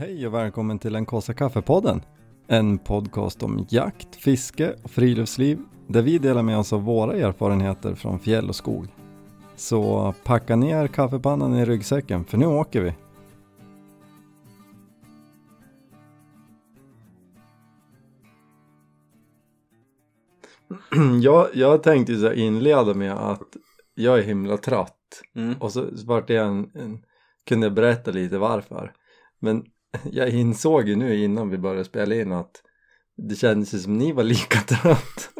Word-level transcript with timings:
Hej 0.00 0.26
och 0.26 0.34
välkommen 0.34 0.78
till 0.78 0.92
den 0.92 1.06
kaffe 1.06 1.34
kaffepodden. 1.34 2.02
En 2.46 2.78
podcast 2.78 3.42
om 3.42 3.66
jakt, 3.68 4.16
fiske 4.16 4.74
och 4.82 4.90
friluftsliv 4.90 5.58
där 5.86 6.02
vi 6.02 6.18
delar 6.18 6.42
med 6.42 6.58
oss 6.58 6.72
av 6.72 6.82
våra 6.82 7.12
erfarenheter 7.12 7.94
från 7.94 8.18
fjäll 8.18 8.48
och 8.48 8.56
skog. 8.56 8.86
Så 9.56 10.14
packa 10.24 10.56
ner 10.56 10.86
kaffepannan 10.86 11.54
i 11.54 11.64
ryggsäcken 11.64 12.24
för 12.24 12.38
nu 12.38 12.46
åker 12.46 12.80
vi. 12.80 12.94
jag, 21.22 21.48
jag 21.54 21.82
tänkte 21.82 22.16
så 22.16 22.32
inleda 22.32 22.94
med 22.94 23.12
att 23.12 23.56
jag 23.94 24.18
är 24.18 24.22
himla 24.22 24.56
trött 24.56 24.96
Mm. 25.34 25.54
och 25.60 25.72
så 25.72 25.88
vart 26.06 26.28
det 26.28 26.36
en, 26.36 26.70
en, 26.74 27.02
kunde 27.46 27.66
jag 27.66 27.74
berätta 27.74 28.10
lite 28.10 28.38
varför. 28.38 28.92
Men 29.38 29.64
jag 30.12 30.28
insåg 30.28 30.88
ju 30.88 30.96
nu 30.96 31.16
innan 31.16 31.50
vi 31.50 31.58
började 31.58 31.84
spela 31.84 32.14
in 32.14 32.32
att 32.32 32.62
det 33.16 33.34
kändes 33.34 33.74
ju 33.74 33.78
som 33.78 33.98
ni 33.98 34.12
var 34.12 34.22
lika 34.22 34.58
trött. 34.60 35.30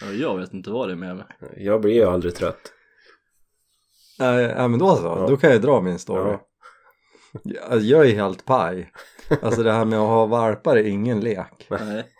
Ja, 0.00 0.12
jag 0.12 0.38
vet 0.38 0.54
inte 0.54 0.70
vad 0.70 0.88
det 0.88 0.92
är 0.92 0.96
med 0.96 1.16
mig. 1.16 1.26
Jag 1.56 1.80
blir 1.80 1.94
ju 1.94 2.04
aldrig 2.04 2.34
trött. 2.34 2.72
Nej, 4.18 4.42
ja, 4.44 4.68
men 4.68 4.78
då 4.78 4.96
så, 4.96 5.02
Ja. 5.04 5.26
då 5.28 5.36
kan 5.36 5.50
jag 5.50 5.62
dra 5.62 5.80
min 5.80 5.98
story. 5.98 6.30
Ja. 6.30 6.40
Jag, 7.44 7.80
jag 7.80 8.06
är 8.10 8.14
helt 8.14 8.44
paj. 8.44 8.92
Alltså 9.42 9.62
det 9.62 9.72
här 9.72 9.84
med 9.84 9.98
att 9.98 10.08
ha 10.08 10.26
valpar 10.26 10.76
är 10.76 10.84
ingen 10.84 11.20
lek. 11.20 11.66
Nej. 11.70 12.04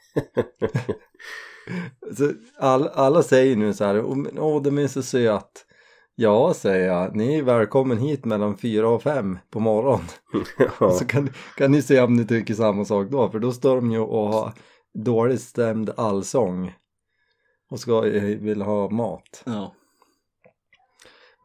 Så 2.17 2.33
all, 2.59 2.89
alla 2.89 3.23
säger 3.23 3.57
nu 3.57 3.75
så 3.75 3.85
här, 3.85 4.05
åh 4.05 4.19
åh 4.37 4.63
de 4.63 4.79
är 4.79 4.87
så 4.89 5.03
söt. 5.03 5.67
Ja, 6.19 6.55
säger 6.55 6.87
jag, 6.87 7.17
ni 7.17 7.39
är 7.39 7.43
välkommen 7.43 7.99
hit 7.99 8.25
mellan 8.25 8.57
fyra 8.57 8.89
och 8.89 9.03
fem 9.03 9.39
på 9.51 9.61
morgonen. 9.61 10.07
Ja. 10.81 10.91
Så 10.91 11.07
kan, 11.07 11.29
kan 11.57 11.73
ni 11.73 11.83
se 11.83 12.01
om 12.01 12.17
ni 12.17 12.27
tycker 12.27 12.55
samma 12.55 12.85
sak 12.85 13.09
då, 13.11 13.31
för 13.31 13.39
då 13.39 13.53
står 13.53 13.77
de 13.77 13.91
ju 13.91 13.99
och 13.99 14.29
har 14.29 14.53
dåligt 15.05 15.41
stämd 15.41 15.91
allsång 15.97 16.75
och 17.71 17.81
ska, 17.81 18.01
vill 18.01 18.63
ha 18.63 18.91
mat. 18.91 19.43
Ja. 19.47 19.75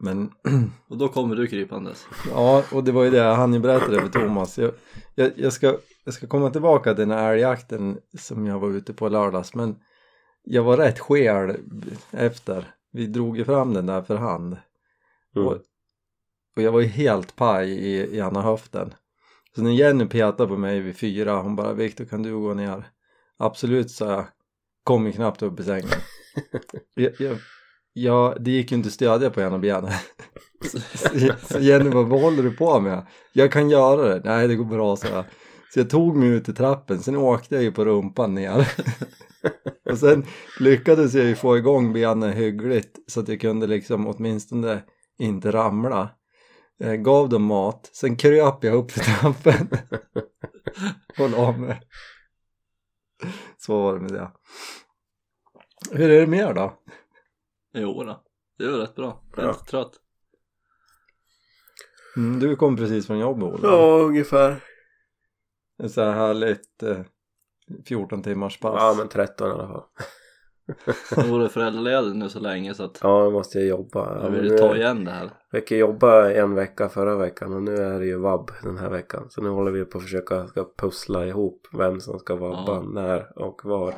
Men 0.00 0.30
Och 0.88 0.98
då 0.98 1.08
kommer 1.08 1.36
du 1.36 1.46
krypandes. 1.46 2.06
ja, 2.30 2.64
och 2.72 2.84
det 2.84 2.92
var 2.92 3.04
ju 3.04 3.10
det 3.10 3.16
jag 3.16 3.34
hann 3.34 3.54
ju 3.54 3.60
berätta 3.60 3.90
det 3.90 4.00
för 4.00 4.08
Thomas. 4.08 4.58
Jag, 4.58 4.72
jag, 5.14 5.32
jag, 5.36 5.52
ska, 5.52 5.76
jag 6.04 6.14
ska 6.14 6.26
komma 6.26 6.50
tillbaka 6.50 6.94
till 6.94 7.08
den 7.08 7.18
här 7.18 7.32
älgjakten 7.32 7.98
som 8.18 8.46
jag 8.46 8.58
var 8.58 8.70
ute 8.70 8.92
på 8.92 9.08
lördags, 9.08 9.54
men 9.54 9.76
jag 10.44 10.62
var 10.62 10.76
rätt 10.76 10.98
skel 10.98 11.56
efter. 12.10 12.74
Vi 12.92 13.06
drog 13.06 13.38
ju 13.38 13.44
fram 13.44 13.74
den 13.74 13.86
där 13.86 14.02
för 14.02 14.16
hand. 14.16 14.56
Mm. 15.36 15.48
Och, 15.48 15.52
och 16.56 16.62
jag 16.62 16.72
var 16.72 16.80
ju 16.80 16.86
helt 16.86 17.36
paj 17.36 17.70
i, 17.70 17.96
i 17.96 18.18
ena 18.18 18.42
höften. 18.42 18.94
Så 19.54 19.62
när 19.62 19.70
Jenny 19.70 20.06
petade 20.06 20.48
på 20.48 20.56
mig 20.56 20.80
vid 20.80 20.96
fyra, 20.96 21.42
hon 21.42 21.56
bara 21.56 21.72
Viktor 21.72 22.04
kan 22.04 22.22
du 22.22 22.40
gå 22.40 22.54
ner? 22.54 22.84
Absolut 23.38 23.90
sa 23.90 24.12
jag. 24.12 24.26
Kom 24.84 25.06
ju 25.06 25.12
knappt 25.12 25.42
upp 25.42 25.60
i 25.60 25.64
sängen. 25.64 25.88
jag, 26.94 27.12
jag, 27.18 27.38
jag, 27.92 28.42
det 28.42 28.50
gick 28.50 28.70
ju 28.70 28.76
inte 28.76 28.86
att 28.86 28.92
stödja 28.92 29.30
på 29.30 29.40
ena 29.40 29.58
benet. 29.58 29.94
så 31.42 31.58
Jenny 31.58 31.90
bara, 31.90 32.04
vad 32.04 32.20
håller 32.20 32.42
du 32.42 32.56
på 32.56 32.80
med? 32.80 33.06
Jag 33.32 33.52
kan 33.52 33.70
göra 33.70 34.08
det. 34.08 34.20
Nej 34.24 34.48
det 34.48 34.54
går 34.54 34.64
bra 34.64 34.96
så 34.96 35.06
jag. 35.06 35.24
Så 35.74 35.80
jag 35.80 35.90
tog 35.90 36.16
mig 36.16 36.28
ut 36.28 36.48
i 36.48 36.52
trappen, 36.54 37.02
sen 37.02 37.16
åkte 37.16 37.54
jag 37.54 37.64
ju 37.64 37.72
på 37.72 37.84
rumpan 37.84 38.34
ner. 38.34 38.72
och 39.90 39.98
sen 39.98 40.26
lyckades 40.60 41.14
jag 41.14 41.24
ju 41.26 41.34
få 41.34 41.56
igång 41.56 41.92
benen 41.92 42.32
hyggligt 42.32 42.98
så 43.06 43.20
att 43.20 43.28
jag 43.28 43.40
kunde 43.40 43.66
liksom 43.66 44.06
åtminstone 44.06 44.82
inte 45.18 45.50
ramla. 45.52 46.10
Eh, 46.80 46.92
gav 46.94 47.28
dem 47.28 47.42
mat, 47.44 47.90
sen 47.92 48.16
kröp 48.16 48.64
jag 48.64 48.74
upp 48.74 48.90
för 48.90 49.00
trappen 49.00 49.68
och 51.18 51.30
la 51.30 51.52
mig. 51.52 51.80
Så 53.58 53.82
var 53.82 53.94
det 53.94 54.00
med 54.00 54.12
det. 54.12 54.30
Hur 55.90 56.10
är 56.10 56.20
det 56.20 56.26
mer 56.26 56.54
då? 56.54 56.78
Jo 57.74 58.02
då. 58.04 58.22
Det 58.58 58.64
är 58.64 58.70
väl 58.70 58.80
rätt 58.80 58.94
bra. 58.94 59.22
Jag 59.36 59.44
är 59.44 59.48
Ja. 59.48 59.54
trött. 59.70 59.92
Mm, 62.16 62.40
du 62.40 62.56
kom 62.56 62.76
precis 62.76 63.06
från 63.06 63.18
jobbet 63.18 63.44
Ola. 63.44 63.68
Ja, 63.68 63.98
ungefär. 63.98 64.64
En 65.82 65.90
så 65.90 66.02
här 66.02 66.12
härligt 66.12 66.82
eh, 66.82 66.98
14 67.88 68.22
timmars 68.22 68.60
pass. 68.60 68.74
Ja, 68.78 68.94
men 68.98 69.08
13 69.08 69.48
i 69.48 69.52
alla 69.52 69.68
fall. 69.68 69.82
Jag 71.16 71.24
vore 71.24 71.48
föräldraledig 71.48 72.14
nu 72.16 72.28
så 72.28 72.40
länge 72.40 72.74
så 72.74 72.84
att 72.84 72.98
Ja, 73.02 73.24
nu 73.24 73.30
måste 73.30 73.58
jag 73.58 73.66
jobba. 73.68 74.16
Ja, 74.16 74.22
jag 74.24 74.30
vill 74.30 74.44
ju 74.50 74.58
ta 74.58 74.76
igen 74.76 75.04
det 75.04 75.10
här. 75.10 75.30
Jag 75.50 75.60
fick 75.60 75.70
jobba 75.70 76.30
en 76.32 76.54
vecka 76.54 76.88
förra 76.88 77.16
veckan 77.16 77.52
och 77.52 77.62
nu 77.62 77.76
är 77.76 77.98
det 77.98 78.06
ju 78.06 78.18
vabb 78.18 78.50
den 78.62 78.78
här 78.78 78.90
veckan. 78.90 79.26
Så 79.30 79.42
nu 79.42 79.48
håller 79.48 79.70
vi 79.70 79.84
på 79.84 79.98
att 79.98 80.04
försöka 80.04 80.46
ska 80.46 80.68
pussla 80.78 81.26
ihop 81.26 81.66
vem 81.78 82.00
som 82.00 82.18
ska 82.18 82.36
vabba 82.36 82.74
Ja. 82.74 82.82
när 82.82 83.38
och 83.38 83.60
var. 83.64 83.94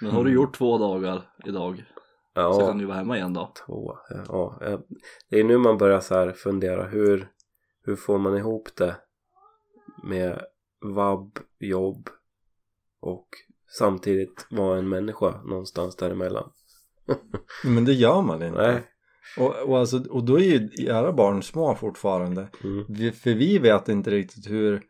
Men 0.00 0.10
har 0.10 0.24
du 0.24 0.32
gjort 0.34 0.54
två 0.58 0.78
dagar 0.78 1.22
idag 1.46 1.76
så 1.76 2.40
Ja, 2.40 2.66
kan 2.66 2.78
du 2.78 2.84
vara 2.84 2.96
hemma 2.96 3.16
igen 3.16 3.34
då. 3.34 3.52
två. 3.66 3.96
Ja, 4.28 4.58
ja. 4.60 4.80
det 5.30 5.40
är 5.40 5.44
nu 5.44 5.58
man 5.58 5.78
börjar 5.78 6.00
så 6.00 6.14
här 6.14 6.32
fundera 6.32 6.82
hur, 6.84 7.28
hur 7.84 7.96
får 7.96 8.18
man 8.18 8.36
ihop 8.36 8.68
det 8.76 8.96
med 10.04 10.40
vabb, 10.80 11.38
jobb 11.58 12.08
och 13.00 13.28
samtidigt 13.78 14.46
vara 14.50 14.78
en 14.78 14.88
människa 14.88 15.42
någonstans 15.42 15.96
däremellan. 15.96 16.50
Men 17.64 17.84
det 17.84 17.92
gör 17.92 18.22
man 18.22 18.42
inte. 18.42 18.62
Nej. 18.62 18.82
Och, 19.38 19.68
och, 19.68 19.78
alltså, 19.78 20.02
och 20.10 20.24
då 20.24 20.36
är 20.40 20.44
ju 20.44 20.68
era 20.86 21.12
barn 21.12 21.42
små 21.42 21.74
fortfarande. 21.74 22.48
Mm. 22.64 22.84
Vi, 22.88 23.12
för 23.12 23.34
vi 23.34 23.58
vet 23.58 23.88
inte 23.88 24.10
riktigt 24.10 24.50
hur 24.50 24.82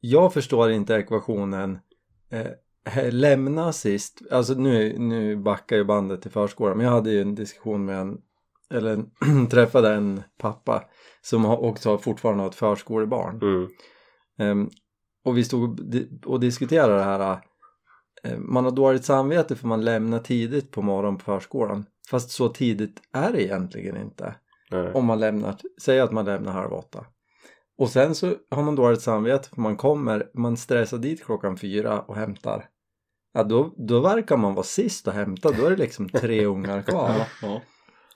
Jag 0.00 0.32
förstår 0.32 0.70
inte 0.70 0.94
ekvationen 0.94 1.78
eh, 2.30 2.46
he- 2.84 3.10
Lämna 3.10 3.72
sist 3.72 4.22
Alltså 4.30 4.54
nu, 4.54 4.98
nu 4.98 5.36
backar 5.36 5.76
ju 5.76 5.84
bandet 5.84 6.22
till 6.22 6.30
förskolan 6.30 6.76
Men 6.76 6.86
jag 6.86 6.92
hade 6.92 7.10
ju 7.10 7.20
en 7.20 7.34
diskussion 7.34 7.84
med 7.84 7.98
en 8.00 8.18
Eller 8.74 9.04
träffade 9.50 9.94
en 9.94 10.22
pappa 10.38 10.84
Som 11.22 11.44
har, 11.44 11.56
också 11.64 11.98
fortfarande 11.98 12.42
har 12.42 12.48
ett 12.48 12.54
förskolebarn 12.54 13.40
Mm. 13.42 13.68
Ehm, 14.38 14.70
Och 15.24 15.38
vi 15.38 15.44
stod 15.44 15.62
och, 15.80 15.86
di- 15.86 16.08
och 16.26 16.40
diskuterade 16.40 16.94
det 16.94 17.02
här 17.02 17.40
eh, 18.22 18.38
Man 18.38 18.64
har 18.64 18.70
dåligt 18.70 19.04
samvete 19.04 19.56
för 19.56 19.66
man 19.66 19.84
lämnar 19.84 20.18
tidigt 20.18 20.70
på 20.70 20.82
morgonen 20.82 21.18
på 21.18 21.24
förskolan. 21.24 21.84
Fast 22.10 22.30
så 22.30 22.48
tidigt 22.48 23.00
är 23.12 23.32
det 23.32 23.42
egentligen 23.42 23.96
inte. 23.96 24.34
Nej. 24.70 24.92
om 24.92 25.04
man 25.04 25.20
lämnar, 25.20 25.56
säg 25.82 26.00
att 26.00 26.12
man 26.12 26.24
lämnar 26.24 26.52
halv 26.52 26.72
åtta. 26.72 27.04
Och 27.78 27.88
sen 27.88 28.14
så 28.14 28.34
har 28.50 28.62
man 28.62 28.76
dåligt 28.76 29.02
samvete 29.02 29.48
för 29.48 29.60
man 29.60 29.76
kommer, 29.76 30.30
man 30.34 30.56
stressar 30.56 30.98
dit 30.98 31.24
klockan 31.24 31.56
fyra 31.56 32.00
och 32.00 32.16
hämtar. 32.16 32.64
Ja 33.32 33.42
då, 33.42 33.74
då 33.76 34.00
verkar 34.00 34.36
man 34.36 34.54
vara 34.54 34.64
sist 34.64 35.08
att 35.08 35.14
hämta, 35.14 35.50
då 35.50 35.66
är 35.66 35.70
det 35.70 35.76
liksom 35.76 36.08
tre 36.08 36.44
ungar 36.46 36.82
kvar. 36.82 37.12
Ja. 37.42 37.62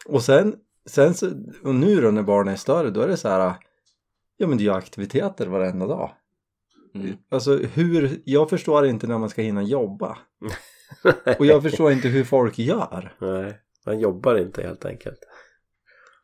och 0.06 0.22
sen, 0.22 0.56
sen 0.86 1.14
så, 1.14 1.30
och 1.64 1.74
nu 1.74 2.00
då 2.00 2.10
när 2.10 2.22
barnen 2.22 2.52
är 2.52 2.58
större 2.58 2.90
då 2.90 3.00
är 3.00 3.08
det 3.08 3.16
så 3.16 3.28
här 3.28 3.54
ja 4.36 4.46
men 4.46 4.58
det 4.58 4.62
är 4.62 4.66
ju 4.66 4.72
aktiviteter 4.72 5.46
varenda 5.46 5.86
dag 5.86 6.10
Mm. 6.94 7.16
alltså 7.30 7.56
hur, 7.56 8.20
jag 8.24 8.50
förstår 8.50 8.86
inte 8.86 9.06
när 9.06 9.18
man 9.18 9.28
ska 9.28 9.42
hinna 9.42 9.62
jobba 9.62 10.18
och 11.38 11.46
jag 11.46 11.62
förstår 11.62 11.92
inte 11.92 12.08
hur 12.08 12.24
folk 12.24 12.58
gör 12.58 13.14
Nej, 13.18 13.58
man 13.86 14.00
jobbar 14.00 14.36
inte 14.38 14.62
helt 14.62 14.84
enkelt. 14.84 15.18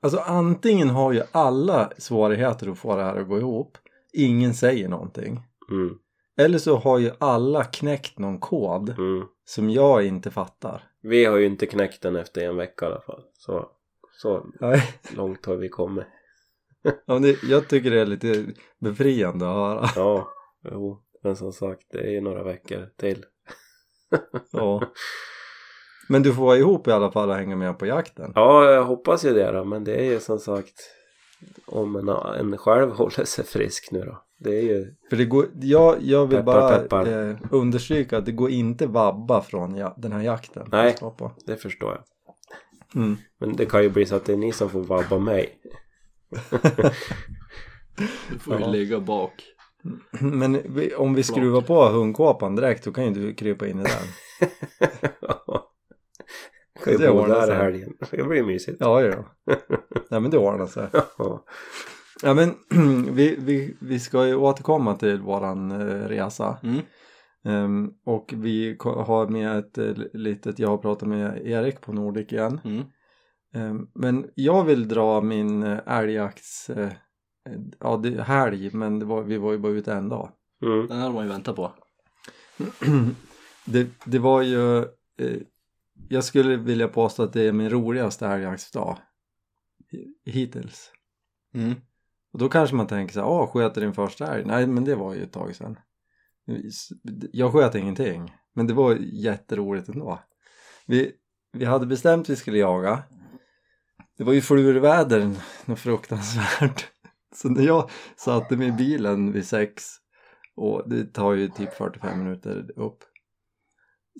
Alltså 0.03 0.19
antingen 0.19 0.91
har 0.91 1.13
ju 1.13 1.23
alla 1.33 1.93
svårigheter 1.99 2.71
att 2.71 2.79
få 2.79 2.97
det 2.97 3.03
här 3.03 3.17
att 3.17 3.29
gå 3.29 3.39
ihop 3.39 3.79
Ingen 4.13 4.55
säger 4.55 4.89
någonting 4.89 5.41
Mm. 5.71 5.95
Eller 6.37 6.59
så 6.59 6.77
har 6.77 6.99
ju 6.99 7.11
alla 7.19 7.65
knäckt 7.65 8.19
någon 8.19 8.39
kod 8.41 8.89
Mm. 8.91 9.25
som 9.45 9.71
jag 9.71 10.07
inte 10.07 10.31
fattar 10.31 10.83
Vi 11.03 11.25
har 11.25 11.37
ju 11.37 11.47
inte 11.47 11.67
knäckt 11.67 12.03
den 12.03 12.17
efter 12.17 12.41
en 12.49 12.57
vecka 12.57 12.85
i 12.87 12.89
alla 12.89 13.01
fall. 13.01 13.23
Så, 13.35 13.69
så 14.13 14.47
Nej, 14.61 14.83
långt 15.17 15.47
har 15.47 15.57
vi 15.57 15.69
kommit. 15.69 16.05
ja, 17.07 17.19
det, 17.19 17.43
jag 17.43 17.69
tycker 17.69 17.91
det 17.91 18.01
är 18.01 18.07
lite 18.07 18.47
befriande 18.79 19.49
att 19.49 19.55
höra 19.55 19.87
Ja, 19.97 20.29
jo. 20.63 21.03
Men 21.23 21.37
som 21.37 21.53
sagt, 21.53 21.83
det 21.91 21.99
är 21.99 22.11
ju 22.11 22.21
några 22.21 22.43
veckor 22.43 22.89
till. 22.97 23.25
ja. 24.53 24.83
Men 26.09 26.23
du 26.23 26.35
får 26.35 26.43
vara 26.45 26.57
ihop 26.57 26.89
i 26.89 26.93
alla 26.93 27.13
fall 27.13 27.31
och 27.31 27.37
hänga 27.37 27.57
med 27.57 27.79
på 27.79 27.87
jakten 27.87 28.33
Ja, 28.35 28.71
jag 28.71 28.85
hoppas 28.85 29.25
ju 29.25 29.33
det 29.33 29.53
då. 29.53 29.65
Men 29.65 29.85
det 29.85 29.95
är 29.95 30.05
ju 30.05 30.21
som 30.21 30.39
sagt 30.39 30.75
om 31.67 31.97
en, 31.97 32.09
en 32.09 32.59
själv 32.59 32.91
håller 32.97 33.25
sig 33.25 33.45
frisk 33.45 33.89
nu 33.93 34.01
då. 34.01 34.23
Det 34.39 34.59
är 34.59 34.63
ju... 34.63 34.95
För 35.11 35.17
det 35.17 35.25
går, 35.25 35.47
jag, 35.61 36.03
jag 36.03 36.27
vill 36.27 36.39
Peppar, 36.39 36.61
bara 36.61 36.79
peppar. 36.79 37.29
Eh, 37.31 37.37
understryka 37.51 38.19
att 38.19 38.27
det 38.27 38.33
går 38.33 38.51
inte 38.51 38.87
vabba 38.87 39.43
från 39.43 39.77
ja, 39.77 39.95
den 39.99 40.13
här 40.13 40.23
jakten 40.23 40.69
Nej. 40.73 40.93
Stå 40.97 41.11
på. 41.11 41.33
Det 41.47 41.57
förstår 41.57 41.91
jag. 41.91 42.05
Mm. 43.03 43.17
Men 43.39 43.57
det 43.57 43.67
kan 43.67 43.83
ju 43.83 43.91
bli 43.91 44.07
så 44.07 44.17
att 44.17 44.25
det 44.25 44.33
är 44.33 44.37
ni 44.37 44.53
som 44.53 44.71
får 44.71 44.81
vabba 44.81 45.19
mig. 45.19 45.59
Du 48.29 48.39
får 48.39 48.55
ju 48.55 48.61
Ja. 48.61 48.71
ligga 48.71 49.01
bak. 49.01 49.45
Men 50.21 50.59
vi, 50.75 50.95
om 50.95 51.15
vi 51.15 51.23
skruvar 51.23 51.61
på 51.61 51.85
hundkåpan 51.89 52.57
direkt 52.57 52.85
då 52.85 52.93
kan 52.93 53.05
ju 53.05 53.11
du 53.11 53.35
krypa 53.35 53.67
in 53.69 53.81
i 53.81 53.83
den 53.83 53.93
kan 56.85 56.93
ju 56.93 56.99
Det 56.99 57.11
ordnar 57.11 57.47
sig. 57.47 57.57
helgen. 57.57 57.93
Det 58.11 58.23
blir 58.23 58.43
mysigt. 58.43 58.77
Ja, 58.81 59.03
ja. 59.03 59.25
Nej 60.11 60.21
men 60.21 60.31
det 60.31 60.39
ordnar 60.39 60.67
sig. 60.67 60.89
Ja. 61.19 61.45
Ja 62.23 62.35
men 62.35 62.55
vi, 63.15 63.37
vi, 63.39 63.77
vi 63.81 64.01
ska 64.01 64.27
ju 64.27 64.35
återkomma 64.35 64.95
till 64.95 65.21
våran 65.21 65.71
eh, 65.71 66.09
resa. 66.09 66.59
Mm. 66.63 66.81
Ehm, 67.45 67.91
och 68.07 68.35
vi 68.37 68.77
har 68.81 69.29
med 69.29 69.59
ett 69.59 69.79
eh, 69.79 69.93
litet, 70.13 70.59
jag 70.59 70.69
har 70.69 70.79
pratat 70.79 71.09
med 71.09 71.47
Erik 71.47 71.81
på 71.81 71.93
Nordic 71.93 72.33
igen. 72.33 72.61
Mm. 72.65 72.83
Ehm, 73.55 73.87
men 73.95 74.27
jag 74.35 74.65
vill 74.65 74.89
dra 74.89 75.21
min 75.21 75.63
eh, 75.63 75.79
älgjakts, 75.87 76.71
ja 77.79 77.97
det 77.97 78.09
är 78.09 78.23
helg 78.23 78.71
men 78.73 78.99
det 78.99 79.05
var, 79.05 79.23
vi 79.23 79.39
var 79.39 79.53
ju 79.53 79.59
bara 79.59 79.73
ute 79.73 79.93
en 79.93 80.09
dag. 80.09 80.33
Mm. 80.63 80.87
Den 80.87 80.97
här 80.97 81.05
har 81.07 81.13
man 81.13 81.25
ju 81.25 81.31
väntat 81.31 81.57
på. 81.57 81.73
det, 83.65 83.89
det 84.05 84.19
var 84.19 84.43
ju, 84.43 84.79
eh, 85.19 85.41
jag 86.09 86.25
skulle 86.25 86.57
vilja 86.57 86.89
påstå 86.89 87.23
att 87.23 87.33
det 87.33 87.43
är 87.43 87.53
min 87.53 87.71
roligaste 87.71 88.27
älgjaktsdag 88.27 88.99
hi- 89.93 90.15
hittills. 90.33 90.93
Mm. 91.55 91.75
Och 92.33 92.39
då 92.39 92.49
kanske 92.49 92.77
man 92.77 92.87
tänker 92.87 93.15
så 93.15 93.21
här, 93.21 93.29
åh 93.29 93.47
sköt 93.53 93.75
din 93.75 93.95
första 93.95 94.35
älg? 94.35 94.45
Nej 94.47 94.67
men 94.67 94.85
det 94.85 94.95
var 94.95 95.15
ju 95.15 95.23
ett 95.23 95.33
tag 95.33 95.57
sedan. 95.57 95.77
Jag 97.33 97.53
sköt 97.53 97.75
ingenting, 97.75 98.33
men 98.55 98.67
det 98.67 98.75
var 98.75 98.95
jätteroligt 99.01 99.89
ändå. 99.89 100.21
Vi, 100.87 101.13
vi 101.53 101.65
hade 101.65 101.87
bestämt 101.87 102.23
att 102.25 102.31
vi 102.31 102.37
skulle 102.37 102.59
jaga. 102.59 103.03
Det 104.19 104.25
var 104.25 104.33
ju 104.33 104.41
flurväder, 104.41 105.31
något 105.65 105.79
fruktansvärt. 105.79 106.87
Så 107.35 107.49
när 107.49 107.63
jag 107.63 107.91
satte 108.17 108.57
mig 108.57 108.69
i 108.69 108.73
bilen 108.73 109.33
vid 109.33 109.47
sex 109.47 109.85
och 110.57 110.89
det 110.91 111.05
tar 111.15 111.33
ju 111.33 111.49
typ 111.49 111.75
45 111.75 112.19
minuter 112.25 112.71
upp 112.77 112.99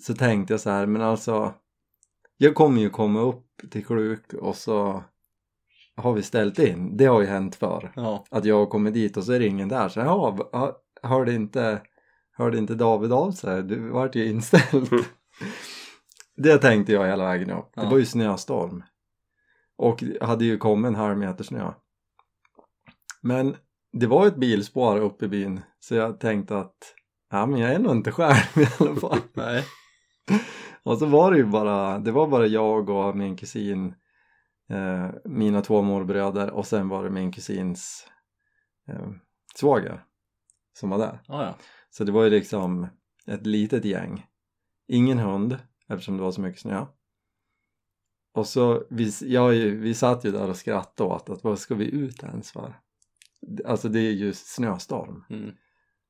så 0.01 0.13
tänkte 0.13 0.53
jag 0.53 0.59
så 0.61 0.69
här, 0.69 0.85
men 0.85 1.01
alltså 1.01 1.53
jag 2.37 2.55
kommer 2.55 2.81
ju 2.81 2.89
komma 2.89 3.21
upp 3.21 3.45
till 3.71 3.85
Kluk 3.85 4.33
och 4.33 4.55
så 4.55 5.03
har 5.95 6.13
vi 6.13 6.23
ställt 6.23 6.59
in. 6.59 6.97
Det 6.97 7.05
har 7.05 7.21
ju 7.21 7.27
hänt 7.27 7.55
förr. 7.55 7.91
Ja. 7.95 8.25
Att 8.31 8.45
jag 8.45 8.69
kommer 8.69 8.91
dit 8.91 9.17
och 9.17 9.23
så 9.23 9.31
är 9.33 9.39
det 9.39 9.47
ingen 9.47 9.69
där. 9.69 9.89
Så 9.89 9.99
ja, 9.99 10.81
hörde 11.03 11.33
inte, 11.33 11.81
hörde 12.31 12.57
inte 12.57 12.75
David 12.75 13.11
av 13.11 13.31
sig? 13.31 13.63
Du 13.63 13.89
vart 13.89 14.15
ju 14.15 14.25
inställd. 14.29 14.91
Mm. 14.93 15.03
Det 16.35 16.57
tänkte 16.57 16.93
jag 16.93 17.07
hela 17.07 17.23
vägen 17.23 17.51
upp. 17.51 17.71
Det 17.75 17.81
Ja. 17.81 17.89
var 17.89 17.97
ju 17.97 18.05
snöstorm. 18.05 18.83
Och 19.77 19.99
det 20.03 20.25
hade 20.25 20.45
ju 20.45 20.57
kommit 20.57 20.87
en 20.89 20.95
halv 20.95 21.17
meter 21.17 21.43
snö. 21.43 21.71
Men 23.21 23.55
det 23.93 24.07
var 24.07 24.27
ett 24.27 24.35
bilspår 24.35 24.99
uppe 24.99 25.25
i 25.25 25.27
byn. 25.27 25.61
Så 25.79 25.95
jag 25.95 26.19
tänkte 26.19 26.57
att 26.57 26.95
ja, 27.29 27.45
men 27.45 27.59
jag 27.59 27.73
är 27.73 27.79
nog 27.79 27.91
inte 27.91 28.11
själv 28.11 28.57
i 28.57 28.67
alla 28.79 28.95
fall. 28.95 29.19
Nej. 29.33 29.65
Och 30.83 30.97
så 30.97 31.05
var 31.05 31.31
det 31.31 31.37
ju 31.37 31.45
bara, 31.45 31.99
det 31.99 32.11
var 32.11 32.27
bara 32.27 32.47
jag 32.47 32.89
och 32.89 33.17
min 33.17 33.35
kusin, 33.35 33.95
eh, 34.69 35.09
mina 35.25 35.61
två 35.61 35.81
morbröder 35.81 36.49
och 36.51 36.67
sen 36.67 36.89
var 36.89 37.03
det 37.03 37.09
min 37.09 37.31
kusins 37.31 38.07
eh, 38.87 39.09
svåger 39.55 40.03
som 40.73 40.89
var 40.89 40.97
där. 40.97 41.21
Ja, 41.27 41.43
ja. 41.43 41.55
Så 41.89 42.03
det 42.03 42.11
var 42.11 42.23
ju 42.23 42.29
liksom 42.29 42.87
ett 43.27 43.45
litet 43.45 43.85
gäng. 43.85 44.25
Ingen 44.87 45.19
hund 45.19 45.57
eftersom 45.87 46.17
det 46.17 46.23
var 46.23 46.31
så 46.31 46.41
mycket 46.41 46.61
snö. 46.61 46.85
Och 48.33 48.47
så, 48.47 48.83
vi, 48.89 49.11
jag, 49.21 49.51
vi 49.53 49.93
satt 49.93 50.25
ju 50.25 50.31
där 50.31 50.49
och 50.49 50.57
skrattade 50.57 51.09
åt 51.09 51.29
att 51.29 51.43
vad 51.43 51.59
ska 51.59 51.75
vi 51.75 51.91
ut 51.91 52.23
ens 52.23 52.51
för? 52.51 52.79
Alltså 53.65 53.89
det 53.89 53.99
är 53.99 54.11
ju 54.11 54.33
snöstorm. 54.33 55.25
Mm. 55.29 55.51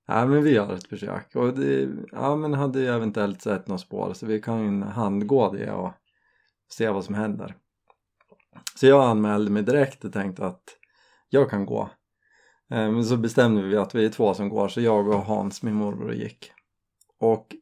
Ja 0.08 0.26
men 0.26 0.44
vi 0.44 0.52
gör 0.54 0.74
ett 0.74 0.88
försök 0.88 1.36
och 1.36 1.54
det, 1.54 1.90
ja 2.12 2.36
men 2.36 2.54
hade 2.54 2.80
ju 2.80 2.88
eventuellt 2.88 3.42
sett 3.42 3.68
något 3.68 3.82
spår 3.82 4.14
så 4.14 4.26
vi 4.26 4.42
kan 4.42 4.62
ju 4.62 4.84
handgå 4.84 5.52
det 5.52 5.72
och 5.72 5.92
se 6.72 6.90
vad 6.90 7.06
som 7.06 7.16
händer. 7.16 7.56
Så 8.76 8.88
jag 8.88 9.04
anmälde 9.04 9.52
mig 9.52 9.64
direkt 9.64 10.06
och 10.06 10.14
tänkte 10.14 10.46
att 10.46 10.64
jag 11.30 11.50
kan 11.50 11.66
gå. 11.66 11.82
Eh, 12.72 12.92
Men 12.92 13.06
så 13.06 13.18
bestämde 13.18 13.62
vi 13.62 13.78
att 13.78 13.96
vi 13.96 14.06
är 14.06 14.10
två 14.10 14.34
som 14.34 14.50
går 14.50 14.68
så 14.68 14.82
jag 14.82 15.08
och 15.08 15.26
Hans, 15.26 15.64
min 15.64 15.74
morbror, 15.74 16.14
gick. 16.14 16.52
Och 17.20 17.56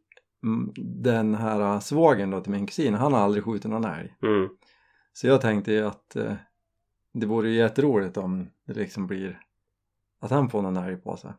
mm, 0.44 0.72
den 1.04 1.36
här 1.36 1.80
svågen 1.80 2.32
då 2.32 2.42
till 2.42 2.52
min 2.52 2.68
kusin, 2.68 2.94
han 2.94 3.14
har 3.14 3.20
aldrig 3.20 3.44
skjutit 3.44 3.72
någon 3.72 3.86
älg. 3.86 4.16
Mm. 4.24 4.50
Så 5.14 5.28
jag 5.28 5.42
tänkte 5.42 5.72
ju 5.72 5.88
att 5.88 6.16
eh, 6.16 6.34
det 7.14 7.26
vore 7.26 7.50
ju 7.50 7.56
jätteroligt 7.56 8.18
om 8.18 8.50
det 8.68 8.74
liksom 8.74 9.08
blir 9.08 9.40
att 10.20 10.32
han 10.32 10.50
får 10.50 10.62
någon 10.62 10.78
älg 10.78 10.98
på 10.98 11.18
sig. 11.18 11.32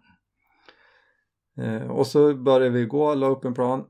Eh, 1.56 1.90
och 1.90 2.06
så 2.06 2.34
började 2.34 2.70
vi 2.70 2.84
gå, 2.84 3.14
la 3.14 3.26
upp 3.26 3.44
en 3.44 3.54
plan. 3.54 3.84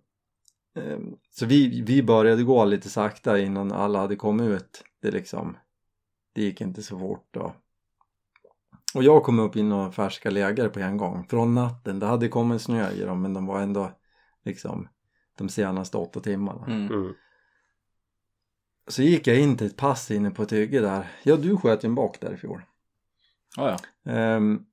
Eh, 0.74 0.98
så 1.30 1.46
vi, 1.46 1.82
vi 1.82 2.02
började 2.02 2.42
gå 2.42 2.64
lite 2.64 2.88
sakta 2.88 3.38
innan 3.38 3.72
alla 3.72 3.98
hade 3.98 4.16
kommit 4.16 4.50
ut. 4.50 4.84
Det 5.00 5.10
liksom, 5.10 5.56
det 6.32 6.42
gick 6.42 6.60
inte 6.60 6.82
så 6.82 6.98
fort 6.98 7.28
då. 7.30 7.54
Och 8.94 9.02
jag 9.02 9.22
kom 9.22 9.38
upp 9.38 9.56
i 9.56 9.62
några 9.62 9.92
färska 9.92 10.30
läger 10.30 10.68
på 10.68 10.80
en 10.80 10.96
gång. 10.96 11.26
Från 11.28 11.54
natten, 11.54 11.98
det 11.98 12.06
hade 12.06 12.28
kommit 12.28 12.62
snö 12.62 12.90
i 12.90 13.00
dem 13.00 13.22
men 13.22 13.34
de 13.34 13.46
var 13.46 13.60
ändå 13.60 13.92
liksom 14.44 14.88
de 15.38 15.48
senaste 15.48 15.96
åtta 15.96 16.20
timmarna. 16.20 16.66
Mm. 16.66 16.86
Mm. 16.86 17.14
Så 18.88 19.02
gick 19.02 19.26
jag 19.26 19.40
in 19.40 19.56
till 19.56 19.66
ett 19.66 19.76
pass 19.76 20.10
inne 20.10 20.30
på 20.30 20.42
ett 20.42 20.52
hygge 20.52 20.80
där. 20.80 21.10
Ja, 21.22 21.36
du 21.36 21.56
sköt 21.56 21.84
ju 21.84 21.86
en 21.86 21.94
bock 21.94 22.20
där 22.20 22.34
i 22.34 22.36
fjol. 22.36 22.62
Ja, 23.56 23.78
ja. 24.02 24.12
Ehm, 24.12 24.66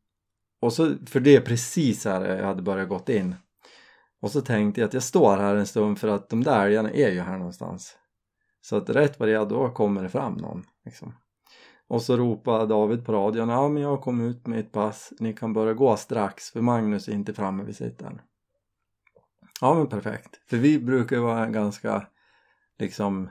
och 0.60 0.74
så, 0.74 0.96
för 1.06 1.20
det 1.20 1.36
är 1.36 1.42
precis 1.42 2.06
här 2.06 2.36
jag 2.36 2.46
hade 2.46 2.62
börjat 2.62 2.90
gått 2.90 3.10
in. 3.10 3.36
Och 4.22 4.32
så 4.32 4.42
tänkte 4.42 4.82
jag 4.82 4.88
att 4.88 4.94
jag 4.94 5.04
står 5.04 5.38
här 5.38 5.56
en 5.56 5.68
stund 5.68 6.00
för 6.00 6.08
att 6.08 6.30
de 6.30 6.44
där 6.44 6.66
älgarna 6.66 6.92
är 6.92 7.12
ju 7.12 7.20
här 7.20 7.38
någonstans. 7.38 7.98
Så 8.62 8.76
att 8.76 8.90
rätt 8.90 9.20
vad 9.20 9.30
det 9.30 9.36
är 9.36 9.46
då 9.46 9.70
kommer 9.70 10.04
det 10.04 10.10
fram 10.10 10.34
någon. 10.34 10.64
Liksom. 10.86 11.14
Och 11.88 12.02
så 12.02 12.18
ropade 12.18 12.66
David 12.66 13.06
på 13.06 13.14
radion, 13.14 13.50
ja 13.50 13.70
men 13.70 13.84
jag 13.84 14.02
kom 14.02 14.22
ut 14.22 14.48
med 14.48 14.60
ett 14.60 14.72
pass, 14.72 15.14
ni 15.20 15.34
kan 15.34 15.54
börja 15.54 15.74
gå 15.74 15.98
strax 15.98 16.52
för 16.52 16.62
Magnus 16.62 17.08
är 17.08 17.14
inte 17.14 17.34
framme 17.34 17.64
vid 17.64 17.76
sittaren. 17.76 18.22
Ja 19.62 19.74
men 19.74 19.88
perfekt, 19.88 20.42
för 20.50 20.58
vi 20.58 20.80
brukar 20.80 21.16
ju 21.16 21.22
vara 21.22 21.50
ganska 21.50 22.08
liksom 22.80 23.30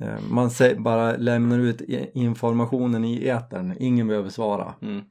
eh, 0.00 0.20
man 0.30 0.50
bara 0.78 1.16
lämnar 1.16 1.58
ut 1.58 1.80
informationen 2.14 3.04
i 3.04 3.28
etern, 3.28 3.74
ingen 3.78 4.06
behöver 4.08 4.30
svara. 4.30 4.74
Mm. 4.82 5.04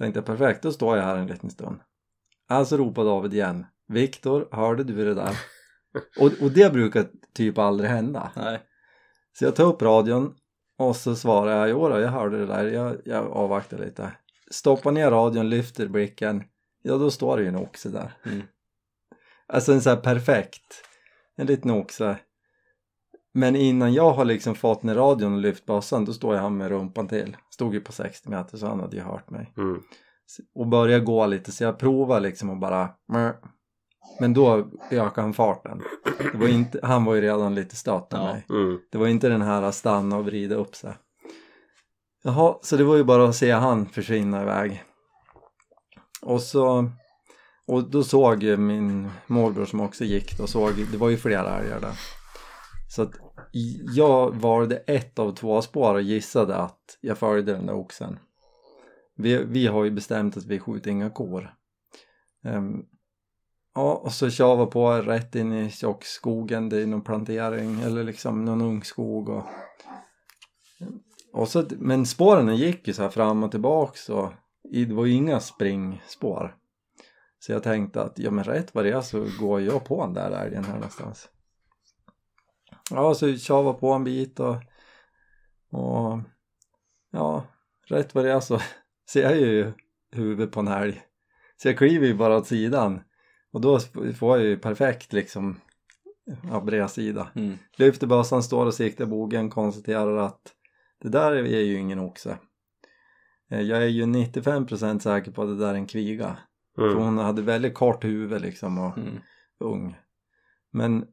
Tänkte 0.00 0.18
jag 0.18 0.26
perfekt, 0.26 0.62
då 0.62 0.72
står 0.72 0.96
jag 0.96 1.04
här 1.04 1.16
en 1.16 1.26
liten 1.26 1.50
stund. 1.50 1.80
Alltså 2.48 2.76
ropar 2.76 3.04
David 3.04 3.34
igen. 3.34 3.66
Viktor, 3.88 4.48
hörde 4.52 4.84
du 4.84 5.04
det 5.04 5.14
där? 5.14 5.36
och, 6.20 6.32
och 6.42 6.50
det 6.50 6.72
brukar 6.72 7.06
typ 7.34 7.58
aldrig 7.58 7.90
hända. 7.90 8.32
Nej. 8.36 8.60
Så 9.38 9.44
jag 9.44 9.56
tar 9.56 9.64
upp 9.64 9.82
radion 9.82 10.34
och 10.78 10.96
så 10.96 11.16
svarar 11.16 11.56
jag, 11.56 11.70
jo 11.70 11.88
då, 11.88 12.00
jag 12.00 12.08
hörde 12.08 12.38
det 12.38 12.46
där, 12.46 12.64
jag, 12.64 12.96
jag 13.04 13.26
avvaktar 13.26 13.78
lite. 13.78 14.12
Stoppar 14.50 14.92
ner 14.92 15.10
radion, 15.10 15.50
lyfter 15.50 15.88
blicken, 15.88 16.44
ja 16.82 16.96
då 16.96 17.10
står 17.10 17.36
det 17.36 17.42
ju 17.42 17.48
en 17.48 17.56
oxe 17.56 17.88
där. 17.88 18.12
Mm. 18.24 18.42
Alltså 19.46 19.72
en 19.72 19.80
sån 19.80 19.90
här 19.90 20.00
perfekt, 20.00 20.84
en 21.36 21.46
liten 21.46 21.70
oxe. 21.70 22.16
Men 23.34 23.56
innan 23.56 23.92
jag 23.94 24.10
har 24.12 24.24
liksom 24.24 24.54
fått 24.54 24.82
ner 24.82 24.94
radion 24.94 25.34
och 25.34 25.40
lyft 25.40 25.66
bössan, 25.66 26.04
då 26.04 26.12
står 26.12 26.34
jag 26.34 26.42
här 26.42 26.50
med 26.50 26.68
rumpan 26.68 27.08
till. 27.08 27.36
Stod 27.50 27.74
ju 27.74 27.80
på 27.80 27.92
60 27.92 28.30
meter 28.30 28.58
så 28.58 28.66
han 28.66 28.80
hade 28.80 28.96
ju 28.96 29.02
hört 29.02 29.30
mig. 29.30 29.52
Mm. 29.56 29.82
Och 30.54 30.66
börjar 30.66 31.00
gå 31.00 31.26
lite 31.26 31.52
så 31.52 31.64
jag 31.64 31.78
provar 31.78 32.20
liksom 32.20 32.50
och 32.50 32.56
bara. 32.56 32.88
Men 34.20 34.34
då 34.34 34.68
ökar 34.90 35.22
han 35.22 35.34
farten. 35.34 35.80
Det 36.32 36.38
var 36.38 36.48
inte, 36.48 36.80
han 36.82 37.04
var 37.04 37.14
ju 37.14 37.20
redan 37.20 37.54
lite 37.54 37.76
stött 37.76 38.12
med 38.12 38.20
Ja. 38.20 38.24
mig. 38.24 38.46
Mm. 38.50 38.78
Det 38.92 38.98
var 38.98 39.06
inte 39.06 39.28
den 39.28 39.42
här 39.42 39.62
att 39.62 39.74
stanna 39.74 40.16
och 40.16 40.24
vrida 40.24 40.54
upp 40.54 40.74
sig. 40.76 40.92
Jaha, 42.22 42.54
så 42.62 42.76
det 42.76 42.84
var 42.84 42.96
ju 42.96 43.04
bara 43.04 43.28
att 43.28 43.36
se 43.36 43.50
han 43.50 43.86
försvinna 43.86 44.42
iväg. 44.42 44.84
Och 46.22 46.40
så 46.42 46.90
och 47.66 47.90
då 47.90 48.02
såg 48.02 48.42
min 48.42 49.10
morbror 49.26 49.64
som 49.64 49.80
också 49.80 50.04
gick 50.04 50.38
då 50.38 50.46
såg, 50.46 50.72
det 50.92 50.98
var 50.98 51.08
ju 51.08 51.16
flera 51.16 51.58
älgar 51.58 51.80
där. 51.80 51.92
Så 52.90 53.02
att 53.02 53.10
jag 53.94 54.36
valde 54.36 54.76
ett 54.76 55.18
av 55.18 55.34
två 55.34 55.62
spår 55.62 55.94
och 55.94 56.02
gissade 56.02 56.56
att 56.56 56.98
jag 57.00 57.18
följde 57.18 57.52
den 57.52 57.66
där 57.66 57.74
oxen. 57.74 58.18
Vi, 59.16 59.44
vi 59.44 59.66
har 59.66 59.84
ju 59.84 59.90
bestämt 59.90 60.36
att 60.36 60.46
vi 60.46 60.58
skjuter 60.58 60.90
inga 60.90 61.10
kor. 61.10 61.54
Um, 62.44 62.86
ja, 63.74 63.94
och 63.94 64.12
så 64.12 64.30
kör 64.30 64.64
vi 64.64 64.70
på 64.70 64.92
rätt 64.92 65.34
in 65.34 65.52
i 65.52 65.70
tjockskogen, 65.70 66.68
det 66.68 66.82
är 66.82 66.86
någon 66.86 67.02
plantering 67.02 67.80
eller 67.80 68.04
liksom 68.04 68.44
någon 68.44 68.60
ungskog 68.60 69.28
och, 69.28 69.44
och 71.32 71.48
så, 71.48 71.64
men 71.70 72.06
spåren 72.06 72.56
gick 72.56 72.88
ju 72.88 72.94
så 72.94 73.02
här 73.02 73.10
fram 73.10 73.42
och 73.42 73.50
tillbaks 73.50 74.08
och 74.08 74.32
det 74.70 74.92
var 74.92 75.06
ju 75.06 75.12
inga 75.12 75.40
springspår. 75.40 76.56
Så 77.38 77.52
jag 77.52 77.62
tänkte 77.62 78.02
att 78.02 78.18
ja 78.18 78.30
men 78.30 78.44
rätt 78.44 78.74
vad 78.74 78.84
det 78.84 78.90
är 78.90 79.00
så 79.00 79.26
går 79.40 79.60
jag 79.60 79.84
på 79.84 80.04
den 80.04 80.14
där 80.14 80.30
älgen 80.30 80.64
här 80.64 80.74
någonstans. 80.74 81.28
Ja, 82.90 83.14
så 83.14 83.36
tjava 83.36 83.72
på 83.72 83.92
en 83.92 84.04
bit 84.04 84.40
och, 84.40 84.56
och 85.70 86.18
ja, 87.10 87.44
rätt 87.86 88.14
vad 88.14 88.24
det 88.24 88.32
är 88.32 88.40
så 88.40 88.60
ser 89.10 89.22
jag 89.22 89.36
ju 89.36 89.72
huvudet 90.12 90.52
på 90.52 90.60
en 90.60 90.68
älg. 90.68 91.02
Så 91.56 91.68
jag 91.68 91.78
kliver 91.78 92.06
ju 92.06 92.14
bara 92.14 92.36
åt 92.36 92.46
sidan 92.46 93.00
och 93.52 93.60
då 93.60 93.78
får 94.18 94.38
jag 94.38 94.46
ju 94.46 94.58
perfekt 94.58 95.12
liksom 95.12 95.60
ja, 96.50 96.60
bredsida. 96.60 97.28
Mm. 97.34 97.58
Lyfter 97.76 98.06
bössan, 98.06 98.42
står 98.42 98.66
och 98.66 98.74
siktar 98.74 99.06
bogen, 99.06 99.50
konstaterar 99.50 100.16
att 100.16 100.52
det 101.02 101.08
där 101.08 101.32
är 101.32 101.60
ju 101.60 101.78
ingen 101.78 101.98
oxe. 102.00 102.38
Eh, 103.50 103.60
Jag 103.60 103.82
är 103.82 103.86
ju 103.86 104.04
95% 104.04 104.98
säker 104.98 105.32
på 105.32 105.42
att 105.42 105.48
det 105.48 105.56
där 105.58 105.70
är 105.70 105.74
en 105.74 105.86
kviga. 105.86 106.36
För 106.74 106.90
Mm. 106.90 107.02
hon 107.02 107.18
hade 107.18 107.42
väldigt 107.42 107.74
kort 107.74 108.04
huvud 108.04 108.42
liksom 108.42 108.78
och 108.78 108.98
Mm. 108.98 109.18
ung. 109.60 109.96
Men 110.72 111.06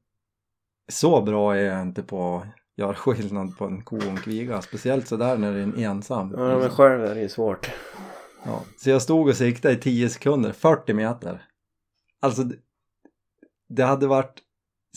så 0.88 1.22
bra 1.22 1.56
är 1.56 1.64
jag 1.64 1.82
inte 1.82 2.04
på 2.04 2.38
att 2.38 2.48
göra 2.76 2.94
skillnad 2.94 3.58
på 3.58 3.66
en 3.66 3.84
ko 3.84 3.98
och 3.98 4.04
en 4.04 4.18
kviga. 4.18 4.62
Speciellt 4.62 5.08
sådär 5.08 5.38
när 5.38 5.54
det 5.54 5.60
är 5.60 5.64
en 5.64 5.78
ensam. 5.78 6.34
Ja 6.38 6.60
men 6.60 6.70
själv 6.70 7.04
är 7.04 7.16
det 7.16 7.22
ju 7.22 7.30
svårt. 7.30 7.72
Ja. 8.46 8.64
Så 8.78 8.90
jag 8.90 9.02
stod 9.02 9.28
och 9.28 9.36
siktade 9.36 9.74
i 9.74 9.78
10 9.78 10.10
sekunder, 10.10 10.52
40 10.52 10.94
meter. 10.94 11.46
Alltså 12.20 12.44
det, 13.70 13.84
hade 13.84 14.08
varit 14.08 14.42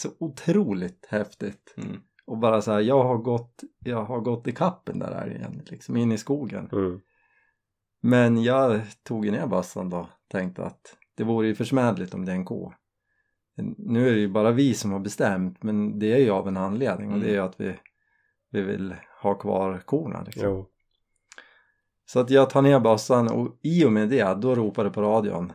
så 0.00 0.08
otroligt 0.18 1.06
häftigt. 1.08 1.74
Mm. 1.76 2.00
Och 2.26 2.38
bara 2.38 2.62
så 2.62 2.72
här, 2.72 2.80
jag 2.80 3.04
har 3.04 3.16
gått, 3.16 3.62
jag 3.78 4.04
har 4.04 4.20
gått 4.20 4.46
i 4.46 4.52
kappen 4.52 4.98
där 4.98 5.36
igen, 5.36 5.62
liksom 5.66 5.96
in 5.96 6.12
i 6.12 6.18
skogen. 6.18 6.68
Mm. 6.72 7.00
Men 8.02 8.42
jag 8.42 8.80
tog 9.02 9.32
ner 9.32 9.46
bössan 9.46 9.90
då, 9.90 10.08
tänkte 10.28 10.64
att 10.64 10.96
det 11.16 11.24
vore 11.24 11.46
ju 11.46 11.54
försmädligt 11.54 12.14
om 12.14 12.24
det 12.24 12.32
är 12.32 12.36
en 12.36 12.44
ko. 12.44 12.72
Nu 13.78 14.08
är 14.08 14.12
det 14.12 14.18
ju 14.20 14.28
bara 14.28 14.50
vi 14.50 14.74
som 14.74 14.92
har 14.92 14.98
bestämt, 15.00 15.62
men 15.62 15.98
det 15.98 16.12
är 16.12 16.18
ju 16.18 16.30
av 16.30 16.48
en 16.48 16.56
anledning 16.56 17.12
och 17.12 17.20
det 17.20 17.26
är 17.28 17.32
ju 17.32 17.40
att 17.40 17.60
vi, 17.60 17.74
vi 18.50 18.62
vill 18.62 18.94
ha 19.22 19.34
kvar 19.34 19.78
korna 19.84 20.22
liksom. 20.22 20.42
Jo. 20.44 20.66
Så 22.06 22.20
att 22.20 22.30
jag 22.30 22.50
tar 22.50 22.62
ner 22.62 22.80
bössan 22.80 23.28
och 23.28 23.58
i 23.62 23.84
och 23.84 23.92
med 23.92 24.08
det, 24.08 24.34
då 24.40 24.54
ropar 24.54 24.84
det 24.84 24.90
på 24.90 25.02
radion. 25.02 25.52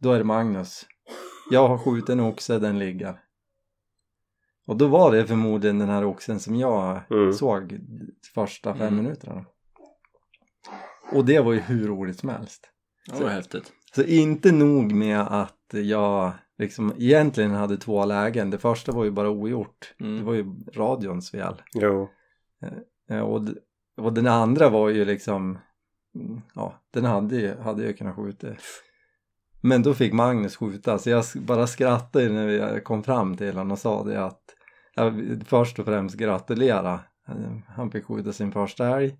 Då 0.00 0.12
är 0.12 0.18
det 0.18 0.24
Magnus. 0.24 0.86
Jag 1.50 1.68
har 1.68 1.78
skjutit 1.78 2.08
en 2.08 2.20
oxe, 2.20 2.58
den 2.58 2.78
ligger. 2.78 3.20
Och 4.66 4.76
då 4.76 4.86
var 4.86 5.12
det 5.12 5.26
förmodligen 5.26 5.78
den 5.78 5.88
här 5.88 6.04
oxen 6.04 6.40
som 6.40 6.56
jag 6.56 7.00
Mm. 7.10 7.32
såg 7.32 7.68
de 7.68 8.12
första 8.34 8.74
fem 8.74 8.88
Mm. 8.88 9.04
minuterna. 9.04 9.44
Och 11.12 11.24
det 11.24 11.40
var 11.40 11.52
ju 11.52 11.60
hur 11.60 11.88
roligt 11.88 12.18
som 12.18 12.28
helst. 12.28 12.70
Det 13.12 13.22
var 13.22 13.30
häftigt. 13.30 13.72
Så 13.94 14.02
inte 14.02 14.52
nog 14.52 14.92
med 14.92 15.20
att 15.20 15.54
jag 15.82 16.32
liksom 16.58 16.92
egentligen 16.98 17.50
hade 17.50 17.76
två 17.76 18.04
lägen. 18.04 18.50
Det 18.50 18.58
första 18.58 18.92
var 18.92 19.04
ju 19.04 19.10
bara 19.10 19.30
ogjort. 19.30 19.94
Mm. 20.00 20.16
Det 20.18 20.22
var 20.24 20.34
ju 20.34 20.54
radions 20.74 21.30
fel. 21.30 21.62
Jo. 21.74 22.08
Eh, 23.10 23.20
Och, 23.20 23.42
d- 23.44 23.52
och 23.96 24.12
den 24.12 24.26
andra 24.26 24.68
var 24.68 24.88
ju 24.88 25.04
liksom, 25.04 25.58
mm, 26.14 26.40
ja, 26.54 26.74
den 26.90 27.04
hade 27.04 27.36
ju, 27.36 27.56
hade 27.60 27.84
jag 27.84 27.98
kunnat 27.98 28.16
skjuta. 28.16 28.46
Men 29.60 29.82
då 29.82 29.94
fick 29.94 30.12
Magnus 30.12 30.56
skjuta, 30.56 30.98
så 30.98 31.10
jag 31.10 31.24
bara 31.36 31.66
skrattade 31.66 32.28
när 32.28 32.48
jag 32.48 32.84
kom 32.84 33.02
fram 33.02 33.36
till 33.36 33.52
honom 33.56 33.70
och 33.72 33.78
sa 33.78 34.04
det 34.04 34.24
att 34.24 34.40
jag 34.94 35.42
först 35.46 35.78
och 35.78 35.84
främst 35.84 36.16
gratulera. 36.16 37.00
Eh, 37.28 37.34
Han 37.68 37.90
fick 37.90 38.04
skjuta 38.04 38.32
sin 38.32 38.52
första 38.52 38.96
älg. 38.96 39.16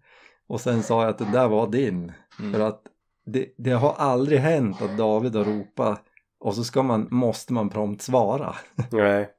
Och 0.47 0.61
sen 0.61 0.83
sa 0.83 1.01
jag 1.03 1.11
att 1.11 1.19
det 1.19 1.33
där 1.33 1.49
var 1.49 1.67
din. 1.71 2.13
Mm. 2.41 2.53
För 2.53 2.61
att 2.61 2.83
det, 3.27 3.55
det 3.59 3.71
har 3.71 3.93
aldrig 3.99 4.39
hänt 4.39 4.83
att 4.83 4.99
David 4.99 5.35
har 5.37 5.45
ropat 5.45 6.03
och 6.45 6.55
så 6.55 6.65
ska 6.65 6.83
man, 6.83 7.09
måste 7.11 7.53
man 7.53 7.71
prompt 7.71 8.03
svara. 8.03 8.55
Nej. 8.91 9.31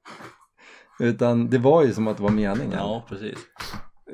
Utan 0.99 1.49
det 1.49 1.57
var 1.57 1.83
ju 1.83 1.93
som 1.93 2.07
att 2.07 2.17
det 2.17 2.23
var 2.23 2.29
meningen. 2.29 2.71
Ja, 2.79 3.05
precis. 3.09 3.39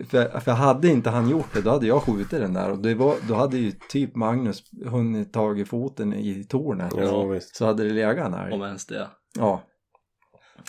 För, 0.10 0.40
för 0.40 0.52
hade 0.52 0.88
inte 0.88 1.10
han 1.10 1.30
gjort 1.30 1.54
det 1.54 1.62
då 1.62 1.70
hade 1.70 1.88
jag 1.88 2.02
skjutit 2.02 2.30
den 2.40 2.54
där 2.54 2.72
och 2.72 2.78
det 2.78 2.96
var, 2.96 3.16
då 3.28 3.34
hade 3.34 3.58
ju 3.58 3.72
typ 3.72 4.16
Magnus 4.16 4.64
hunnit 4.86 5.34
tagit 5.34 5.68
foten 5.68 6.14
i 6.14 6.44
tornet. 6.44 6.94
Jo 6.98 7.28
visst. 7.28 7.56
Så 7.56 7.66
hade 7.66 7.84
det 7.84 7.94
legat 7.94 8.32
där. 8.32 8.54
Om 8.54 8.62
ens 8.62 8.86
det. 8.86 9.08
Ja. 9.38 9.62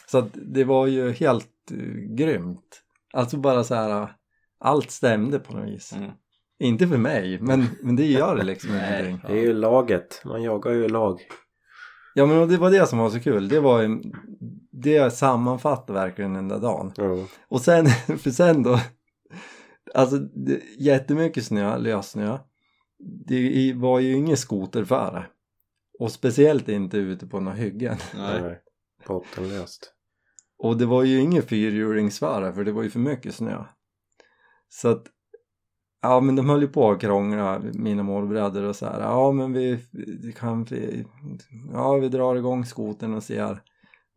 Så 0.07 0.19
att 0.19 0.29
det 0.33 0.65
var 0.65 0.87
ju 0.87 1.13
helt 1.13 1.49
uh, 1.73 2.15
grymt. 2.15 2.83
Alltså 3.13 3.37
bara 3.37 3.65
så 3.65 3.75
här, 3.75 4.03
uh, 4.03 4.09
allt 4.61 4.91
stämde 4.91 5.39
på 5.39 5.53
något 5.53 5.69
vis. 5.69 5.93
Mm. 5.93 6.11
Inte 6.59 6.89
för 6.89 6.97
mig, 6.97 7.39
men, 7.41 7.67
men 7.83 7.97
det 7.97 8.07
gör 8.07 8.37
det 8.37 8.45
liksom 8.45 8.71
Nej. 8.71 9.07
ingenting. 9.07 9.31
Det 9.31 9.41
är 9.41 9.45
ju 9.45 9.53
laget. 9.53 10.23
Man 10.25 10.43
jagar 10.43 10.73
ju 10.73 10.85
i 10.85 10.89
lag. 10.89 11.21
Ja 12.15 12.27
men 12.27 12.49
det 12.49 12.57
var 12.57 12.71
det 12.71 12.87
som 12.87 12.99
var 12.99 13.11
så 13.11 13.21
kul. 13.21 13.49
Det 13.49 13.61
var 13.61 13.83
ju, 13.83 14.03
det 14.71 15.11
sammanfattar 15.11 15.95
verkligen 15.95 16.35
den 16.35 16.49
där 16.49 16.59
dagen. 16.59 16.93
Jo. 16.97 17.27
Och 17.49 17.61
sen, 17.61 17.87
för 18.19 18.31
sen 18.31 18.63
då, 18.63 18.81
alltså 19.95 20.19
det, 20.19 20.61
jättemycket 20.79 21.45
snö, 21.45 21.79
lössnö. 21.79 22.39
Det 23.27 23.73
var 23.73 24.01
ju 24.01 24.13
ingen 24.13 24.37
skoterfärd. 24.37 25.23
Och 25.99 26.13
speciellt 26.13 26.69
inte 26.69 26.97
ute 26.97 27.27
på 27.27 27.41
några 27.41 27.57
hyggen. 27.57 27.97
Nej. 28.15 28.43
Nej. 28.43 28.61
Bottenlöst. 29.07 29.95
Och 30.59 30.77
det 30.77 30.87
var 30.87 31.03
ju 31.03 31.21
ingen 31.21 31.43
fyrhjulingsfärd 31.43 32.55
för 32.55 32.65
det 32.65 32.73
var 32.73 32.83
ju 32.83 32.91
för 32.91 32.99
mycket 32.99 33.35
snö. 33.35 33.65
Så 34.69 34.89
att, 34.89 35.07
ja 36.03 36.21
men 36.21 36.37
de 36.37 36.49
höll 36.49 36.63
ju 36.63 36.69
på 36.69 36.91
att 36.91 37.01
krångla, 37.01 37.61
mina 37.75 38.03
morbröder 38.03 38.63
och 38.63 38.77
så 38.77 38.87
här. 38.87 39.01
Ja 39.01 39.33
men 39.33 39.53
vi, 39.53 39.79
vi 40.23 40.33
kan, 40.33 40.65
vi, 40.65 41.05
ja 41.73 41.95
vi 41.95 42.09
drar 42.09 42.37
igång 42.37 42.65
skoten 42.65 43.15
och 43.15 43.23
ser. 43.23 43.63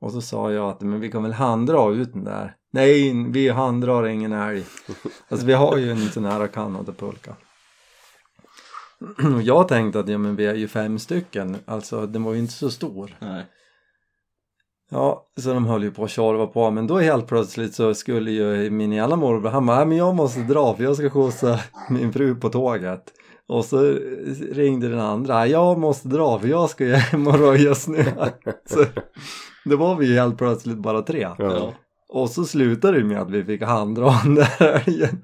Och 0.01 0.11
så 0.11 0.21
sa 0.21 0.51
jag 0.51 0.69
att 0.69 0.81
men 0.81 0.99
vi 0.99 1.11
kan 1.11 1.23
väl 1.23 1.33
handdra 1.33 1.91
ut 1.91 2.13
den 2.13 2.23
där. 2.23 2.55
Nej, 2.71 3.25
vi 3.29 3.49
handdrar 3.49 4.07
ingen 4.07 4.33
älg. 4.33 4.65
Alltså 5.29 5.45
vi 5.45 5.53
har 5.53 5.77
ju 5.77 5.91
en 5.91 6.09
sån 6.09 6.25
här 6.25 6.47
kanadapulka. 6.47 7.35
Och 9.35 9.41
jag 9.41 9.67
tänkte 9.67 9.99
att 9.99 10.07
ja 10.07 10.17
men 10.17 10.35
vi 10.35 10.45
är 10.45 10.55
ju 10.55 10.67
fem 10.67 10.99
stycken, 10.99 11.57
alltså 11.65 12.05
den 12.05 12.23
var 12.23 12.33
ju 12.33 12.39
inte 12.39 12.53
så 12.53 12.69
stor. 12.69 13.15
Nej. 13.19 13.45
Ja, 14.91 15.25
så 15.37 15.53
de 15.53 15.65
höll 15.65 15.83
ju 15.83 15.91
på 15.91 16.03
att 16.03 16.09
tjorva 16.09 16.47
på 16.47 16.71
men 16.71 16.87
då 16.87 16.97
helt 16.97 17.27
plötsligt 17.27 17.75
så 17.75 17.93
skulle 17.93 18.31
ju 18.31 18.69
min 18.69 18.93
ena 18.93 19.15
morbror, 19.15 19.49
han 19.49 19.65
bara, 19.65 19.77
"Nej, 19.77 19.85
men 19.85 19.97
jag 19.97 20.15
måste 20.15 20.39
dra 20.39 20.75
för 20.75 20.83
jag 20.83 20.95
ska 20.95 21.09
skjutsa 21.09 21.59
min 21.89 22.13
fru 22.13 22.35
på 22.35 22.49
tåget. 22.49 23.13
Och 23.47 23.65
så 23.65 23.97
ringde 24.51 24.87
den 24.89 24.99
andra, 24.99 25.47
jag 25.47 25.79
måste 25.79 26.07
dra 26.07 26.39
för 26.39 26.47
jag 26.47 26.69
ska 26.69 26.85
hem 26.85 27.27
och 27.27 27.39
röja 27.39 27.75
snö. 27.75 28.03
Så 28.65 28.85
då 29.65 29.77
var 29.77 29.95
vi 29.95 30.05
ju 30.07 30.13
helt 30.19 30.37
plötsligt 30.37 30.77
bara 30.77 31.01
tre. 31.01 31.19
Ja. 31.21 31.35
Ja. 31.37 31.73
Och 32.09 32.29
så 32.29 32.43
slutade 32.45 32.97
det 32.97 33.03
med 33.03 33.21
att 33.21 33.31
vi 33.31 33.43
fick 33.43 33.61
handdra 33.61 34.13
den 34.23 34.35
där 34.59 34.83
älgen. 34.87 35.21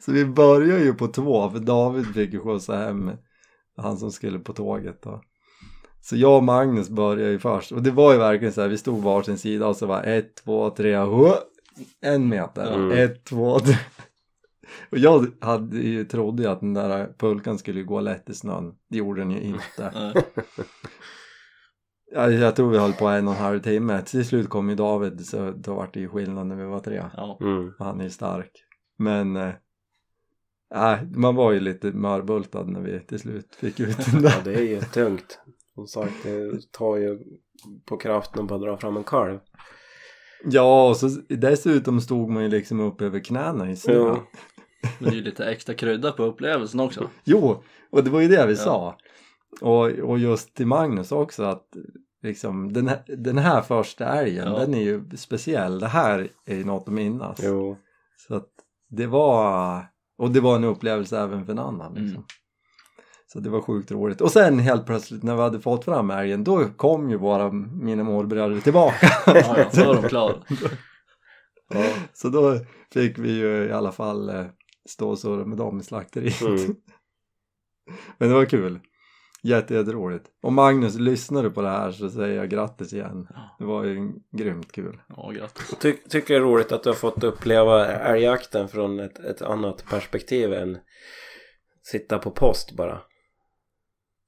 Så 0.00 0.12
vi 0.12 0.24
började 0.24 0.84
ju 0.84 0.94
på 0.94 1.06
två 1.06 1.50
för 1.50 1.58
David 1.58 2.06
fick 2.14 2.32
ju 2.32 2.40
skjutsa 2.40 2.76
hem 2.76 3.10
han 3.76 3.96
som 3.96 4.10
skulle 4.12 4.38
på 4.38 4.52
tåget 4.52 5.02
då. 5.02 5.20
Så 6.08 6.16
jag 6.16 6.36
och 6.36 6.44
Magnus 6.44 6.88
började 6.88 7.30
ju 7.32 7.38
först 7.38 7.72
och 7.72 7.82
det 7.82 7.90
var 7.90 8.12
ju 8.12 8.18
verkligen 8.18 8.52
så 8.54 8.60
här, 8.60 8.68
vi 8.68 8.78
stod 8.78 9.02
varsin 9.02 9.38
sida 9.38 9.66
och 9.66 9.76
så 9.76 9.86
var 9.86 10.02
ett, 10.02 10.34
två, 10.34 10.70
tre, 10.70 10.96
hå, 10.96 11.34
en 12.00 12.28
meter, 12.28 12.74
Mm. 12.74 12.98
ett, 12.98 13.24
två, 13.24 13.58
tre. 13.58 13.74
Och 14.90 14.98
jag 14.98 15.26
hade 15.40 15.76
ju, 15.78 16.04
trodde 16.04 16.42
ju 16.42 16.48
att 16.48 16.60
den 16.60 16.74
där 16.74 17.12
pulkan 17.18 17.58
skulle 17.58 17.82
gå 17.82 18.00
lätt 18.00 18.30
i 18.30 18.34
snön, 18.34 18.74
det 18.90 18.98
gjorde 18.98 19.20
den 19.20 19.30
ju 19.30 19.40
inte. 19.40 19.90
Nej. 19.94 20.14
Ja, 22.12 22.30
jag 22.30 22.56
tror 22.56 22.70
vi 22.70 22.78
höll 22.78 22.92
på 22.92 23.06
en 23.06 23.28
och 23.28 23.34
en 23.34 23.40
halv 23.40 23.60
timme, 23.60 24.02
till 24.02 24.24
slut 24.24 24.48
kom 24.48 24.68
ju 24.70 24.74
David 24.76 25.26
så 25.26 25.50
då 25.50 25.74
var 25.74 25.90
det 25.92 26.00
ju 26.00 26.08
skillnad 26.08 26.46
när 26.46 26.56
vi 26.56 26.64
var 26.64 26.80
tre. 26.80 27.02
Ja. 27.16 27.38
Mm. 27.40 27.72
Han 27.78 28.00
är 28.00 28.04
ju 28.04 28.10
stark. 28.10 28.50
Men 28.98 29.36
äh, 29.36 29.52
man 31.14 31.34
var 31.34 31.52
ju 31.52 31.60
lite 31.60 31.92
mörbultad 31.92 32.64
när 32.64 32.80
vi 32.80 33.00
till 33.00 33.18
slut 33.18 33.54
fick 33.54 33.80
ut 33.80 33.96
den 34.12 34.22
Ja 34.22 34.30
där. 34.30 34.42
det 34.44 34.54
är 34.54 34.62
ju 34.62 34.80
tungt. 34.80 35.38
Som 35.76 35.86
sagt 35.86 36.22
det 36.22 36.72
tar 36.72 36.96
ju 36.96 37.18
på 37.84 37.96
kraften 37.96 38.42
att 38.42 38.48
bara 38.48 38.58
dra 38.58 38.76
fram 38.76 38.96
en 38.96 39.04
kalv. 39.04 39.38
Ja, 40.44 40.88
och 40.88 40.96
så 40.96 41.08
dessutom 41.28 42.00
stod 42.00 42.30
man 42.30 42.42
ju 42.42 42.48
liksom 42.48 42.80
upp 42.80 43.00
över 43.02 43.18
knäna 43.20 43.70
i 43.70 43.76
snö. 43.76 43.92
Ja. 43.94 44.26
Men 44.98 45.10
det 45.10 45.16
är 45.16 45.18
ju 45.18 45.22
lite 45.24 45.44
extra 45.44 45.74
krydda 45.74 46.12
på 46.12 46.22
upplevelsen 46.22 46.80
också. 46.80 47.10
Jo, 47.24 47.62
och 47.90 48.04
det 48.04 48.10
var 48.10 48.20
ju 48.20 48.28
det 48.28 48.46
vi 48.46 48.52
Ja. 48.52 48.58
sa. 48.58 48.98
Och, 49.60 49.84
och 49.86 50.18
just 50.18 50.54
till 50.54 50.66
Magnus 50.66 51.12
också 51.12 51.42
att 51.42 51.66
liksom 52.22 52.72
den 52.72 52.88
här, 52.88 53.04
den 53.16 53.38
här 53.38 53.62
första 53.62 54.06
älgen, 54.06 54.46
Ja. 54.52 54.58
den 54.58 54.74
är 54.74 54.82
ju 54.82 55.04
speciell. 55.16 55.78
Det 55.78 55.86
här 55.86 56.28
är 56.46 56.54
ju 56.56 56.64
något 56.64 56.88
att 56.88 56.94
minnas. 56.94 57.40
Jo. 57.42 57.76
Så 58.28 58.34
att 58.34 58.48
det 58.88 59.06
var, 59.06 59.82
och 60.18 60.30
det 60.30 60.40
var 60.40 60.56
en 60.56 60.64
upplevelse 60.64 61.18
även 61.20 61.44
för 61.46 61.52
en 61.52 61.58
annan 61.58 61.94
liksom. 61.94 62.10
Mm. 62.10 62.24
Så 63.26 63.40
det 63.40 63.50
var 63.50 63.60
sjukt 63.60 63.90
roligt. 63.90 64.20
Och 64.20 64.30
sen 64.30 64.58
helt 64.58 64.86
plötsligt 64.86 65.22
när 65.22 65.36
vi 65.36 65.42
hade 65.42 65.60
fått 65.60 65.84
fram 65.84 66.10
älgen, 66.10 66.44
då 66.44 66.64
kom 66.76 67.10
ju 67.10 67.16
våra, 67.16 67.52
mina 67.52 68.04
morbröder 68.04 68.60
tillbaka. 68.60 69.06
Ja, 69.26 69.70
då 69.74 69.90
är 69.92 70.02
de 70.02 70.08
klara. 70.08 70.34
Ja. 71.74 71.84
Så 72.12 72.28
då 72.28 72.58
fick 72.92 73.18
vi 73.18 73.32
ju 73.32 73.64
i 73.64 73.72
alla 73.72 73.92
fall 73.92 74.28
eh, 74.28 74.46
stå 74.88 75.10
och 75.10 75.18
surra 75.18 75.44
med 75.44 75.58
dem 75.58 75.80
i 75.80 75.82
slakteriet. 75.82 76.40
Mm. 76.40 76.58
Men 78.18 78.28
det 78.28 78.34
var 78.34 78.44
kul. 78.44 78.80
Jätte, 79.42 79.74
jätteroligt. 79.74 80.26
Och 80.42 80.52
Magnus, 80.52 80.94
lyssnar 80.94 81.42
du 81.42 81.50
på 81.50 81.62
det 81.62 81.68
här 81.68 81.92
så 81.92 82.10
säger 82.10 82.36
jag 82.36 82.50
grattis 82.50 82.92
igen. 82.92 83.28
Det 83.58 83.64
var 83.64 83.84
ju 83.84 84.12
grymt 84.32 84.72
kul. 84.72 85.00
Ja, 85.08 85.30
grattis. 85.30 85.74
Ty 85.80 85.92
tycker 85.92 86.34
det 86.34 86.40
är 86.40 86.44
roligt 86.44 86.72
att 86.72 86.82
du 86.82 86.88
har 86.88 86.94
fått 86.94 87.24
uppleva 87.24 87.86
älgjakten 87.86 88.68
från 88.68 89.00
ett, 89.00 89.18
ett 89.18 89.42
annat 89.42 89.84
perspektiv 89.90 90.52
än 90.52 90.78
sitta 91.82 92.18
på 92.18 92.30
post 92.30 92.76
bara. 92.76 93.02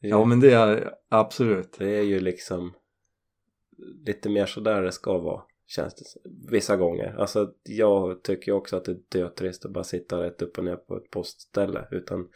Är, 0.00 0.08
Ja 0.08 0.24
men 0.24 0.40
det 0.40 0.52
är 0.52 0.94
absolut. 1.08 1.76
det 1.78 1.96
är 1.96 2.02
ju 2.02 2.20
liksom 2.20 2.72
lite 4.06 4.28
mer 4.28 4.46
sådär 4.46 4.82
det 4.82 4.92
ska 4.92 5.18
vara 5.18 5.42
Känns 5.68 5.94
det 5.94 6.04
vissa 6.50 6.76
gånger. 6.76 7.14
Alltså 7.18 7.52
jag 7.62 8.22
tycker 8.22 8.52
ju 8.52 8.56
också 8.56 8.76
att 8.76 8.84
det 8.84 8.92
är 8.92 9.20
dötrist 9.20 9.64
att 9.64 9.72
bara 9.72 9.84
sitta 9.84 10.22
rätt 10.22 10.42
upp 10.42 10.58
och 10.58 10.64
ner 10.64 10.76
på 10.76 10.96
ett 10.96 11.10
postställe. 11.10 11.88
Utan 11.90 12.28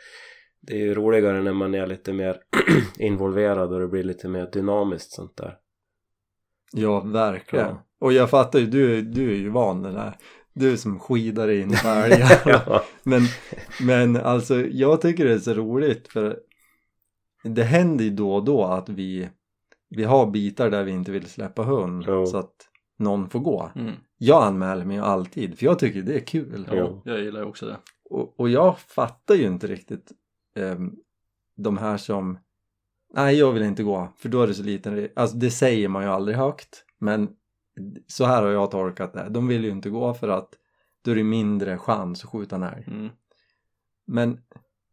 det 0.61 0.75
är 0.75 0.78
ju 0.78 0.95
roligare 0.95 1.42
när 1.42 1.52
man 1.52 1.75
är 1.75 1.87
lite 1.87 2.12
mer 2.12 2.37
involverad 2.99 3.73
och 3.73 3.81
det 3.81 3.88
blir 3.88 4.02
lite 4.02 4.28
mer 4.28 4.50
dynamiskt 4.52 5.11
sånt 5.11 5.37
där. 5.37 5.59
Ja, 6.73 7.00
verkligen. 7.00 7.66
Ja. 7.66 7.87
Och 7.99 8.12
jag 8.12 8.31
fattar 8.31 8.59
ju, 8.59 8.66
du, 8.66 9.02
du 9.02 9.31
är 9.31 9.37
ju 9.37 9.49
van 9.49 9.83
den 9.83 9.95
där. 9.95 10.16
Du 10.52 10.76
som 10.76 10.99
skidar 10.99 11.50
in 11.50 11.75
älgar. 11.85 12.42
ja. 12.45 12.85
Men, 13.02 13.23
men 13.81 14.16
alltså 14.16 14.61
jag 14.61 15.00
tycker 15.00 15.25
det 15.25 15.33
är 15.33 15.38
så 15.38 15.54
roligt 15.54 16.09
för 16.09 16.38
det 17.42 17.62
händer 17.64 18.04
ju 18.04 18.11
då 18.11 18.34
och 18.34 18.44
då 18.44 18.64
att 18.64 18.88
vi, 18.88 19.28
vi 19.88 20.04
har 20.04 20.26
bitar 20.26 20.70
där 20.70 20.84
vi 20.84 20.90
inte 20.90 21.12
vill 21.12 21.26
släppa 21.26 21.62
hund 21.62 22.04
Jo. 22.08 22.26
så 22.26 22.37
att 22.37 22.68
någon 22.99 23.28
får 23.30 23.40
gå. 23.40 23.70
Mm. 23.75 23.94
Jag 24.18 24.42
anmäler 24.44 24.84
mig 24.84 24.96
ju 24.96 25.02
alltid 25.02 25.58
för 25.58 25.66
jag 25.66 25.78
tycker 25.78 26.02
det 26.02 26.14
är 26.14 26.20
kul. 26.26 26.68
Ja, 26.72 27.02
jag 27.04 27.20
gillar 27.20 27.40
ju 27.40 27.46
också 27.46 27.66
det. 27.66 27.76
Och, 28.11 28.40
och 28.40 28.49
jag 28.49 28.78
fattar 28.78 29.34
ju 29.34 29.46
inte 29.46 29.66
riktigt 29.66 30.12
ehm, 30.56 30.96
de 31.56 31.78
här 31.78 31.96
som 31.96 32.38
nej 33.14 33.37
jag 33.38 33.52
vill 33.52 33.62
inte 33.62 33.82
gå 33.82 34.08
för 34.16 34.28
då 34.28 34.42
är 34.42 34.46
det 34.46 34.54
så 34.54 34.62
liten 34.62 35.08
alltså 35.16 35.37
det 35.37 35.50
säger 35.50 35.88
man 35.88 36.02
ju 36.02 36.08
aldrig 36.08 36.37
högt 36.37 36.84
men 36.99 37.28
så 38.06 38.25
här 38.25 38.42
har 38.42 38.50
jag 38.50 38.70
tolkat 38.70 39.12
det 39.12 39.26
de 39.30 39.46
vill 39.49 39.64
ju 39.64 39.70
inte 39.70 39.90
gå 39.90 40.14
för 40.14 40.28
att 40.28 40.49
då 41.02 41.11
är 41.11 41.14
det 41.14 41.25
mindre 41.25 41.78
chans 41.78 42.25
att 42.25 42.30
skjuta 42.30 42.56
en 42.56 42.62
älg 42.62 42.84
Mm. 42.87 43.08
men 44.06 44.38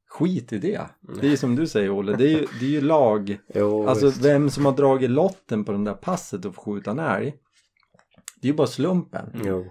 skit 0.10 0.54
i 0.54 0.58
det 0.58 0.82
det 1.22 1.28
är 1.28 1.32
ju 1.32 1.38
som 1.38 1.56
du 1.56 1.68
säger 1.68 1.90
Olle 2.00 2.16
det 2.16 2.24
är 2.24 2.30
ju, 2.40 2.48
det 2.60 2.66
är 2.66 2.70
ju 2.70 2.82
lag 2.82 3.40
Jo, 3.56 3.88
alltså 3.88 4.06
visst. 4.06 4.22
vem 4.22 4.50
som 4.50 4.66
har 4.66 4.72
dragit 4.74 5.10
lotten 5.10 5.66
på 5.66 5.72
den 5.72 5.84
där 5.84 5.94
passet 5.94 6.46
och 6.46 6.56
få 6.56 6.62
skjuta 6.62 6.92
en 6.92 7.00
älg 7.00 7.34
det 8.42 8.48
är 8.48 8.52
ju 8.52 8.58
bara 8.58 8.68
slumpen 8.68 9.42
Jo. 9.46 9.66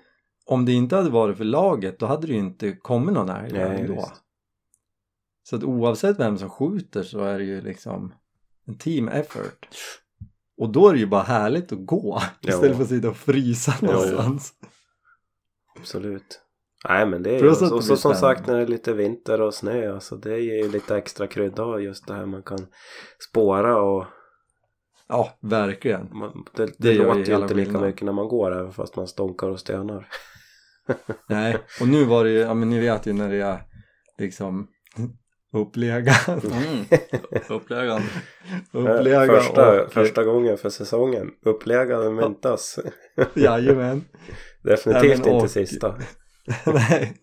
om 0.47 0.65
det 0.65 0.73
inte 0.73 0.97
hade 0.97 1.11
varit 1.11 1.37
för 1.37 1.45
laget 1.45 1.99
då 1.99 2.07
hade 2.07 2.27
det 2.27 2.33
ju 2.33 2.39
inte 2.39 2.73
kommit 2.73 3.15
någon 3.15 3.29
älg 3.29 3.53
Nej, 3.53 3.81
ändå. 3.81 3.95
visst. 3.95 4.13
Så 5.43 5.57
att 5.57 5.65
oavsett 5.65 6.19
vem 6.21 6.39
som 6.39 6.51
skjuter 6.51 7.03
så 7.03 7.21
är 7.25 7.39
det 7.39 7.45
ju 7.45 7.61
liksom 7.61 8.15
en 8.67 8.79
team 8.79 9.09
effort. 9.09 9.69
Och 10.59 10.73
då 10.73 10.89
är 10.89 10.93
det 10.93 10.99
ju 10.99 11.07
bara 11.07 11.23
härligt 11.23 11.73
att 11.73 11.87
gå 11.87 12.23
Ja. 12.41 12.49
istället 12.55 12.77
för 12.77 12.83
att 12.83 12.89
sitta 12.89 13.09
och 13.09 13.17
frysa 13.17 13.75
någonstans. 13.87 14.53
Absolut. 15.79 16.41
Nej 16.89 17.07
men 17.07 17.23
det 17.23 17.31
är 17.31 17.39
ju, 17.43 17.49
och 17.49 17.85
så 17.85 17.97
som 17.97 18.15
sagt 18.15 18.47
när 18.47 18.57
det 18.57 18.63
är 18.63 18.67
lite 18.67 18.93
vinter 18.93 19.41
och 19.41 19.55
snö 19.55 19.95
alltså 19.95 20.17
det 20.17 20.39
ger 20.41 20.55
ju 20.65 20.69
lite 20.71 20.97
extra 20.97 21.27
krydda 21.27 21.79
just 21.79 22.07
det 22.07 22.15
här 22.15 22.27
man 22.27 22.43
kan 22.43 22.67
spåra 23.31 23.83
och 23.83 24.05
Ja, 25.11 25.39
verkligen. 25.41 26.09
man, 26.13 26.45
det, 26.57 26.67
det, 26.67 26.73
Det 26.79 26.95
låter 26.95 27.25
ju 27.33 27.37
inte 27.37 27.55
lika 27.55 27.81
mycket 27.81 28.03
när 28.03 28.13
man 28.13 28.29
går 28.29 28.53
även 28.61 28.73
fast 28.73 28.97
man 28.97 29.09
stånkar 29.09 29.49
och 29.49 29.61
stönar. 29.61 30.09
Nej, 31.29 31.57
och 31.81 31.89
nu 31.89 32.05
var 32.05 32.25
det 32.25 32.31
ju, 32.31 32.39
ja 32.39 32.55
men 32.55 32.71
ni 32.71 32.81
vet 32.81 33.07
ju 33.07 33.13
när 33.13 33.29
det 33.31 33.41
är 33.41 33.63
liksom 34.19 34.69
upplega, 35.53 36.13
Mm. 36.29 36.85
Uppläggan. 37.49 38.03
upplega 38.73 39.27
första, 39.27 39.83
och 39.85 39.93
första 39.93 40.25
gången 40.25 40.59
för 40.59 40.69
säsongen. 40.71 41.31
Uppläggade 41.45 42.11
myntas. 42.11 42.79
jajamän. 43.35 44.05
Definitivt 44.65 45.17
inte 45.19 45.31
och- 45.31 45.51
sista. 45.51 45.95
Nej, 46.67 47.17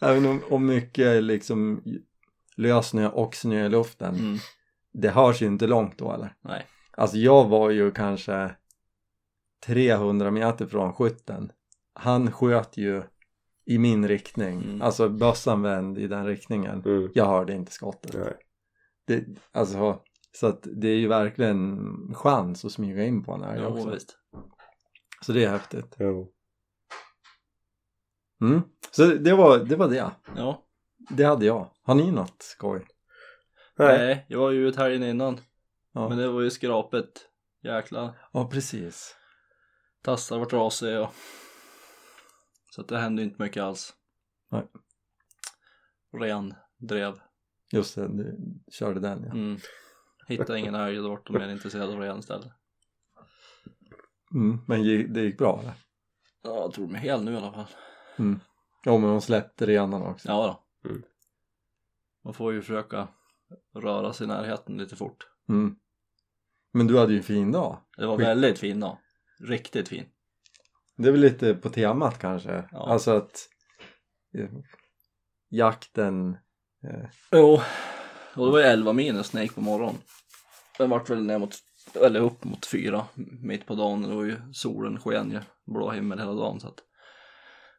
även 0.00 0.26
om, 0.26 0.42
om 0.50 0.66
mycket 0.66 1.22
liksom 1.22 1.82
lössnö 2.56 3.08
och 3.08 3.34
snö 3.34 3.66
i 3.66 3.68
luften. 3.68 4.14
Mm. 4.14 4.38
Det 4.92 5.08
hörs 5.08 5.42
ju 5.42 5.46
inte 5.46 5.66
långt 5.66 5.98
då 5.98 6.12
eller? 6.12 6.34
Nej. 6.40 6.66
Alltså 6.96 7.16
jag 7.16 7.48
var 7.48 7.70
ju 7.70 7.90
kanske 7.90 8.54
300 9.66 10.30
meter 10.30 10.66
från 10.66 10.92
skytten. 10.92 11.52
Han 11.94 12.32
sköt 12.32 12.76
ju 12.76 13.02
i 13.66 13.78
min 13.78 14.08
riktning. 14.08 14.62
Mm. 14.62 14.82
Alltså 14.82 15.08
bössan 15.08 15.62
vände 15.62 16.00
i 16.00 16.06
den 16.06 16.26
riktningen. 16.26 16.82
Mm. 16.84 17.10
Jag 17.14 17.26
hörde 17.26 17.54
inte 17.54 17.72
skottet. 17.72 18.14
Nej. 18.14 18.36
Det, 19.06 19.24
alltså, 19.52 20.00
så 20.32 20.46
att 20.46 20.66
det 20.76 20.88
är 20.88 20.96
ju 20.96 21.08
verkligen 21.08 21.78
chans 22.14 22.64
att 22.64 22.72
smyga 22.72 23.04
in 23.04 23.24
på 23.24 23.32
en 23.32 23.42
älg 23.42 23.66
också. 23.66 23.90
visst. 23.90 24.18
Så 25.26 25.32
det 25.32 25.44
är 25.44 25.50
häftigt. 25.50 25.96
Jo. 25.98 26.30
Mm. 28.40 28.62
Så 28.90 29.06
det 29.06 29.34
var, 29.34 29.58
det 29.58 29.76
var 29.76 29.88
det. 29.88 30.10
Ja. 30.36 30.62
Det 31.10 31.24
hade 31.24 31.46
jag. 31.46 31.70
Har 31.82 31.94
ni 31.94 32.10
något 32.10 32.42
skoj? 32.42 32.86
Nej. 33.78 33.98
Nej, 33.98 34.26
jag 34.28 34.38
var 34.38 34.50
ju 34.50 34.68
ut 34.68 34.76
helgen 34.76 35.02
innan. 35.02 35.40
Ja, 35.92 36.08
Men 36.08 36.18
det 36.18 36.28
var 36.28 36.40
ju 36.40 36.50
skrapet. 36.50 37.28
Jäklar. 37.62 38.18
ja 38.32 38.48
precis. 38.48 39.16
Tassar 40.02 40.38
vart 40.38 40.50
trasiga 40.50 41.02
och... 41.02 41.14
Så 42.70 42.80
att 42.80 42.88
det 42.88 42.98
hände 42.98 43.22
inte 43.22 43.42
mycket 43.42 43.62
alls. 43.62 43.94
Nej. 44.50 44.62
Ren 46.20 46.54
drev. 46.78 47.20
Just 47.72 47.94
det, 47.94 48.08
du 48.08 48.36
körde 48.72 49.00
den 49.00 49.24
ja. 49.26 49.32
Mm. 49.32 49.58
Hittade 50.26 50.58
ingen 50.58 50.74
älg, 50.74 50.96
då 50.96 51.08
vart 51.08 51.26
de 51.26 51.32
mer 51.32 51.48
intresserade 51.48 51.92
av 51.92 52.00
ren 52.00 52.18
istället. 52.18 52.52
Mm. 54.34 54.60
Men 54.66 54.82
det 55.12 55.20
gick 55.20 55.38
bra 55.38 55.60
eller? 55.60 55.74
Ja, 56.42 56.60
jag 56.60 56.72
tror 56.72 56.86
de 56.86 56.94
är 56.94 56.98
hel 56.98 57.24
nu 57.24 57.32
i 57.32 57.36
alla 57.36 57.52
fall. 57.52 57.66
Mm. 58.16 58.40
Ja 58.84 58.98
men 58.98 59.10
de 59.10 59.20
släppte 59.20 59.66
renarna 59.66 60.06
också. 60.06 60.28
Ja 60.28 60.60
då. 60.82 60.88
Mm. 60.90 61.02
Man 62.24 62.34
får 62.34 62.52
ju 62.52 62.60
försöka 62.60 63.08
röra 63.74 64.12
sig 64.12 64.24
i 64.24 64.28
närheten 64.28 64.76
lite 64.76 64.96
fort. 64.96 65.28
Mm. 65.48 65.76
Men 66.72 66.86
du 66.86 66.98
hade 66.98 67.12
ju 67.12 67.18
en 67.18 67.24
fin 67.24 67.52
dag. 67.52 67.78
Det 67.96 68.06
var 68.06 68.16
Skit. 68.16 68.26
väldigt 68.26 68.58
fin 68.58 68.80
då. 68.80 68.98
Riktigt 69.40 69.88
fin. 69.88 70.04
Det 70.96 71.08
är 71.08 71.12
väl 71.12 71.20
lite 71.20 71.54
på 71.54 71.70
temat 71.70 72.18
kanske. 72.18 72.68
Ja. 72.72 72.92
Alltså 72.92 73.10
att 73.10 73.48
eh, 74.38 74.48
jakten 75.48 76.36
eh, 76.84 77.08
Jo, 77.32 77.60
och 78.34 78.46
det 78.46 78.52
var 78.52 78.58
ju 78.58 78.64
11 78.64 78.92
minus 78.92 79.32
när 79.32 79.40
jag 79.40 79.44
gick 79.44 79.54
på 79.54 79.60
morgonen. 79.60 79.96
Den 80.78 80.90
vart 80.90 81.10
väl 81.10 81.24
ner 81.26 81.38
mot, 81.38 81.54
eller 81.94 82.20
upp 82.20 82.44
mot 82.44 82.66
fyra 82.66 83.06
mitt 83.42 83.66
på 83.66 83.74
dagen. 83.74 84.02
Det 84.02 84.14
var 84.14 84.24
ju 84.24 84.36
solen 84.52 85.00
sken 85.00 85.30
ju, 85.30 85.40
blå 85.66 85.90
himmel 85.90 86.18
hela 86.18 86.32
dagen 86.32 86.60
så 86.60 86.68
att 86.68 86.78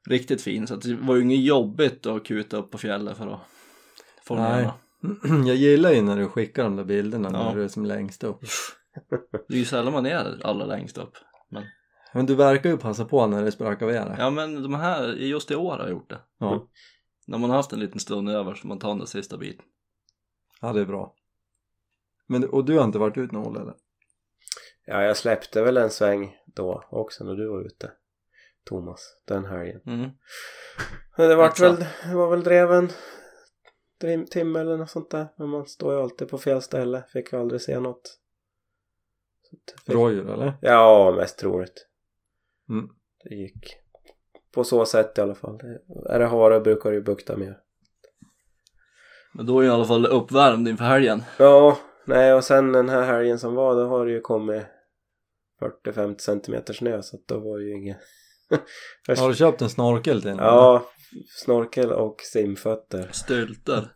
riktigt 0.08 0.42
fin. 0.42 0.68
Så 0.68 0.74
att 0.74 0.82
det 0.82 0.96
var 0.96 1.16
ju 1.16 1.22
inget 1.22 1.44
jobbigt 1.44 2.06
att 2.06 2.24
kuta 2.26 2.58
upp 2.58 2.72
på 2.72 2.78
fjället 2.78 3.18
för 3.18 3.28
att 3.28 3.40
få 4.24 4.36
Nej. 4.36 4.70
Jag 5.48 5.56
gillar 5.56 5.92
ju 5.92 6.02
när 6.02 6.18
du 6.18 6.28
skickar 6.28 6.64
de 6.64 6.76
där 6.76 6.84
bilderna 6.84 7.30
Ja. 7.34 7.44
när 7.44 7.56
du 7.56 7.64
är 7.64 7.68
som 7.68 7.86
längst 7.86 8.24
upp. 8.24 8.40
Det 9.48 9.54
är 9.54 9.58
ju 9.58 9.66
sällan 9.66 9.94
man 9.94 10.06
är 10.06 10.46
allra 10.46 10.66
längst 10.66 10.98
upp. 10.98 11.14
Men, 11.50 11.64
Men 12.14 12.26
du 12.26 12.36
verkar 12.36 12.70
ju 12.70 12.78
passa 12.78 13.06
på 13.06 13.28
när 13.28 13.44
det 13.44 13.52
spökar 13.52 13.86
väder. 13.86 14.16
ja 14.20 14.30
men 14.30 14.64
de 14.64 14.74
här, 14.74 15.08
just 15.14 15.52
i 15.52 15.56
år 15.56 15.72
har 15.72 15.80
jag 15.80 15.90
gjort 15.90 16.10
det. 16.10 16.20
Ja. 16.40 16.68
När 17.28 17.38
man 17.38 17.50
har 17.50 17.58
haft 17.58 17.74
en 17.74 17.80
liten 17.80 18.00
stund 18.00 18.30
över 18.30 18.54
så 18.56 18.68
man 18.68 18.80
tar 18.80 18.90
den 18.90 19.00
där 19.00 19.06
sista 19.06 19.38
biten. 19.38 19.66
ja, 20.62 20.74
det 20.74 20.82
är 20.82 20.86
bra. 20.86 21.14
Men, 22.28 22.50
och 22.50 22.66
du 22.66 22.78
har 22.78 22.84
inte 22.86 23.00
varit 23.00 23.18
ut 23.18 23.32
någon 23.32 23.56
eller? 23.62 23.74
Ja, 24.86 25.04
jag 25.04 25.18
släppte 25.18 25.62
väl 25.64 25.78
en 25.78 25.90
sväng 25.90 26.36
då 26.46 26.84
också 26.90 27.24
när 27.24 27.34
du 27.36 27.50
var 27.50 27.66
ute. 27.66 27.92
Thomas, 28.66 29.18
den 29.26 29.46
helgen. 29.46 29.82
Mm. 29.86 30.10
Men 31.18 31.30
det 31.30 31.36
vart 31.36 31.52
Exakt. 31.52 31.80
väl, 31.80 31.86
det 32.10 32.16
var 32.16 32.30
väl 32.30 32.44
dreven 32.44 32.90
en 34.04 34.26
timme 34.26 34.60
eller 34.60 34.78
något 34.78 34.90
sånt 34.90 35.12
där. 35.12 35.28
Men 35.36 35.50
man 35.50 35.66
står 35.66 35.94
ju 35.94 36.02
alltid 36.02 36.30
på 36.30 36.38
fel 36.38 36.62
ställe. 36.62 37.04
Fick 37.10 37.34
ju 37.34 37.40
aldrig 37.40 37.62
se 37.62 37.80
något. 37.80 38.20
Fick- 39.86 39.96
Rådjur 39.96 40.34
eller? 40.34 40.54
Ja, 40.62 41.14
mest 41.18 41.40
troligt. 41.40 41.88
Mm. 42.70 42.90
Det 43.24 43.36
gick 43.36 43.78
på 44.52 44.64
så 44.64 44.86
sätt 44.86 45.18
i 45.18 45.22
alla 45.22 45.36
fall. 45.36 45.60
Är 46.10 46.20
det 46.20 46.26
hare 46.26 46.60
brukar 46.60 46.90
det 46.90 46.96
ju 46.96 47.02
bukta 47.04 47.38
mer. 47.38 47.60
Men 49.34 49.46
då 49.46 49.60
är 49.60 49.66
i 49.66 49.70
alla 49.70 49.86
fall 49.86 50.06
uppvärmd 50.06 50.68
inför 50.68 50.86
helgen. 50.86 51.24
Ja, 51.40 51.78
nej 52.06 52.34
och 52.34 52.44
sen 52.44 52.72
den 52.72 52.90
här 52.90 53.02
helgen 53.02 53.40
som 53.40 53.56
var 53.56 53.76
då 53.76 53.88
har 53.88 54.06
det 54.06 54.12
ju 54.12 54.22
kommit 54.22 54.64
40-50 55.86 56.18
centimeter 56.18 56.74
snö 56.74 57.02
så 57.02 57.16
att 57.16 57.28
då 57.28 57.40
var 57.40 57.60
ju 57.60 57.76
inget... 57.76 57.98
Först, 59.06 59.22
Har 59.22 59.30
du 59.30 59.36
köpt 59.36 59.62
en 59.62 59.70
snorkel 59.70 60.22
till 60.22 60.30
den? 60.30 60.38
ja, 60.38 60.86
snorkel 61.44 61.92
och 61.92 62.22
simfötter. 62.22 63.10
Stylter. 63.12 63.92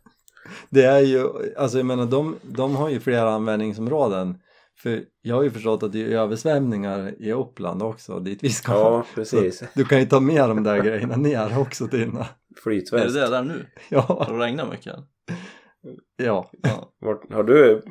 Det 0.70 0.84
är 0.84 1.00
ju, 1.00 1.28
alltså 1.56 1.78
jag 1.78 1.86
menar 1.86 2.06
de, 2.06 2.36
de 2.42 2.76
har 2.76 2.88
ju 2.88 3.00
flera 3.00 3.30
användningsområden. 3.30 4.38
För 4.82 5.02
jag 5.22 5.36
har 5.36 5.42
ju 5.42 5.50
förstått 5.50 5.82
att 5.82 5.92
det 5.92 6.02
är 6.02 6.08
översvämningar 6.18 7.14
i 7.22 7.32
Uppland 7.32 7.82
också 7.82 8.20
dit 8.20 8.38
vi 8.44 8.50
ska. 8.50 8.72
Ja, 8.72 9.04
precis. 9.14 9.58
Så 9.58 9.64
du 9.74 9.84
kan 9.84 10.00
ju 10.00 10.06
ta 10.06 10.20
med 10.20 10.48
de 10.48 10.62
där 10.62 10.78
grejerna 10.82 11.16
ner 11.16 11.58
också 11.60 11.86
Tina. 11.88 12.20
Är 12.20 12.60
Flytväst. 12.62 13.14
det 13.14 13.20
det 13.20 13.28
där 13.30 13.42
nu? 13.42 13.66
Ja, 13.90 14.00
Har 14.00 14.38
det 14.38 14.44
regnat 14.44 14.70
mycket? 14.70 14.96
ja. 16.16 16.50
Ja, 16.62 16.92
Vart, 17.00 17.32
har 17.32 17.42
du 17.44 17.82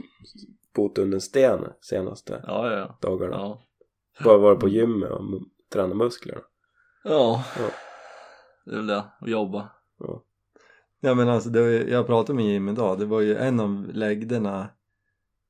bott 0.75 0.97
under 0.97 1.15
en 1.15 1.21
sten 1.21 1.59
senaste 1.81 2.43
ja, 2.47 2.71
ja. 2.73 2.97
dagarna? 3.01 3.35
Ja, 3.35 3.61
Bara 4.23 4.37
varit 4.37 4.59
på 4.59 4.69
gymmet 4.69 5.11
och 5.11 5.21
tränat 5.69 5.97
muskler? 5.97 6.41
ja. 7.03 7.45
Ja. 7.57 7.69
det 8.65 8.71
är 8.71 8.75
väl 8.75 8.87
det, 8.87 9.05
att 9.19 9.29
jobba. 9.29 9.69
Ja. 9.99 10.23
Ja 10.99 11.13
men 11.13 11.29
alltså, 11.29 11.49
det 11.49 11.61
var 11.61 11.67
ju, 11.67 11.89
jag 11.89 12.07
pratade 12.07 12.35
med 12.35 12.45
Jim 12.45 12.69
idag, 12.69 12.99
det 12.99 13.05
var 13.05 13.21
ju 13.21 13.35
en 13.35 13.59
av 13.59 13.89
lägderna 13.93 14.69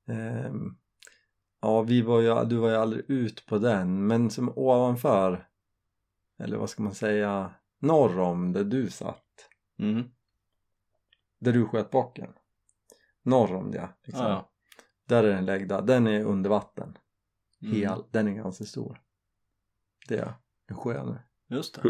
ehm, 0.07 0.75
Ja, 1.61 1.81
vi 1.81 2.01
var 2.01 2.21
ju, 2.21 2.45
du 2.45 2.55
var 2.55 2.69
ju 2.69 2.75
aldrig 2.75 3.05
ut 3.09 3.45
på 3.45 3.57
den, 3.57 4.07
men 4.07 4.29
som 4.29 4.53
ovanför 4.55 5.49
eller 6.39 6.57
vad 6.57 6.69
ska 6.69 6.83
man 6.83 6.95
säga, 6.95 7.53
norr 7.79 8.19
om 8.19 8.53
där 8.53 8.63
du 8.63 8.89
satt. 8.89 9.49
Mm. 9.79 10.03
Där 11.39 11.53
du 11.53 11.65
sköt 11.65 11.91
bocken. 11.91 12.33
Norr 13.21 13.55
om 13.55 13.71
det. 13.71 13.89
Liksom. 14.03 14.25
Ja, 14.25 14.31
ja. 14.31 14.49
Där 15.05 15.23
är 15.23 15.35
den 15.35 15.45
läggda. 15.45 15.81
Den 15.81 16.07
är 16.07 16.23
under 16.23 16.49
vatten. 16.49 16.97
Mm. 17.61 17.75
Hel. 17.75 18.03
Den 18.11 18.27
är 18.27 18.31
ganska 18.31 18.63
stor. 18.63 19.01
Sjö 20.71 21.03
nu. 21.03 21.17
Just 21.49 21.75
det. 21.75 21.81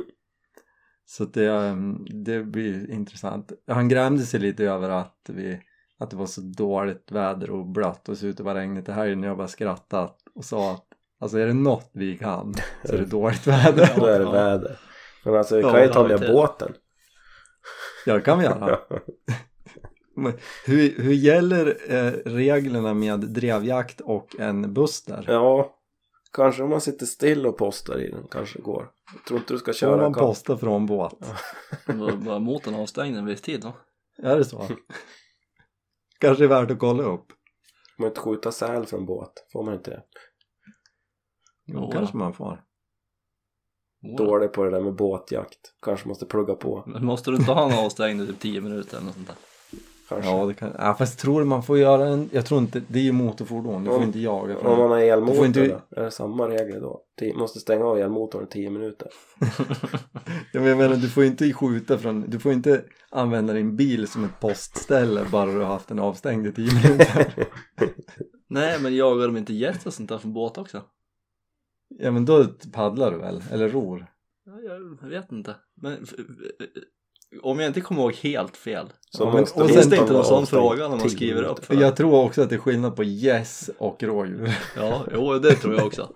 Så 1.05 1.25
det, 1.25 1.49
um, 1.49 2.05
det 2.09 2.43
blir 2.43 2.91
intressant. 2.91 3.51
Han 3.67 3.89
grämde 3.89 4.23
sig 4.23 4.39
lite 4.39 4.63
över 4.63 4.89
att, 4.89 5.19
vi, 5.27 5.61
att 5.99 6.09
det 6.09 6.15
var 6.15 6.25
så 6.25 6.41
dåligt 6.41 7.11
väder 7.11 7.49
och 7.49 7.67
blött 7.67 8.09
och 8.09 8.17
såg 8.17 8.29
ut 8.29 8.39
att 8.39 8.45
vara 8.45 8.59
regnigt 8.59 8.89
i 8.89 8.91
helgen. 8.91 9.23
Jag 9.23 9.37
bara 9.37 9.47
skrattade 9.47 10.09
och 10.35 10.45
sa 10.45 10.73
att 10.73 10.85
alltså 11.19 11.37
är 11.37 11.47
det 11.47 11.53
något 11.53 11.89
vi 11.93 12.17
kan 12.17 12.53
så 12.85 12.93
är 12.93 12.97
det 12.97 13.05
dåligt 13.05 13.47
väder. 13.47 13.93
Då 13.97 14.05
är 14.05 14.19
det 14.19 14.31
väder. 14.31 14.79
Men 15.25 15.35
alltså 15.35 15.55
vi 15.55 15.61
kan 15.61 15.81
ju 15.81 15.87
ta 15.87 16.07
med 16.07 16.19
båten. 16.19 16.73
Ja, 18.05 18.13
det 18.13 18.21
kan 18.21 18.39
vi 18.39 18.45
göra. 18.45 18.79
Hur, 20.65 21.03
hur 21.03 21.13
gäller 21.13 21.77
eh, 21.87 22.11
reglerna 22.25 22.93
med 22.93 23.19
drevjakt 23.19 24.01
och 24.01 24.39
en 24.39 24.73
buster? 24.73 25.25
Ja, 25.27 25.78
kanske 26.33 26.63
om 26.63 26.69
man 26.69 26.81
sitter 26.81 27.05
still 27.05 27.45
och 27.45 27.57
postar 27.57 27.99
i 28.01 28.11
den 28.11 28.27
kanske 28.27 28.59
går. 28.61 28.91
Jag 29.13 29.25
tror 29.25 29.39
inte 29.39 29.53
du 29.53 29.57
ska 29.59 29.73
köra 29.73 29.97
man 30.01 30.13
kap- 30.13 30.19
posta 30.19 30.57
från 30.57 30.85
båt? 30.85 31.13
Var, 31.87 32.11
var 32.11 32.39
motorn 32.39 32.75
avstängd 32.75 33.17
en 33.17 33.25
viss 33.25 33.41
tid 33.41 33.61
då? 33.61 33.73
Är 34.27 34.37
det 34.37 34.45
så? 34.45 34.67
Kanske 36.19 36.43
är 36.43 36.47
värt 36.47 36.71
att 36.71 36.79
kolla 36.79 37.03
upp. 37.03 37.25
Man 37.97 38.07
inte 38.07 38.19
skjuta 38.21 38.51
säl 38.51 38.85
från 38.85 39.05
båt? 39.05 39.33
Får 39.53 39.63
man 39.63 39.73
inte 39.73 39.91
det? 39.91 40.03
Jo, 41.65 41.91
kanske 41.91 42.17
man 42.17 42.33
får. 42.33 42.63
Oh, 44.03 44.15
Dålig 44.17 44.53
på 44.53 44.63
det 44.63 44.71
där 44.71 44.81
med 44.81 44.95
båtjakt. 44.95 45.59
Kanske 45.81 46.07
måste 46.07 46.25
plugga 46.25 46.55
på. 46.55 46.83
Men 46.87 47.05
måste 47.05 47.31
du 47.31 47.37
inte 47.37 47.51
ha 47.51 47.71
en 47.71 47.85
avstängd 47.85 48.21
i 48.21 48.27
typ 48.27 48.39
10 48.39 48.61
minuter 48.61 48.97
eller 48.97 49.05
något 49.05 49.15
sånt 49.15 49.27
där? 49.27 49.35
Kanske. 50.09 50.29
Ja, 50.31 50.45
det 50.45 50.53
kan... 50.53 50.75
ja, 50.77 50.93
fast 50.95 51.13
jag 51.13 51.21
tror 51.21 51.43
man 51.43 51.63
får 51.63 51.77
göra 51.77 52.07
en... 52.07 52.29
Jag 52.33 52.45
tror 52.45 52.59
inte... 52.61 52.81
Det 52.87 52.99
är 52.99 53.03
ju 53.03 53.11
motorfordon. 53.11 53.83
Du 53.83 53.89
får 53.89 53.97
Om- 53.97 54.03
inte 54.03 54.19
jaga 54.19 54.55
Om 54.55 54.61
från... 54.61 54.77
man 54.79 54.89
har 54.89 54.99
elmotor 54.99 55.35
får 55.35 55.45
inte- 55.45 55.67
då? 55.67 56.01
Är 56.01 56.03
det 56.03 56.11
samma 56.11 56.49
regler 56.49 56.81
då? 56.81 57.01
Måste 57.35 57.59
stänga 57.59 57.85
av 57.85 57.97
elmotorn 57.99 58.43
i 58.43 58.47
10 58.47 58.69
minuter. 58.69 59.07
Ja, 60.53 60.59
men 60.59 60.65
jag 60.69 60.77
menar, 60.77 60.95
du 60.95 61.09
får 61.09 61.23
inte 61.23 61.53
skjuta 61.53 61.97
från... 61.97 62.29
Du 62.29 62.39
får 62.39 62.51
inte 62.53 62.83
använda 63.09 63.53
din 63.53 63.75
bil 63.75 64.07
som 64.07 64.23
ett 64.25 64.39
postställe 64.39 65.25
bara 65.31 65.51
du 65.51 65.57
har 65.59 65.65
haft 65.65 65.87
den 65.87 65.99
avstängd 65.99 66.47
i 66.47 66.51
10 66.51 66.65
minuter. 66.83 67.33
Nej 68.47 68.79
men 68.81 68.95
jagar 68.95 69.25
de 69.27 69.37
inte 69.37 69.53
gäss 69.53 69.85
och 69.85 69.93
sånt 69.93 70.09
där 70.09 70.17
från 70.17 70.33
båt 70.33 70.57
också? 70.57 70.81
Ja, 71.99 72.11
men 72.11 72.25
då 72.25 72.45
paddlar 72.73 73.11
du 73.11 73.17
väl? 73.17 73.43
Eller 73.51 73.69
ror? 73.69 74.05
Ja, 74.45 74.59
jag 75.01 75.09
vet 75.09 75.31
inte. 75.31 75.55
Men 75.81 76.05
om 77.43 77.59
jag 77.59 77.67
inte 77.69 77.81
kommer 77.81 78.01
ihåg 78.01 78.13
helt 78.13 78.57
fel. 78.57 78.87
Så 79.09 79.23
Ja, 79.23 79.31
men- 79.31 79.39
måste 79.41 79.59
och 79.61 79.67
Finns 79.69 79.81
sen- 79.81 79.89
det 79.89 79.97
inte 79.97 80.13
någon 80.13 80.25
sån 80.25 80.47
fråga 80.47 80.81
när 80.83 80.89
man 80.89 80.99
10 80.99 81.09
skriver 81.09 81.43
upp? 81.43 81.65
För? 81.65 81.75
Jag 81.75 81.95
tror 81.95 82.25
också 82.25 82.41
att 82.41 82.49
det 82.49 82.55
är 82.55 82.59
skillnad 82.59 82.95
på 82.95 83.03
gäss 83.03 83.69
och 83.77 84.03
rådjur. 84.03 84.57
Ja, 84.75 85.05
jo 85.13 85.39
det 85.39 85.55
tror 85.55 85.75
jag 85.75 85.85
också. 85.85 86.09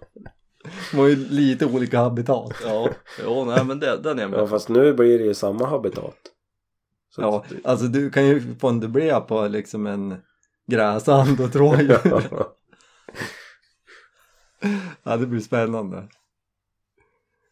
De 0.91 0.97
har 0.97 1.07
ju 1.07 1.15
lite 1.15 1.65
olika 1.65 1.99
habitat. 1.99 2.53
Ja, 2.65 2.89
jo 3.23 3.45
nej 3.45 3.65
men 3.65 3.79
det, 3.79 3.97
den 4.03 4.19
är 4.19 4.27
med 4.27 4.39
Ja 4.39 4.47
fast 4.47 4.69
nu 4.69 4.93
blir 4.93 5.19
det 5.19 5.25
ju 5.25 5.33
samma 5.33 5.65
habitat. 5.67 6.15
Så 7.15 7.21
Ja, 7.21 7.43
att- 7.45 7.65
alltså 7.65 7.85
du 7.85 8.09
kan 8.09 8.25
ju 8.27 8.55
få 8.59 8.67
en 8.69 8.79
dublé 8.79 9.19
på 9.19 9.47
liksom 9.47 9.87
en 9.87 10.15
gräsand 10.67 11.39
och 11.39 11.45
ett 11.45 11.55
rådjur. 11.55 11.99
Ja, 15.03 15.17
det 15.17 15.25
blir 15.27 15.39
spännande. 15.39 16.07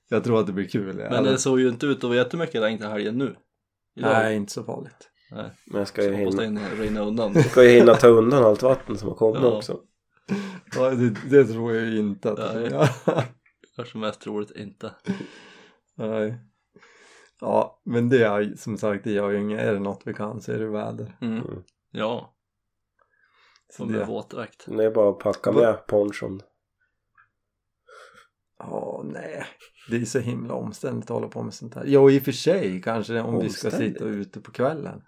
Jag 0.10 0.24
tror 0.24 0.39
att 0.39 0.47
det 0.47 0.54
blir 0.54 0.67
kul. 0.67 0.95
Men 0.95 1.13
Eller- 1.13 1.32
det 1.32 1.38
såg 1.38 1.60
ju 1.60 1.69
inte 1.69 1.86
ut 1.86 1.97
att 1.97 2.04
vara 2.04 2.15
jättemycket 2.15 2.62
regn 2.62 2.78
till 2.78 2.88
helgen 2.88 3.17
nu. 3.17 3.36
Idag. 3.95 4.12
Nej, 4.13 4.36
inte 4.36 4.51
så 4.51 4.63
farligt. 4.63 5.10
Nej. 5.32 5.51
Men 5.65 5.80
jag 5.80 5.88
ska 5.88 6.04
ju 6.04 6.13
hinna, 6.13 6.69
rinna 6.69 7.01
undan. 7.01 7.32
jag 7.34 7.45
ska 7.45 7.63
ju 7.63 7.69
hinna 7.69 7.95
ta 7.95 8.08
undan 8.08 8.43
allt 8.43 8.62
vatten 8.63 8.97
som 8.97 9.10
har 9.10 9.15
kommit 9.15 9.41
Ja. 9.41 9.58
också. 9.58 9.80
Ja, 10.75 10.89
det, 10.89 11.10
det 11.30 11.45
tror 11.45 11.73
jag 11.75 11.86
ju 11.86 11.99
inte 11.99 12.32
att 12.32 12.38
det 12.38 12.60
Nej. 12.60 12.69
ja. 13.06 13.23
Kanske 13.75 13.97
mest 13.97 14.21
troligt 14.21 14.51
inte. 14.51 14.95
Nej. 15.95 16.39
Ja, 17.39 17.82
men 17.86 18.10
det 18.10 18.23
är 18.23 18.56
som 18.56 18.77
sagt, 18.77 19.04
det 19.04 19.12
gör 19.12 19.30
ju 19.30 19.39
inget. 19.41 19.60
Är 19.60 19.73
det 19.73 19.80
något 19.80 20.01
vi 20.06 20.13
kan 20.13 20.41
så 20.41 20.51
är 20.51 20.60
det 20.60 20.67
väder. 20.67 21.17
Mm. 21.21 21.63
Ja, 21.91 22.36
Så 23.69 23.84
och 23.84 23.89
med 23.89 23.99
det, 23.99 24.06
våtdräkt. 24.06 24.65
Det 24.67 24.86
är 24.86 24.91
bara 24.91 25.10
att 25.10 25.19
packa 25.19 25.51
med 25.51 25.88
ponchon. 25.88 26.41
ja, 28.60 29.01
nej. 29.06 29.45
Det 29.89 29.97
är 29.97 30.05
så 30.05 30.19
himla 30.19 30.53
omständigt 30.53 31.03
att 31.03 31.15
hålla 31.15 31.27
på 31.27 31.43
med 31.43 31.53
sånt 31.53 31.75
här. 31.75 31.85
Ja, 31.87 32.09
i 32.09 32.19
och 32.19 32.23
för 32.23 32.31
sig 32.31 32.81
kanske 32.81 33.21
om 33.21 33.39
vi 33.39 33.49
ska 33.49 33.67
Omständigt? 33.67 33.93
sitta 33.93 34.05
ute 34.05 34.39
på 34.39 34.51
kvällen. 34.51 35.01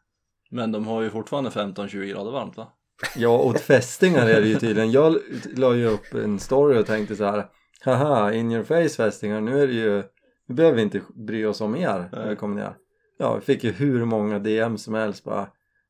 Men 0.50 0.72
de 0.72 0.88
har 0.88 1.02
ju 1.02 1.10
fortfarande 1.10 1.50
15-20 1.50 2.06
grader 2.06 2.32
varmt 2.32 2.58
va? 2.58 2.68
Ja, 3.16 3.40
åt 3.40 3.62
fästingar 3.62 4.28
är 4.28 4.42
det 4.42 4.48
ju 4.48 4.56
tydligen. 4.56 4.92
Jag 4.92 5.18
la 5.56 5.76
ju 5.76 5.88
upp 5.88 6.14
en 6.14 6.40
story 6.40 6.82
och 6.82 6.86
tänkte 6.86 7.16
så 7.16 7.26
här. 7.26 7.46
Haha, 7.82 8.34
in 8.34 8.52
your 8.52 8.64
face 8.64 8.90
fästingar, 8.90 9.42
nu 9.42 9.64
är 9.64 9.68
det 9.68 9.74
ju 9.74 10.04
nu 10.48 10.56
behöver 10.56 10.76
vi 10.76 10.82
inte 10.82 11.02
bry 11.16 11.46
oss 11.46 11.62
om 11.62 11.76
er 11.76 12.10
när 12.12 12.30
vi 12.30 12.36
kommer 12.36 12.56
ner. 12.56 12.74
Ja, 13.18 13.36
vi 13.36 13.42
fick 13.42 13.64
ju 13.64 13.72
hur 13.72 14.06
många 14.06 14.40
DM 14.40 14.78
som 14.78 14.94
helst 14.94 15.24
bara. 15.24 15.48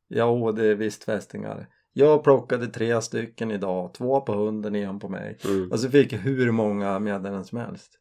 Ja, 0.07 0.53
det 0.55 0.65
är 0.65 0.75
visst 0.75 1.03
fästingar. 1.03 1.67
Jag 1.93 2.23
plockade 2.23 2.67
tre 2.67 3.01
stycken 3.01 3.51
idag, 3.51 3.93
två 3.93 4.21
på 4.21 4.33
hunden, 4.33 4.75
en 4.75 4.99
på 4.99 5.09
mig. 5.09 5.37
Mm. 5.45 5.71
Alltså 5.71 5.89
fick 5.89 6.13
jag 6.13 6.19
hur 6.19 6.51
många 6.51 6.99
meddelanden 6.99 7.45
som 7.45 7.57
helst. 7.57 7.91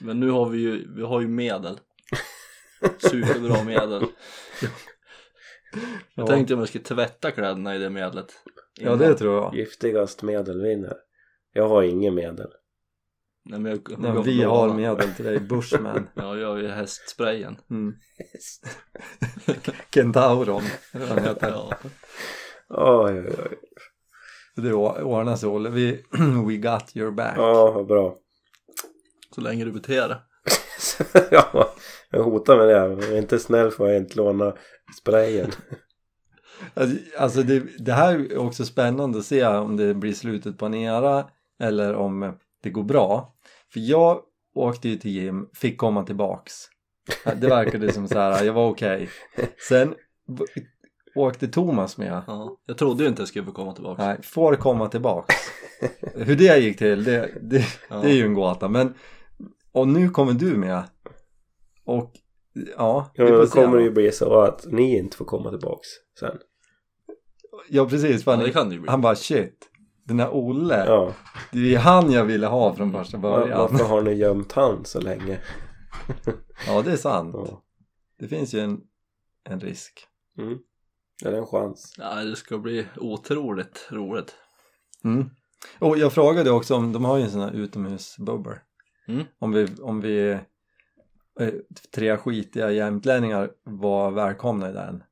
Men 0.00 0.20
nu 0.20 0.30
har 0.30 0.48
vi 0.48 0.58
ju, 0.58 0.94
vi 0.96 1.02
har 1.02 1.20
ju 1.20 1.28
medel. 1.28 1.78
Superbra 2.98 3.64
medel. 3.64 4.02
Jag 4.60 4.70
Ja, 6.14 6.26
tänkte 6.26 6.54
om 6.54 6.60
jag 6.60 6.68
skulle 6.68 6.84
tvätta 6.84 7.30
kläderna 7.30 7.76
i 7.76 7.78
det 7.78 7.90
medlet. 7.90 8.26
ja 8.80 8.96
det 8.96 9.14
tror 9.14 9.34
jag. 9.34 9.54
Giftigast 9.54 10.22
medel 10.22 10.62
vinner. 10.62 10.96
Jag 11.52 11.68
har 11.68 11.82
inget 11.82 12.14
medel. 12.14 12.50
Nej, 13.44 13.60
men 13.60 13.72
jag, 13.72 13.80
jag 13.90 13.98
Nej, 14.00 14.12
gav 14.12 14.24
vi 14.24 14.34
låna. 14.34 14.50
har 14.50 14.74
medel 14.74 15.12
till 15.14 15.24
dig, 15.24 15.40
Bushman. 15.40 16.08
Ja, 16.14 16.36
jag 16.36 16.48
har 16.48 16.56
ju 16.56 16.68
hästsprayen. 16.68 17.56
Mm. 17.70 17.94
Kentauron, 19.94 20.62
eller 20.92 21.06
vad 21.06 21.18
han 21.18 21.28
heter. 21.28 21.50
Ja. 21.50 21.70
Oj, 22.68 23.20
oj, 23.20 23.34
oj. 23.50 23.58
Det 24.56 24.72
ordnar 24.74 25.36
sig 25.36 25.48
Olle, 25.48 25.70
vi, 25.70 26.04
we 26.48 26.56
got 26.56 26.96
your 26.96 27.10
back. 27.10 27.34
Ja, 27.38 27.70
vad 27.72 27.86
bra. 27.86 28.18
Så 29.34 29.40
länge 29.40 29.64
du 29.64 29.72
beter 29.72 30.08
dig. 30.08 30.16
ja, 31.30 31.70
jag 32.10 32.22
hotar 32.22 32.56
med 32.56 32.68
det. 32.68 32.82
Om 32.82 33.00
jag 33.00 33.08
är 33.12 33.18
inte 33.18 33.38
snäll 33.38 33.70
får 33.70 33.88
jag 33.88 33.96
inte 33.96 34.16
låna 34.16 34.54
sprayen. 35.00 35.50
Alltså, 36.74 36.96
Alltså 37.18 37.42
det, 37.42 37.62
det 37.78 37.92
här 37.92 38.14
är 38.14 38.38
också 38.38 38.64
spännande 38.64 39.18
att 39.18 39.24
se 39.24 39.46
om 39.46 39.76
det 39.76 39.94
blir 39.94 40.12
slutet 40.12 40.58
på 40.58 40.66
en 40.66 40.74
era 40.74 41.24
eller 41.62 41.94
om 41.94 42.38
det 42.62 42.70
går 42.70 42.82
bra. 42.84 43.34
För 43.72 43.80
jag 43.80 44.20
åkte 44.54 44.88
ju 44.88 44.96
till 44.96 45.10
gym, 45.10 45.46
fick 45.54 45.78
komma 45.78 46.04
tillbaks. 46.04 46.52
Det 47.36 47.46
verkade 47.48 47.92
som 47.92 48.08
så 48.08 48.18
här, 48.18 48.44
jag 48.44 48.52
var 48.52 48.68
okej. 48.68 49.08
Sen 49.68 49.88
v- 50.28 50.62
åkte 51.14 51.48
Thomas 51.48 51.98
med. 51.98 52.22
Ja. 52.26 52.56
Jag 52.66 52.78
trodde 52.78 53.02
ju 53.02 53.08
inte 53.08 53.22
jag 53.22 53.28
skulle 53.28 53.44
få 53.44 53.52
komma 53.52 53.72
tillbaka. 53.74 54.06
Nej, 54.06 54.18
får 54.22 54.54
komma 54.56 54.88
tillbaks. 54.88 55.34
Hur 56.14 56.36
det 56.36 56.58
gick 56.58 56.78
till, 56.78 57.04
det, 57.04 57.30
det, 57.40 57.64
Ja. 57.90 57.96
det 57.96 58.08
är 58.10 58.14
ju 58.14 58.24
en 58.24 58.34
gåta. 58.34 58.68
Men, 58.68 58.94
och 59.72 59.88
nu 59.88 60.08
kommer 60.08 60.32
du 60.32 60.56
med. 60.56 60.82
Och 61.84 62.12
ja, 62.76 63.10
Ja, 63.14 63.24
vi 63.24 63.30
men 63.30 63.40
då 63.40 63.46
kommer 63.46 63.76
det 63.78 63.82
ju 63.84 63.90
bli 63.90 64.12
så 64.12 64.40
att 64.40 64.66
ni 64.66 64.98
inte 64.98 65.16
får 65.16 65.24
komma 65.24 65.50
tillbaks 65.50 65.88
sen. 66.20 66.38
Ja 67.68 67.88
precis, 67.88 68.24
för 68.24 68.30
Ja, 68.30 68.36
det 68.36 68.50
kan 68.52 68.68
det 68.68 68.74
ju 68.74 68.80
bli. 68.80 68.90
han 68.90 69.00
bara 69.00 69.14
shit. 69.14 69.68
Den 70.04 70.20
här 70.20 70.30
Olle, 70.34 70.84
Ja, 70.86 71.12
det 71.52 71.74
är 71.74 71.78
han 71.78 72.12
jag 72.12 72.24
ville 72.24 72.46
ha 72.46 72.74
från 72.74 72.92
första 72.92 73.18
början. 73.18 73.58
varför 73.58 73.84
har 73.84 74.02
ni 74.02 74.12
gömt 74.14 74.52
han 74.52 74.84
så 74.84 75.00
länge? 75.00 75.38
Ja 76.66 76.82
det 76.82 76.92
är 76.92 76.96
sant. 76.96 77.34
Ja. 77.38 77.62
Det 78.18 78.28
finns 78.28 78.54
ju 78.54 78.60
en, 78.60 78.80
en 79.44 79.60
risk. 79.60 80.06
Mm. 80.38 80.58
Är 81.24 81.30
det 81.32 81.38
en 81.38 81.46
chans? 81.46 81.94
Ja, 81.98 82.14
det 82.14 82.36
ska 82.36 82.58
bli 82.58 82.86
otroligt 82.96 83.88
roligt. 83.90 84.34
Mm. 85.04 85.30
Och 85.78 85.98
jag 85.98 86.12
frågade 86.12 86.50
också 86.50 86.74
om, 86.74 86.92
de 86.92 87.04
har 87.04 87.16
ju 87.18 87.22
en 87.24 87.30
sån 87.30 87.40
här 87.40 87.52
utomhusbubber. 87.52 88.62
Mm. 89.12 89.26
Om 89.38 89.52
vi, 89.52 89.66
om 89.82 90.00
vi 90.00 90.30
eh, 91.40 91.54
tre 91.94 92.16
skitiga 92.16 92.70
jämtlänningar 92.70 93.50
var 93.64 94.10
välkomna 94.10 94.70
i 94.70 94.72
den. 94.72 95.02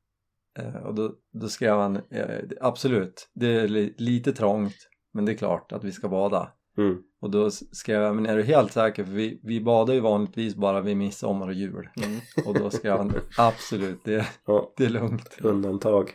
Eh, 0.59 0.75
och 0.75 0.95
då, 0.95 1.13
då 1.33 1.47
skrev 1.47 1.77
han, 1.77 1.95
eh, 2.09 2.39
absolut, 2.61 3.29
det 3.33 3.47
är 3.47 3.67
li, 3.67 3.95
lite 3.97 4.33
trångt 4.33 4.75
men 5.11 5.25
det 5.25 5.31
är 5.31 5.37
klart 5.37 5.71
att 5.71 5.83
vi 5.83 5.91
ska 5.91 6.09
bada. 6.09 6.51
Mm. 6.77 7.03
Och 7.21 7.31
då 7.31 7.51
skrev 7.51 8.01
jag, 8.01 8.15
men 8.15 8.25
är 8.25 8.37
du 8.37 8.43
helt 8.43 8.71
säker? 8.71 9.03
För 9.03 9.11
vi, 9.11 9.39
vi 9.43 9.61
badar 9.61 9.93
ju 9.93 9.99
vanligtvis 9.99 10.55
bara 10.55 10.81
vid 10.81 10.97
midsommar 10.97 11.47
och 11.47 11.53
jul. 11.53 11.89
Mm. 12.03 12.19
Och 12.45 12.53
då 12.53 12.69
skrev 12.69 12.97
han, 12.97 13.13
absolut, 13.37 14.03
det, 14.03 14.27
Ja, 14.45 14.73
det 14.77 14.85
är 14.85 14.89
lugnt. 14.89 15.37
undantag. 15.41 16.11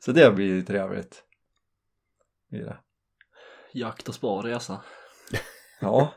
Så 0.00 0.12
det 0.12 0.34
blir 0.34 0.46
ju 0.46 0.62
trevligt. 0.62 1.22
Jakt 3.72 4.08
och 4.08 4.14
sparresa. 4.14 4.80
Ja, 5.80 6.14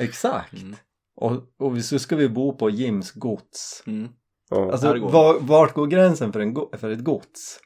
exakt. 0.00 0.52
Mm. 0.52 0.76
och, 1.16 1.32
och 1.58 1.84
så 1.84 1.98
ska 1.98 2.16
vi 2.16 2.28
bo 2.28 2.56
på 2.56 2.70
Jims 2.70 3.12
gods. 3.12 3.82
Mm. 3.86 4.08
Ja. 4.50 4.72
Alltså 4.72 4.98
var, 4.98 5.40
vart 5.40 5.74
går 5.74 5.86
gränsen 5.86 6.32
för, 6.32 6.40
en, 6.40 6.54
go- 6.54 6.70
för 6.78 6.90
ett 6.90 7.04
gods? 7.04 7.60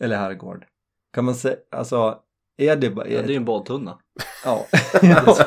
Eller 0.00 0.16
herrgård? 0.16 0.66
Kan 1.12 1.24
man 1.24 1.34
säga, 1.34 1.56
alltså 1.70 2.18
är 2.56 2.76
det 2.76 2.90
bara... 2.90 3.08
Ja, 3.08 3.18
det 3.22 3.26
är 3.26 3.30
ju 3.30 3.36
en 3.36 3.44
badtunna. 3.44 3.98
ja. 4.44 4.66
ja, 5.02 5.36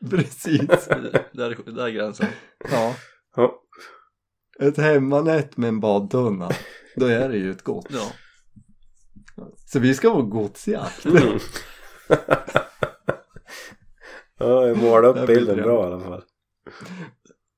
precis. 0.10 0.66
Där, 0.66 1.24
där 1.32 1.86
är 1.86 1.90
gränsen. 1.90 2.26
Ja. 2.70 2.94
Ja. 3.36 3.62
Ett 4.60 4.76
hemmanät 4.76 5.56
med 5.56 5.68
en 5.68 5.80
badtunna. 5.80 6.50
Då 6.96 7.06
är 7.06 7.28
det 7.28 7.36
ju 7.36 7.50
ett 7.50 7.62
gods. 7.62 7.86
Ja. 7.90 8.12
Så 9.66 9.78
vi 9.78 9.94
ska 9.94 10.10
vara 10.10 10.22
godsjakt. 10.22 11.04
Mm. 11.06 11.38
Ja, 14.38 14.66
jag 14.66 14.76
målade 14.82 15.12
Det 15.14 15.20
upp 15.22 15.26
bilden 15.26 15.56
bra 15.56 15.82
i 15.82 15.86
alla 15.92 16.00
fall. 16.00 16.22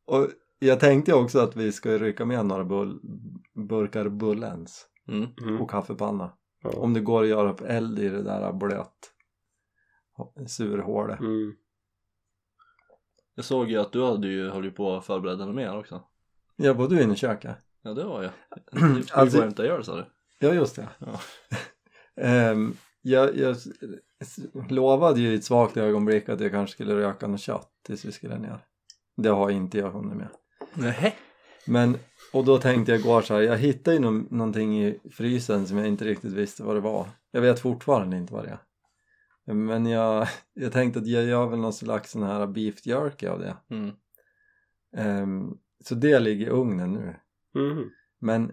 Och 0.06 0.28
jag 0.58 0.80
tänkte 0.80 1.14
också 1.14 1.38
att 1.38 1.56
vi 1.56 1.72
ska 1.72 1.98
rycka 1.98 2.24
med 2.24 2.46
några 2.46 2.64
bull, 2.64 3.00
burkar 3.68 4.08
Bullens 4.08 4.86
Mm. 5.08 5.28
Mm. 5.42 5.60
och 5.60 5.70
kaffepanna. 5.70 6.32
Ja. 6.62 6.70
Om 6.70 6.94
det 6.94 7.00
går 7.00 7.22
att 7.22 7.28
göra 7.28 7.52
upp 7.52 7.60
eld 7.60 7.98
i 7.98 8.08
det 8.08 8.22
där 8.22 8.52
blöt 8.52 9.12
surhålet. 10.46 11.20
Mm. 11.20 11.54
Jag 13.34 13.44
såg 13.44 13.70
ju 13.70 13.76
att 13.78 13.92
du 13.92 14.04
hade 14.04 14.28
ju 14.28 14.48
hållit 14.48 14.76
på 14.76 14.96
att 14.96 15.04
förbereda 15.06 15.46
något 15.46 15.54
mer 15.54 15.76
också. 15.78 16.02
Ja, 16.56 16.72
var 16.72 16.88
du 16.88 17.02
inne 17.02 17.12
i 17.12 17.16
köket? 17.16 17.56
Ja, 17.82 17.94
det 17.94 18.04
var 18.04 18.22
jag. 18.22 18.32
Du 18.72 19.04
Alltså- 19.12 19.36
gå 19.36 19.40
och 19.42 19.44
hämta 19.44 19.64
öl 19.64 19.84
sa 19.84 19.96
du. 19.96 20.04
Ja, 20.38 20.54
just 20.54 20.76
det. 20.76 20.88
Ja. 20.98 21.20
Ehm, 22.22 22.74
jag, 23.02 23.36
jag 23.36 23.56
lovade 24.68 25.20
ju 25.20 25.32
i 25.32 25.34
ett 25.34 25.44
svagt 25.44 25.76
ögonblick 25.76 26.28
att 26.28 26.40
jag 26.40 26.50
kanske 26.50 26.74
skulle 26.74 26.96
röka 26.96 27.26
något 27.26 27.40
kött 27.40 27.70
tills 27.86 28.04
vi 28.04 28.12
skulle 28.12 28.38
ner. 28.38 28.58
Det 29.16 29.28
har 29.28 29.50
inte 29.50 29.78
jag 29.78 29.90
hunnit 29.90 30.16
med. 30.16 30.28
Nej. 30.74 31.16
Men, 31.66 31.96
och 32.32 32.44
då 32.44 32.58
tänkte 32.58 32.92
jag 32.92 33.00
igår 33.00 33.22
så 33.22 33.34
här, 33.34 33.40
jag 33.40 33.58
hittade 33.58 33.96
ju 33.96 34.02
nå- 34.02 34.26
någonting 34.30 34.84
i 34.84 34.98
frysen 35.12 35.66
som 35.66 35.78
jag 35.78 35.86
inte 35.86 36.04
riktigt 36.04 36.32
visste 36.32 36.62
vad 36.62 36.76
det 36.76 36.80
var. 36.80 37.06
Jag 37.30 37.40
vet 37.40 37.60
fortfarande 37.60 38.16
inte 38.16 38.32
vad 38.32 38.44
det 38.44 38.50
är. 38.50 38.58
Men 39.54 39.86
jag, 39.86 40.28
jag 40.54 40.72
tänkte 40.72 41.00
att 41.00 41.06
jag 41.06 41.24
gör 41.24 41.46
väl 41.46 41.58
någon 41.58 41.72
slags 41.72 42.10
sån 42.10 42.22
här 42.22 42.46
beef 42.46 42.86
jerky 42.86 43.26
av 43.26 43.38
det. 43.38 43.56
Mm. 43.70 43.90
Ehm, 44.96 45.56
så 45.84 45.94
det 45.94 46.18
ligger 46.18 46.46
i 46.46 46.50
ugnen 46.50 46.92
nu. 46.92 47.16
Mm. 47.60 47.90
Men 48.18 48.52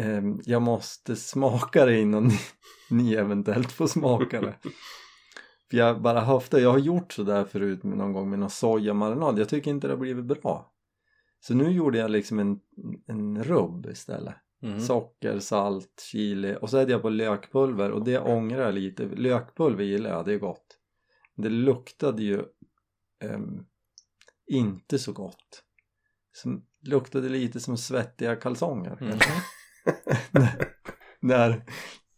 ehm, 0.00 0.40
jag 0.44 0.62
måste 0.62 1.16
smaka 1.16 1.84
det 1.84 2.00
innan 2.00 2.24
ni, 2.28 2.38
ni 2.90 3.14
eventuellt 3.14 3.72
får 3.72 3.86
smaka 3.86 4.40
det. 4.40 4.54
För 5.70 5.76
jag 5.76 6.02
bara 6.02 6.20
höftar, 6.20 6.58
jag 6.58 6.70
har 6.70 6.78
gjort 6.78 7.12
sådär 7.12 7.44
förut 7.44 7.82
någon 7.82 8.12
gång 8.12 8.30
med 8.30 8.38
någon 8.38 8.50
sojamarinad. 8.50 9.38
Jag 9.38 9.48
tycker 9.48 9.70
inte 9.70 9.86
det 9.86 9.92
har 9.92 9.98
blivit 9.98 10.24
bra. 10.24 10.72
Så 11.40 11.54
nu 11.54 11.70
gjorde 11.70 11.98
jag 11.98 12.10
liksom 12.10 12.38
en, 12.38 12.60
en 13.06 13.44
rubb 13.44 13.86
istället. 13.86 14.34
Mm. 14.62 14.80
Socker, 14.80 15.38
salt, 15.38 16.08
chili 16.12 16.56
och 16.60 16.70
så 16.70 16.78
hade 16.78 16.92
jag 16.92 17.02
på 17.02 17.08
lökpulver 17.08 17.90
och 17.90 18.04
det 18.04 18.18
ångrar 18.18 18.64
jag 18.64 18.74
lite. 18.74 19.06
Lökpulver 19.06 19.84
gillar 19.84 20.10
jag, 20.10 20.24
det 20.24 20.34
är 20.34 20.38
gott. 20.38 20.78
Det 21.36 21.48
luktade 21.48 22.22
ju 22.22 22.42
ehm, 23.20 23.64
inte 24.46 24.98
så 24.98 25.12
gott. 25.12 25.62
Som, 26.32 26.64
luktade 26.86 27.28
lite 27.28 27.60
som 27.60 27.76
svettiga 27.76 28.36
kalsonger 28.36 28.98
Mm. 29.00 29.18
när, 31.20 31.62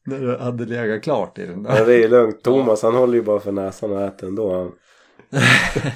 när 0.06 0.20
det 0.20 0.38
hade 0.38 0.64
legat 0.64 1.02
klart 1.02 1.38
i 1.38 1.46
den 1.46 1.64
Ja, 1.68 1.74
där. 1.74 1.86
det 1.86 2.04
är 2.04 2.08
lugnt. 2.08 2.42
Thomas 2.42 2.82
han 2.82 2.94
håller 2.94 3.14
ju 3.14 3.22
bara 3.22 3.40
för 3.40 3.52
näsan 3.52 3.92
och 3.92 4.02
äter 4.02 4.28
ändå. 4.28 4.52
Han. 4.54 4.72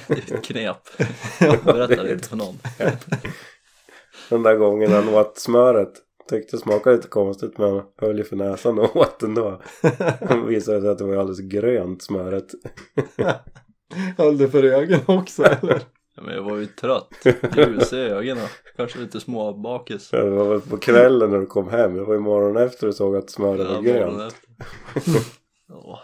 det 0.07 0.31
är 0.31 0.35
ett 0.35 0.43
knep. 0.43 0.77
Berätta 1.63 2.03
det 2.03 2.13
inte 2.13 2.29
för 2.29 2.35
någon. 2.37 2.55
Den 4.29 4.43
där 4.43 4.55
gången 4.55 4.91
han 4.91 5.09
åt 5.09 5.37
smöret. 5.39 5.91
Tyckte 6.29 6.55
det 6.55 6.61
smakade 6.61 6.95
lite 6.95 7.07
konstigt 7.07 7.57
men 7.57 7.71
han 7.71 7.83
höll 8.01 8.17
ju 8.17 8.23
för 8.23 8.35
näsan 8.35 8.79
och 8.79 8.95
åt 8.95 9.23
ändå. 9.23 9.61
Det 10.19 10.41
visade 10.47 10.81
sig 10.81 10.89
att 10.89 10.97
det 10.97 11.03
var 11.03 11.15
alldeles 11.15 11.39
grönt 11.39 12.01
smöret. 12.03 12.45
Höll 14.17 14.37
det 14.37 14.49
för 14.49 14.63
ögonen 14.63 15.01
också 15.05 15.43
eller? 15.43 15.81
Ja, 16.17 16.23
men 16.23 16.35
jag 16.35 16.43
var 16.43 16.57
ju 16.57 16.65
trött. 16.65 17.09
Ljus 17.57 17.93
i 17.93 17.97
ögonen. 17.97 18.47
Kanske 18.75 18.99
lite 18.99 19.19
små 19.19 19.53
bakis. 19.53 20.09
Det 20.09 20.29
var 20.29 20.49
väl 20.49 20.61
på 20.61 20.77
kvällen 20.77 21.29
när 21.31 21.37
du 21.39 21.45
kom 21.45 21.69
hem. 21.69 21.95
Det 21.95 22.03
var 22.03 22.13
ju 22.13 22.19
morgonen 22.19 22.63
efter 22.63 22.87
du 22.87 22.93
såg 22.93 23.15
att 23.15 23.29
smöret 23.29 23.67
var 23.67 23.75
Ja, 23.75 23.81
grönt. 23.81 24.35
Ja. 25.67 25.99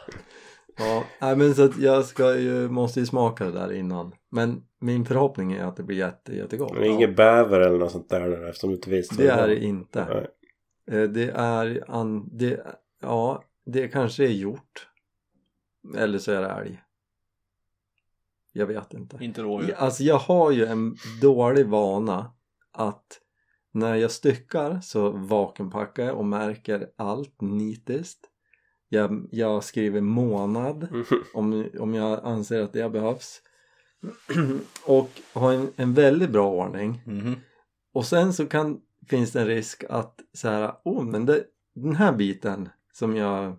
Ja, 0.77 1.03
nej, 1.21 1.35
men 1.35 1.55
så 1.55 1.63
att 1.65 1.77
jag 1.79 2.05
ska 2.05 2.37
ju, 2.37 2.69
måste 2.69 2.99
ju 2.99 3.05
smaka 3.05 3.45
det 3.45 3.51
där 3.51 3.73
innan. 3.73 4.11
Men 4.31 4.61
min 4.81 5.05
förhoppning 5.05 5.53
är 5.53 5.65
att 5.65 5.75
det 5.77 5.83
blir 5.83 5.97
jätte, 5.97 6.35
jättegott. 6.35 6.71
Men 6.71 6.81
det 6.81 6.87
är 6.87 6.91
inget 6.91 7.15
bäver 7.15 7.59
eller 7.59 7.77
något 7.79 7.91
sånt 7.91 8.09
där 8.09 8.27
nu 8.27 8.47
eftersom 8.47 8.69
du 8.69 8.75
inte 8.75 8.89
visste 8.89 9.15
Det 9.23 9.29
vad 9.35 9.39
är 9.39 9.47
det 9.47 9.63
inte. 9.63 10.05
Nej. 10.05 11.01
Eh, 11.01 11.09
Det 11.09 11.29
är, 11.35 11.83
an, 11.87 12.29
det, 12.37 12.59
ja, 13.01 13.43
det 13.65 13.87
kanske 13.87 14.23
är 14.23 14.27
hjort. 14.27 14.87
Eller 15.97 16.17
så 16.17 16.31
är 16.31 16.41
det 16.41 16.47
älg. 16.47 16.82
Jag 18.53 18.65
vet 18.67 18.93
inte. 18.93 19.17
Inte 19.21 19.41
rådjur. 19.41 19.73
Alltså 19.73 20.03
jag 20.03 20.17
har 20.17 20.51
ju 20.51 20.65
en 20.65 20.95
dålig 21.21 21.65
vana 21.65 22.31
att 22.71 23.19
när 23.71 23.95
jag 23.95 24.11
styckar 24.11 24.79
så 24.81 25.09
vakuumpackar 25.09 26.03
jag 26.03 26.17
och 26.17 26.25
märker 26.25 26.89
allt 26.95 27.41
nitiskt. 27.41 28.29
Jag, 28.89 29.27
jag 29.31 29.63
skriver 29.63 30.01
månad 30.01 30.87
om, 31.33 31.69
om 31.79 31.93
jag 31.93 32.25
anser 32.25 32.61
att 32.61 32.73
det 32.73 32.89
behövs. 32.89 33.41
och 34.85 35.09
har 35.33 35.53
en, 35.53 35.71
en 35.75 35.93
väldigt 35.93 36.29
bra 36.29 36.51
ordning. 36.51 37.01
Mhm. 37.05 37.35
Och 37.93 38.05
sen 38.05 38.33
så 38.33 38.45
kan, 38.45 38.81
finns 39.09 39.31
det 39.31 39.41
en 39.41 39.47
risk 39.47 39.83
att 39.89 40.19
så 40.33 40.49
här, 40.49 40.73
oh 40.83 41.03
men 41.03 41.25
det, 41.25 41.43
den 41.75 41.95
här 41.95 42.13
biten 42.13 42.69
som 42.93 43.15
jag, 43.15 43.57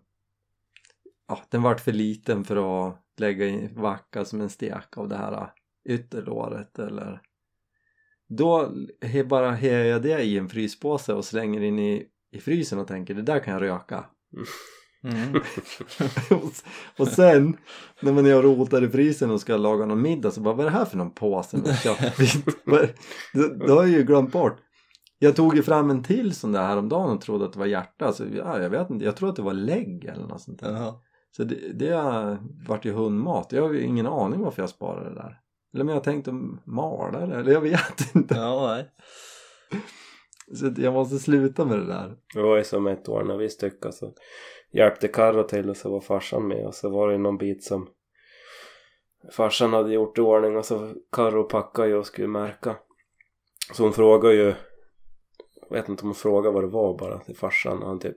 ja 1.29 1.41
den 1.49 1.63
vart 1.63 1.81
för 1.81 1.93
liten 1.93 2.45
för 2.45 2.57
att 2.89 3.04
lägga 3.21 3.47
i 3.47 3.71
vacka 3.75 4.25
som 4.25 4.41
en 4.41 4.51
stek 4.51 4.99
av 4.99 5.09
det 5.09 5.17
här 5.17 5.53
ytterlåret 5.89 6.79
eller 6.79 7.21
då 8.29 8.73
bara 9.27 9.51
hejar 9.51 9.85
jag 9.85 10.03
det 10.03 10.23
i 10.23 10.39
en 10.39 10.49
fryspåse 10.49 11.15
och 11.15 11.25
slänger 11.25 11.61
in 11.61 11.79
i, 11.79 12.07
i 12.33 12.41
frysen 12.41 12.79
och 12.79 12.89
tänker 12.89 13.15
det 13.15 13.23
där 13.23 13.39
kan 13.39 13.55
jag 13.55 13.63
röka 13.63 14.05
Mm. 15.05 15.35
och, 16.99 17.09
sen 17.09 17.57
när 18.01 18.13
man 18.13 18.27
är 18.27 18.37
och 18.37 18.45
rotar 18.45 18.85
i 18.85 18.89
frysen 18.89 19.31
och 19.31 19.41
ska 19.41 19.57
laga 19.57 19.87
någon 19.87 20.03
middag 20.03 20.31
så 20.31 20.41
bara 20.41 20.55
vad 20.55 20.67
är 20.67 20.71
det 20.71 20.77
här 20.77 20.85
för 20.85 20.97
någon 20.97 21.11
påse 21.11 21.57
med 21.57 21.79
köttbit? 21.79 22.47
Har 23.69 23.83
jag 23.83 23.89
ju 23.89 24.03
glömt 24.03 24.33
bort. 24.33 24.57
Jag 25.19 25.37
tog 25.37 25.57
ju 25.57 25.63
fram 25.63 25.91
en 25.91 26.03
till 26.03 26.35
sån 26.35 26.53
där 26.53 26.67
häromdagen 26.67 27.11
och 27.11 27.21
trodde 27.21 27.45
att 27.45 27.53
det 27.53 27.59
var 27.59 27.67
hjärta. 27.67 28.13
Så, 28.13 28.25
ja, 28.37 28.63
jag 28.63 28.71
vet 28.71 28.91
inte, 28.91 29.05
jag 29.05 29.17
tror 29.17 29.29
att 29.29 29.37
det 29.37 29.43
var 29.43 29.53
lägg 29.53 30.05
eller 30.05 30.27
något 30.27 30.43
sånt 30.43 30.61
där. 30.61 30.73
Jaha. 30.73 30.95
Så 31.37 31.45
det, 31.45 31.73
det 31.73 32.39
vart 32.69 32.85
ju 32.85 32.93
hundmat. 32.93 33.53
Jag 33.53 33.63
har 33.63 33.73
ju 33.73 33.83
ingen 33.83 34.07
aning 34.07 34.41
varför 34.41 34.63
jag 34.63 34.71
sparade 34.71 35.09
det 35.09 35.15
där. 35.15 35.41
Eller 35.75 35.85
men 35.85 35.95
jag 35.95 36.05
tänkte 36.05 36.33
mala 36.65 37.27
det, 37.27 37.37
eller 37.37 37.53
jag 37.53 37.61
vet 37.61 38.15
inte. 38.15 38.35
Ja, 38.35 38.67
nej. 38.67 38.91
Så 40.55 40.75
jag 40.77 40.93
måste 40.93 41.19
sluta 41.19 41.65
med 41.65 41.79
det 41.79 41.87
där. 41.87 42.17
Det 42.35 42.43
var 42.43 42.57
ju 42.57 42.65
som 42.65 42.87
ett 42.87 43.09
år 43.09 43.25
när 43.25 43.37
vi 43.37 43.49
styckade 43.49 43.93
så 43.93 44.13
hjälpte 44.73 45.09
Karro 45.09 45.43
till 45.43 45.71
och 45.71 45.77
så 45.77 45.91
var 45.91 46.01
farsan 46.01 46.49
med 46.49 46.67
och 46.67 46.75
så 46.75 46.91
var 46.91 47.09
det 47.09 47.19
någon 47.19 47.39
bit 47.39 47.65
som 47.65 47.89
farsan 49.33 49.73
hade 49.73 49.93
gjort 49.93 50.19
i 50.19 50.21
ordning 50.21 50.57
och 50.57 50.65
så 50.65 50.93
Karro 51.13 51.45
packade 51.45 51.89
ju 51.89 51.95
och 51.95 52.07
skulle 52.07 52.29
märka. 52.29 52.77
Så 53.73 53.83
hon 53.83 53.93
frågade 53.93 54.35
ju 54.35 54.55
jag 55.69 55.77
vet 55.77 55.89
inte 55.89 56.03
om 56.03 56.09
hon 56.09 56.15
frågade 56.15 56.55
vad 56.55 56.65
det 56.65 56.69
var 56.69 56.99
bara 56.99 57.19
till 57.19 57.37
farsan 57.37 57.83
och 57.83 57.89
han 57.89 57.99
typ 57.99 58.17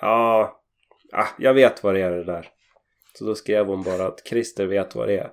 ja, 0.00 0.60
ah, 1.12 1.26
jag 1.38 1.54
vet 1.54 1.82
vad 1.84 1.94
det 1.94 2.00
är 2.00 2.10
det 2.10 2.24
där. 2.24 2.48
Så 3.18 3.24
då 3.24 3.34
skrev 3.34 3.66
hon 3.66 3.82
bara 3.82 4.06
att 4.06 4.26
Christer 4.28 4.66
vet 4.66 4.94
vad 4.94 5.08
det 5.08 5.18
är. 5.18 5.30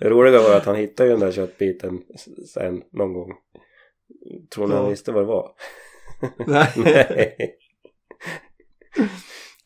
Det 0.00 0.08
roliga 0.10 0.38
var 0.42 0.56
att 0.56 0.66
han 0.66 0.76
hittade 0.76 1.08
ju 1.08 1.16
den 1.16 1.20
där 1.26 1.32
köttbiten 1.32 2.02
sen 2.54 2.82
någon 2.92 3.12
gång. 3.12 3.32
Tror 4.54 4.66
ni 4.68 4.74
han 4.74 4.84
Ja. 4.84 4.90
visste 4.90 5.12
vad 5.12 5.22
det 5.22 5.26
var? 5.26 5.50
Nej. 6.46 6.72
Nej. 6.76 7.36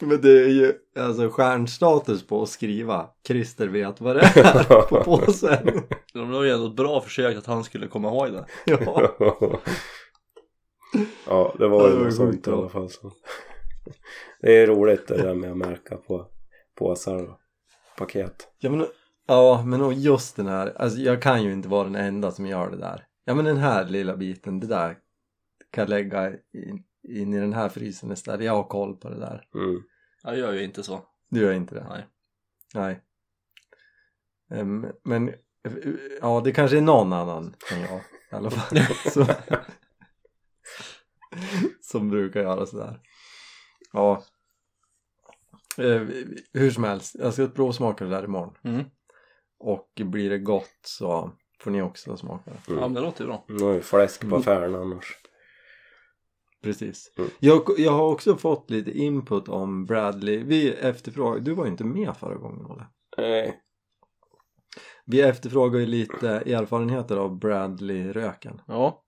Men 0.00 0.20
det 0.20 0.30
är 0.44 0.48
ju 0.48 0.72
alltså 0.98 1.30
stjärnstatus 1.30 2.26
på 2.26 2.42
att 2.42 2.48
skriva 2.48 3.10
Christer 3.26 3.66
vet 3.68 4.00
vad 4.00 4.16
det 4.16 4.22
är 4.22 4.82
på 4.82 5.04
påsen. 5.04 5.66
Det 6.12 6.24
var 6.24 6.42
ju 6.44 6.50
ändå 6.50 6.66
ett 6.66 6.76
bra 6.76 7.00
försök 7.00 7.36
att 7.36 7.46
han 7.46 7.64
skulle 7.64 7.86
komma 7.88 8.08
ihåg 8.08 8.32
det. 8.32 8.46
Ja. 8.66 9.12
Ja, 11.26 11.54
det 11.58 11.68
var 11.68 11.88
ju 11.88 11.94
något 12.04 12.14
sånt 12.14 12.46
i 12.46 12.50
alla 12.50 12.68
fall. 12.68 12.90
Så. 12.90 13.12
Det 14.40 14.58
är 14.58 14.66
roligt 14.66 15.08
det 15.08 15.16
där 15.16 15.34
med 15.34 15.50
att 15.50 15.56
märka 15.56 15.96
på 15.96 16.26
påsar 16.74 17.24
och 17.24 17.40
paket. 17.98 18.48
Ja 18.58 18.70
men, 18.70 18.86
ja 19.26 19.62
men 19.66 19.82
och 19.82 19.92
just 19.92 20.36
den 20.36 20.46
här, 20.46 20.72
alltså 20.76 20.98
jag 20.98 21.22
kan 21.22 21.42
ju 21.42 21.52
inte 21.52 21.68
vara 21.68 21.84
den 21.84 21.94
enda 21.94 22.30
som 22.30 22.46
gör 22.46 22.70
det 22.70 22.76
där. 22.76 23.06
Ja 23.24 23.34
men 23.34 23.44
den 23.44 23.56
här 23.56 23.84
lilla 23.84 24.16
biten, 24.16 24.60
det 24.60 24.66
där 24.66 24.98
kan 25.70 25.82
jag 25.82 25.88
lägga 25.88 26.30
in, 26.52 26.84
in 27.08 27.34
i 27.34 27.40
den 27.40 27.52
här 27.52 27.68
frysen 27.68 28.12
istället. 28.12 28.46
Jag 28.46 28.52
har 28.52 28.64
koll 28.64 28.96
på 28.96 29.08
det 29.08 29.20
där. 29.20 29.48
Mm. 29.54 29.82
Jag 30.22 30.38
gör 30.38 30.52
ju 30.52 30.64
inte 30.64 30.82
så. 30.82 31.00
Du 31.28 31.40
gör 31.40 31.52
inte 31.52 31.74
det? 31.74 31.86
Nej. 31.88 32.06
Nej. 32.74 33.00
Ehm, 34.50 34.86
men 35.02 35.32
ja, 36.20 36.40
det 36.44 36.52
kanske 36.52 36.76
är 36.76 36.80
någon 36.80 37.12
annan 37.12 37.54
än 37.72 37.80
jag 37.80 38.00
i 38.30 38.34
alla 38.34 38.50
fall. 38.50 38.78
Så, 39.12 39.26
som 41.80 42.08
brukar 42.08 42.40
göra 42.40 42.66
sådär. 42.66 43.00
Ja. 43.92 44.22
Eh, 45.78 46.02
hur 46.52 46.70
som 46.70 46.84
helst, 46.84 47.16
jag 47.18 47.32
ska 47.32 47.46
provsmaka 47.46 48.04
det 48.04 48.10
där 48.10 48.24
imorgon. 48.24 48.54
Mm. 48.64 48.84
Och 49.58 50.00
blir 50.04 50.30
det 50.30 50.38
gott 50.38 50.80
så 50.82 51.32
får 51.60 51.70
ni 51.70 51.82
också 51.82 52.16
smaka 52.16 52.50
det. 52.50 52.60
Ja 52.66 52.80
men 52.80 52.94
det 52.94 53.00
låter 53.00 53.24
ju 53.24 53.26
bra. 53.26 53.44
Nu 53.48 53.64
ju 53.74 53.80
fläsk 53.80 54.28
på 54.28 54.36
affären 54.36 54.74
annars. 54.74 55.16
Precis. 56.62 57.12
Mm. 57.18 57.30
Jag, 57.38 57.62
jag 57.78 57.92
har 57.92 58.12
också 58.12 58.36
fått 58.36 58.70
lite 58.70 58.98
input 58.98 59.48
om 59.48 59.86
Bradley. 59.86 60.44
Vi 60.44 60.70
efterfrågar, 60.70 61.40
du 61.40 61.54
var 61.54 61.64
ju 61.64 61.70
inte 61.70 61.84
med 61.84 62.16
förra 62.16 62.34
gången 62.34 62.66
Olle. 62.66 62.86
Nej. 63.16 63.60
Vi 65.04 65.20
efterfrågar 65.20 65.80
ju 65.80 65.86
lite 65.86 66.28
erfarenheter 66.30 67.16
av 67.16 67.38
Bradley-röken. 67.38 68.60
Ja. 68.66 69.05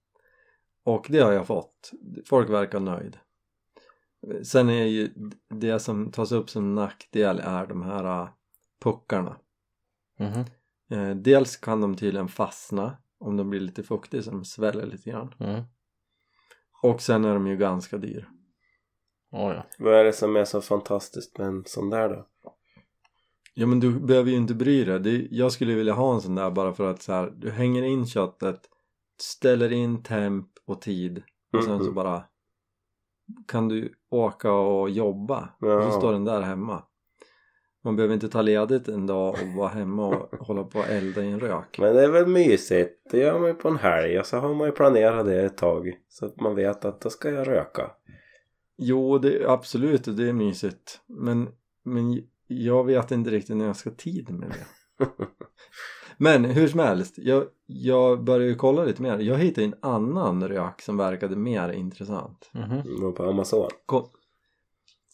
Och 0.89 1.07
det 1.09 1.19
har 1.19 1.33
jag 1.33 1.47
fått. 1.47 1.93
Folk 2.27 2.51
verkar 2.51 2.81
nöjd. 2.81 3.19
Sen 4.43 4.69
är 4.69 4.85
ju 4.85 5.11
det 5.49 5.81
som 5.81 6.11
tas 6.11 6.33
upp 6.33 6.51
som 6.51 6.75
nackdel 6.75 7.41
är 7.45 7.67
de 7.67 7.83
här 7.83 8.23
äh, 8.23 8.29
puckarna. 8.83 9.37
Mhm. 10.19 10.45
Eh, 10.91 11.17
dels 11.17 11.57
kan 11.57 11.81
de 11.81 11.97
tydligen 11.97 12.29
fastna 12.29 12.97
om 13.19 13.37
de 13.37 13.51
blir 13.51 13.61
lite 13.61 13.83
fuktiga 13.83 14.23
så 14.23 14.31
de 14.31 14.45
sväller 14.45 14.87
lite 14.87 15.11
grann. 15.11 15.35
Mm. 15.39 15.63
Och 16.83 17.03
sen 17.03 17.25
är 17.25 17.35
de 17.35 17.47
ju 17.47 17.57
ganska 17.57 17.99
dyr. 17.99 18.29
Ja 19.31 19.55
ja. 19.55 19.67
Vad 19.79 19.95
är 19.95 20.05
det 20.05 20.13
som 20.13 20.37
är 20.37 20.45
så 20.45 20.61
fantastiskt 20.61 21.39
med 21.39 21.47
en 21.47 21.65
sån 21.67 21.91
där 21.91 22.09
då? 22.09 22.27
Ja 23.55 23.67
men 23.67 23.81
du 23.81 24.01
behöver 24.01 24.31
ju 24.31 24.37
inte 24.37 24.55
bry 24.55 24.85
dig. 24.85 25.01
Det, 25.01 25.29
jag 25.31 25.53
skulle 25.53 25.75
vilja 25.75 25.93
ha 25.93 26.15
en 26.15 26.21
sån 26.21 26.35
där 26.35 26.51
bara 26.51 26.73
för 26.73 26.91
att 26.91 27.03
så 27.03 27.13
här, 27.13 27.31
du 27.37 27.51
hänger 27.51 27.83
in 27.83 28.07
köttet, 28.07 28.61
ställer 29.23 29.73
in 29.73 30.03
temp 30.03 30.47
och 30.67 30.81
tid 30.81 31.23
och 31.53 31.65
sen 31.65 31.85
så 31.85 31.93
bara 31.93 32.23
kan 33.47 33.69
du 33.69 33.93
åka 34.11 34.53
och 34.53 34.91
jobba 34.91 35.49
och 35.61 35.69
Ja. 35.69 35.91
så 35.91 35.99
står 35.99 36.13
den 36.13 36.25
där 36.25 36.41
hemma. 36.41 36.83
Man 37.85 37.97
behöver 37.97 38.15
inte 38.15 38.29
ta 38.29 38.43
ledigt 38.43 38.89
en 38.89 39.07
dag 39.07 39.29
och 39.43 39.49
vara 39.57 39.69
hemma 39.69 40.07
och 40.07 40.39
hålla 40.47 40.65
på 40.65 40.79
och 40.79 40.89
elda 40.89 41.23
i 41.25 41.31
en 41.31 41.41
rök. 41.41 41.79
Men 41.79 41.95
det 41.95 42.05
är 42.05 42.09
väl 42.09 42.27
mysigt. 42.27 43.11
Det 43.11 43.19
gör 43.19 43.39
man 43.39 43.49
ju 43.49 43.55
på 43.55 43.69
en 43.69 43.77
helg 43.77 44.19
och 44.21 44.27
så 44.27 44.37
har 44.37 44.55
man 44.55 44.67
ju 44.67 44.73
planerat 44.73 45.27
det 45.27 45.43
ett 45.45 45.57
tag. 45.57 45.93
Så 46.09 46.27
att 46.27 46.41
man 46.41 46.55
vet 46.55 46.85
att 46.85 47.01
då 47.01 47.11
ska 47.11 47.31
jag 47.31 47.49
röka. 47.49 47.91
Jo, 48.77 49.19
det, 49.19 49.47
absolut, 49.49 50.05
det 50.17 50.29
är 50.29 50.33
mysigt. 50.33 51.01
Men, 51.07 51.49
men 51.85 52.23
jag 52.47 52.85
vet 52.85 53.11
inte 53.11 53.31
riktigt 53.31 53.57
när 53.57 53.67
jag 53.67 53.77
ska 53.77 53.91
ha 53.91 53.97
tid 53.97 54.31
med 54.31 54.49
det. 54.51 54.67
Men 56.19 56.45
hur 56.45 56.69
som 56.69 56.81
helst, 56.81 57.15
jag, 57.19 57.45
jag 57.67 58.25
började 58.25 58.47
ju 58.47 58.55
kolla 58.55 58.85
lite 58.85 59.03
mer. 59.03 59.19
Jag 59.19 59.39
hittade 59.39 59.65
en 59.67 59.75
annan 59.83 60.49
rök 60.49 60.81
som 60.83 60.97
verkade 60.97 61.37
mer 61.37 61.69
intressant. 61.73 62.51
Mhm. 62.53 63.05
Och 63.05 63.17
på 63.17 63.23
Amazon. 63.25 63.69
Ko- 63.87 64.09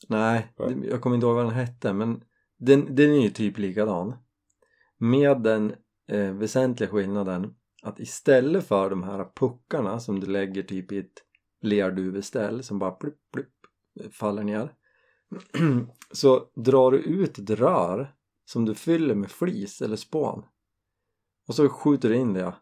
Nej, 0.09 0.53
det- 0.57 0.87
jag 0.87 1.01
kommer 1.01 1.17
inte 1.17 1.27
ihåg 1.27 1.37
vad 1.37 1.45
den 1.45 1.55
hette 1.55 1.93
men 1.93 2.21
den, 2.59 2.95
den 2.95 3.11
är 3.11 3.21
ju 3.23 3.31
typ 3.31 3.59
likadan. 3.59 4.15
Med 4.99 5.43
den 5.43 5.75
eh, 6.09 6.33
väsentliga 6.33 6.91
skillnaden 6.91 7.55
att 7.83 8.01
istället 8.01 8.67
för 8.67 8.91
de 8.91 9.03
här 9.03 9.27
puckarna 9.35 10.01
som 10.01 10.21
du 10.21 10.27
lägger 10.27 10.63
typ 10.63 10.93
i 10.93 10.99
ett 10.99 11.23
lerduvställ 11.63 12.63
som 12.63 12.79
bara 12.79 12.91
plupp, 12.91 13.19
plupp, 13.33 13.49
faller 14.13 14.43
ner 14.45 14.73
så 16.13 16.43
drar 16.57 16.91
du 16.91 16.99
ut 16.99 17.39
ett 17.39 17.51
rör 17.51 18.15
som 18.45 18.65
du 18.65 18.75
fyller 18.75 19.15
med 19.15 19.31
flis 19.31 19.83
eller 19.83 19.97
spån 19.97 20.43
och 21.49 21.55
så 21.55 21.69
skjuter 21.69 22.09
du 22.09 22.17
in 22.17 22.33
det 22.33 22.55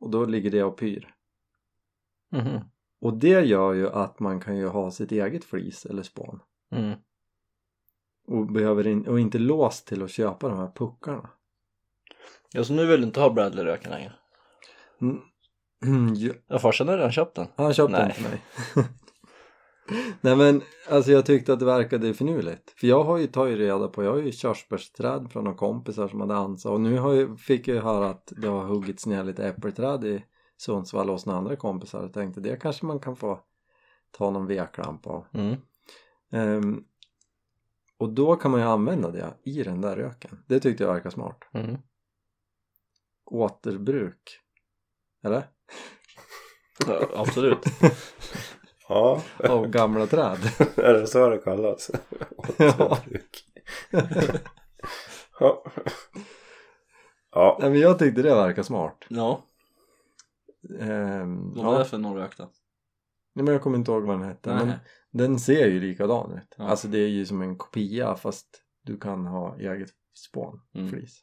och 0.00 0.10
då 0.10 0.24
ligger 0.24 0.50
det 0.50 0.62
och 0.62 0.76
pyr. 0.78 1.14
Mhm. 2.32 2.60
Och 3.00 3.14
det 3.14 3.40
gör 3.46 3.72
ju 3.72 3.88
att 3.90 4.20
man 4.20 4.40
kan 4.40 4.56
ju 4.56 4.66
ha 4.68 4.90
sitt 4.90 5.12
eget 5.12 5.44
flis 5.44 5.86
eller 5.86 6.02
spån 6.02 6.40
Mm. 6.72 6.98
och, 8.26 8.46
behöver 8.52 8.86
in, 8.86 9.06
och 9.08 9.20
inte 9.20 9.38
låst 9.38 9.86
till 9.86 10.02
att 10.02 10.10
köpa 10.10 10.48
de 10.48 10.58
här 10.58 10.72
puckarna. 10.74 11.30
Ja 12.52 12.64
så 12.64 12.72
nu 12.72 12.86
vill 12.86 13.00
du 13.00 13.06
inte 13.06 13.20
ha 13.20 13.30
Bradley-röken 13.30 13.90
längre? 13.90 14.12
Mm, 15.00 16.14
ja, 16.16 16.32
Ja 16.46 16.58
farsan 16.58 16.88
har 16.88 16.96
redan 16.96 17.12
köpt 17.12 17.36
den. 17.36 17.46
han 17.56 17.74
köpte 17.74 17.96
den 17.96 18.06
Nej. 18.08 18.14
till 18.14 18.24
mig. 18.24 18.42
Nej 20.20 20.36
men 20.36 20.62
alltså 20.88 21.12
jag 21.12 21.26
tyckte 21.26 21.52
att 21.52 21.58
det 21.58 21.64
verkade 21.64 22.14
finurligt. 22.14 22.74
För 22.76 22.86
jag 22.86 23.04
har 23.04 23.18
ju 23.18 23.26
tagit 23.26 23.58
reda 23.58 23.88
på, 23.88 24.04
jag 24.04 24.10
har 24.10 24.18
ju 24.18 24.32
körsbärsträd 24.32 25.32
från 25.32 25.44
några 25.44 25.56
kompisar 25.56 26.08
som 26.08 26.20
hade 26.20 26.36
ansat 26.36 26.72
och 26.72 26.80
nu 26.80 26.98
har 26.98 27.14
jag, 27.14 27.40
fick 27.40 27.68
jag 27.68 27.74
ju 27.74 27.80
höra 27.80 28.10
att 28.10 28.32
det 28.36 28.48
har 28.48 28.64
huggits 28.64 29.06
ner 29.06 29.24
lite 29.24 29.48
äppelträd 29.48 30.04
i 30.04 30.24
Sundsvall 30.56 31.08
hos 31.08 31.26
några 31.26 31.38
andra 31.38 31.56
kompisar 31.56 32.02
och 32.02 32.12
tänkte 32.12 32.40
det 32.40 32.56
kanske 32.56 32.86
man 32.86 33.00
kan 33.00 33.16
få 33.16 33.40
ta 34.10 34.30
någon 34.30 34.46
vedklamp 34.46 35.06
av. 35.06 35.26
Mm. 35.32 35.56
Ehm, 36.32 36.84
och 37.98 38.12
då 38.12 38.36
kan 38.36 38.50
man 38.50 38.60
ju 38.60 38.66
använda 38.66 39.10
det 39.10 39.34
i 39.42 39.62
den 39.62 39.80
där 39.80 39.96
röken. 39.96 40.44
Det 40.46 40.60
tyckte 40.60 40.84
jag 40.84 40.92
verkar 40.92 41.10
smart. 41.10 41.48
Mm. 41.52 41.76
Återbruk. 43.24 44.40
Eller? 45.22 45.48
Ja, 46.86 47.08
absolut. 47.14 47.58
Ja, 48.88 49.22
Av 49.48 49.66
gamla 49.66 50.06
träd. 50.06 50.38
är 50.76 50.92
det 50.92 51.06
så 51.06 51.28
det 51.28 51.38
kallas? 51.38 51.90
ja. 52.58 52.98
Ja. 55.40 55.64
Ja. 57.30 57.58
Nej, 57.60 57.70
men 57.70 57.80
jag 57.80 57.98
tyckte 57.98 58.22
det 58.22 58.34
verkar 58.34 58.62
smart. 58.62 59.04
Ja, 59.08 59.44
Ehm, 60.80 61.52
vad 61.54 61.64
var 61.64 61.72
ja. 61.72 61.78
det 61.78 61.84
för 61.84 61.98
någon 61.98 62.16
rök 62.16 62.36
då? 62.36 62.44
Nej, 63.34 63.44
men 63.44 63.52
jag 63.52 63.62
kommer 63.62 63.78
inte 63.78 63.90
ihåg 63.92 64.02
vad 64.04 64.20
den 64.20 64.28
hette. 64.28 64.54
Men 64.54 64.66
Nej. 64.66 64.76
den 65.10 65.38
ser 65.38 65.66
ju 65.66 65.80
likadan 65.80 66.32
ut. 66.32 66.54
Ja. 66.58 66.64
Alltså 66.68 66.88
det 66.88 66.98
är 66.98 67.08
ju 67.08 67.26
som 67.26 67.42
en 67.42 67.56
kopia 67.58 68.14
fast 68.16 68.62
du 68.82 68.98
kan 68.98 69.26
ha 69.26 69.56
eget 69.58 69.90
spån, 70.14 70.60
Mm. 70.74 70.88
flis. 70.90 71.20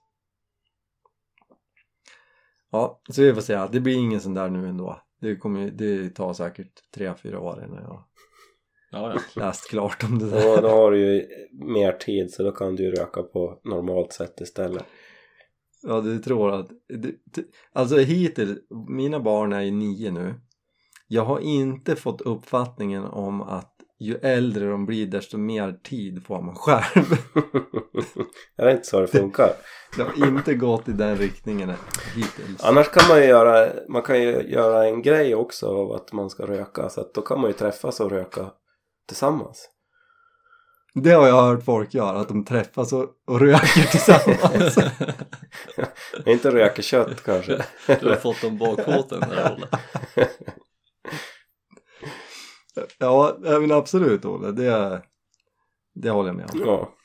Ja, 2.72 3.02
så 3.10 3.22
vi 3.22 3.34
får 3.34 3.42
se. 3.42 3.68
Det 3.72 3.80
blir 3.80 3.96
ingen 3.98 4.22
sån 4.22 4.34
där 4.34 4.50
nu 4.50 4.68
ändå. 4.70 5.02
Det, 5.22 5.36
kommer, 5.36 5.62
ju- 5.62 5.72
det 5.72 6.10
tar 6.10 6.34
säkert 6.34 6.92
tre 6.96 7.14
fyra 7.24 7.40
år 7.40 7.64
innan 7.68 7.84
jag 7.84 8.04
Ja, 8.92 9.14
ja. 9.36 9.42
läst 9.42 9.70
klart 9.70 10.04
om 10.04 10.20
det 10.20 10.30
där. 10.30 10.62
då 10.62 10.68
har 10.68 10.92
du 10.92 11.00
ju 11.00 11.28
mer 11.52 11.92
tid 11.92 12.32
så 12.32 12.44
då 12.44 12.52
kan 12.52 12.76
du 12.76 12.84
ju 12.84 12.92
röka 12.92 13.24
på 13.24 13.60
normalt 13.64 14.14
sätt 14.14 14.42
istället. 14.42 14.86
Ja, 15.84 16.02
du 16.02 16.20
tror 16.20 16.52
att... 16.52 16.70
Det, 16.88 17.12
det, 17.26 17.44
alltså 17.74 17.98
hittills, 17.98 18.60
mina 18.90 19.20
barn 19.20 19.54
är 19.54 19.62
ju 19.62 19.72
nio 19.72 20.12
nu. 20.12 20.34
Jag 21.08 21.26
har 21.26 21.40
inte 21.40 21.96
fått 21.96 22.22
uppfattningen 22.22 23.04
om 23.04 23.42
att 23.42 23.76
ju 24.02 24.16
äldre 24.16 24.70
de 24.70 24.86
blir 24.86 25.06
desto 25.06 25.38
mer 25.38 25.72
tid 25.84 26.26
får 26.26 26.42
man 26.42 26.56
själv. 26.56 27.06
är 28.58 28.66
det 28.66 28.72
inte 28.72 28.88
så 28.88 29.02
det 29.02 29.08
funkar? 29.08 29.50
Det 29.98 30.04
har 30.04 30.28
inte 30.28 30.54
gått 30.54 30.90
i 30.90 30.92
den 30.92 31.18
riktningen 31.18 31.74
hittills. 32.16 32.64
Annars 32.64 32.90
kan 32.90 33.08
man 33.10 33.18
ju 33.18 33.26
göra, 33.26 33.70
man 33.90 34.02
kan 34.02 34.22
ju 34.22 34.32
göra 34.42 34.88
en 34.88 35.02
grej 35.02 35.36
också 35.36 35.68
av 35.68 35.92
att 35.92 36.14
man 36.14 36.30
ska 36.30 36.46
röka 36.46 36.90
så 36.90 37.02
att 37.02 37.14
då 37.14 37.22
kan 37.22 37.42
man 37.42 37.50
ju 37.50 37.54
träffas 37.54 38.00
och 38.00 38.12
röka 38.12 38.52
tillsammans. 39.08 39.70
Det 40.94 41.12
har 41.12 41.28
jag 41.28 41.42
hört 41.42 41.64
folk 41.66 41.94
göra, 41.94 42.20
att 42.20 42.28
de 42.28 42.46
träffas 42.46 42.94
och, 42.94 43.06
och 43.28 43.40
röker 43.40 43.92
tillsammans. 43.92 44.78
Inte 46.26 46.52
röka 46.52 46.82
kött 46.82 47.24
kanske. 47.24 47.66
Du 48.02 48.10
har 48.10 48.16
fått 48.16 48.44
en 48.44 48.58
bakfoten 48.58 49.20
där 49.20 49.56
Olle. 49.56 49.68
Ja, 53.02 53.38
nej, 53.40 53.60
men 53.60 53.72
absolut 53.72 54.26
Olle, 54.26 54.52
det, 54.52 55.02
det 55.94 56.10
håller 56.10 56.30
jag 56.30 56.36
med 56.36 56.50
om. 56.54 56.60
Ja. 56.60 56.96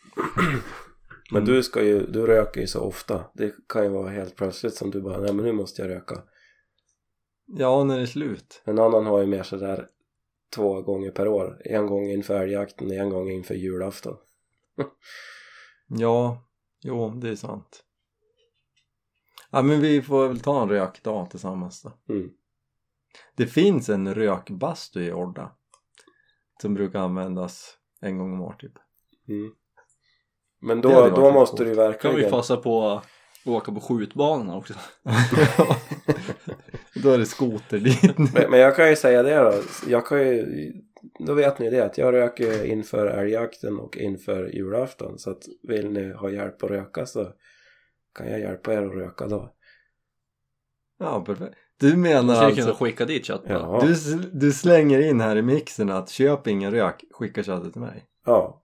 Men 1.32 1.44
du 1.44 1.62
ska 1.62 1.82
ju, 1.82 2.06
du 2.06 2.26
röker 2.26 2.60
ju 2.60 2.66
så 2.66 2.80
ofta. 2.80 3.24
Det 3.34 3.54
kan 3.68 3.82
ju 3.82 3.88
vara 3.88 4.10
helt 4.10 4.36
plötsligt 4.36 4.74
som 4.74 4.90
du 4.90 5.00
bara, 5.00 5.18
nej 5.18 5.32
men 5.32 5.44
nu 5.44 5.52
måste 5.52 5.82
jag 5.82 5.90
röka. 5.90 6.22
Ja, 7.46 7.84
när 7.84 7.96
det 7.96 8.02
är 8.02 8.06
slut. 8.06 8.62
En 8.64 8.78
annan 8.78 9.06
har 9.06 9.20
ju 9.20 9.26
mer 9.26 9.42
sådär 9.42 9.88
två 10.54 10.82
gånger 10.82 11.10
per 11.10 11.28
år. 11.28 11.60
En 11.64 11.86
gång 11.86 12.10
inför 12.10 12.42
älgjakten 12.42 12.86
och 12.86 12.92
en 12.92 13.10
gång 13.10 13.30
inför 13.30 13.54
julafton. 13.54 14.16
Ja, 15.88 16.48
jo, 16.82 17.10
det 17.10 17.28
är 17.28 17.36
sant. 17.36 17.84
Ja, 19.50 19.62
men 19.62 19.80
vi 19.80 20.02
får 20.02 20.28
väl 20.28 20.40
ta 20.40 20.62
en 20.62 20.68
rökdag 20.68 21.30
tillsammans 21.30 21.82
då. 21.82 22.14
Mm. 22.14 22.30
Det 23.36 23.46
finns 23.46 23.88
en 23.88 24.14
rökbastu 24.14 25.04
i 25.04 25.12
Orda 25.12 25.56
som 26.62 26.74
brukar 26.74 26.98
användas 26.98 27.76
en 28.00 28.18
gång 28.18 28.32
om 28.32 28.40
året 28.40 28.58
typ. 28.58 28.72
Mm. 29.28 29.52
Men 30.60 30.80
då, 30.80 31.08
då 31.08 31.32
måste 31.32 31.64
du 31.64 31.74
kan 31.74 31.84
verkligen... 31.84 32.16
vi 32.16 32.30
passa 32.30 32.56
på 32.56 32.88
att 32.88 33.06
åka 33.44 33.72
på 33.72 33.80
skjutbanorna 33.80 34.56
också. 34.56 34.74
Då 37.02 37.12
är 37.12 37.18
det 37.18 37.26
skoter 37.26 37.78
dit. 37.78 38.18
men, 38.18 38.50
men 38.50 38.60
jag 38.60 38.76
kan 38.76 38.90
ju 38.90 38.96
säga 38.96 39.22
det 39.22 39.36
då. 39.36 39.52
Jag 39.86 40.06
kan 40.06 40.18
ju 40.18 40.72
då 41.18 41.34
vet 41.34 41.58
ni 41.58 41.70
det 41.70 41.84
att 41.84 41.98
jag 41.98 42.14
röker 42.14 42.64
inför 42.64 43.06
älgjakten 43.06 43.78
och 43.78 43.96
inför 43.96 44.46
julafton 44.46 45.18
så 45.18 45.30
att 45.30 45.42
vill 45.62 45.90
ni 45.90 46.12
ha 46.12 46.30
hjälp 46.30 46.62
att 46.62 46.70
röka 46.70 47.06
så 47.06 47.32
kan 48.14 48.30
jag 48.30 48.40
hjälpa 48.40 48.74
er 48.74 48.82
att 48.82 48.94
röka 48.94 49.26
då. 49.26 49.54
Ja, 50.98 51.24
perfekt. 51.24 51.56
Du 51.78 51.96
menar 51.96 52.34
skulle 52.34 52.54
kunna 52.54 52.68
alltså, 52.68 52.84
skicka 52.84 53.04
dit 53.04 53.24
kött. 53.24 53.42
Ja. 53.46 53.82
du, 53.82 54.16
du 54.32 54.52
slänger 54.52 55.00
in 55.00 55.20
här 55.20 55.36
i 55.36 55.42
mixen 55.42 55.90
att 55.90 56.10
köp 56.10 56.46
ingen 56.46 56.70
rök, 56.70 57.04
skicka 57.10 57.42
köttet 57.42 57.72
till 57.72 57.82
mig. 57.82 58.04
Ja. 58.26 58.62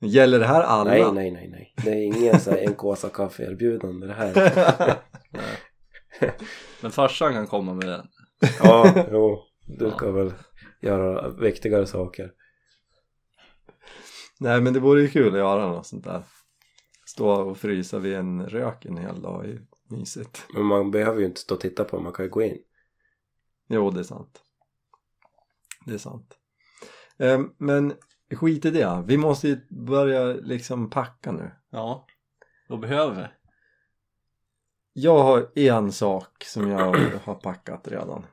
Gäller 0.00 0.38
det 0.38 0.46
här 0.46 0.62
alla? 0.62 0.90
Nej, 0.90 1.12
nej, 1.12 1.30
nej, 1.30 1.48
nej. 1.48 1.74
Det 1.84 1.90
är 1.90 2.02
ingen 2.02 2.40
så 2.40 2.50
här 2.50 2.58
en 2.58 2.74
kåsa 2.74 3.08
kaffe 3.08 3.42
erbjudande 3.42 4.06
det 4.06 4.12
här. 4.12 4.34
Men 6.80 6.90
farsan 6.90 7.32
kan 7.32 7.46
komma 7.46 7.74
med 7.74 7.88
den. 7.88 8.06
Ja, 8.62 9.06
jo. 9.12 9.42
Du 9.66 9.90
ska 9.90 10.10
väl 10.10 10.32
göra 10.80 11.28
viktigare 11.28 11.86
saker. 11.86 12.32
nej, 14.40 14.60
men 14.60 14.72
det 14.72 14.80
vore 14.80 15.00
ju 15.00 15.08
kul 15.08 15.32
att 15.32 15.38
göra 15.38 15.68
något 15.68 15.86
sånt 15.86 16.04
där. 16.04 16.22
Stå 17.06 17.30
och 17.30 17.58
frysa 17.58 17.98
vid 17.98 18.14
en 18.14 18.46
rök 18.46 18.84
en 18.84 18.96
hel 18.96 19.22
dag 19.22 19.46
ju 19.46 19.60
mysigt. 19.90 20.46
Men 20.54 20.64
man 20.64 20.90
behöver 20.90 21.20
ju 21.20 21.26
inte 21.26 21.40
stå 21.40 21.54
och 21.54 21.60
titta 21.60 21.84
på, 21.84 22.00
man 22.00 22.12
kan 22.12 22.24
ju 22.24 22.30
gå 22.30 22.42
in. 22.42 22.58
Jo, 23.68 23.90
det 23.90 24.00
är 24.00 24.04
sant. 24.04 24.42
Det 25.86 25.94
är 25.94 25.98
sant. 25.98 26.38
Ehm, 27.18 27.54
men 27.58 27.94
skit 28.30 28.64
i 28.64 28.70
det. 28.70 29.02
Vi 29.06 29.16
måste 29.16 29.48
ju 29.48 29.60
börja 29.70 30.24
liksom 30.24 30.90
packa 30.90 31.32
nu. 31.32 31.50
Ja. 31.70 32.06
Vad 32.68 32.80
behöver 32.80 33.14
vi? 33.22 33.28
Jag 34.92 35.22
har 35.22 35.50
en 35.58 35.92
sak 35.92 36.44
som 36.44 36.68
jag 36.70 36.96
har 37.24 37.34
packat 37.34 37.88
redan. 37.88 38.26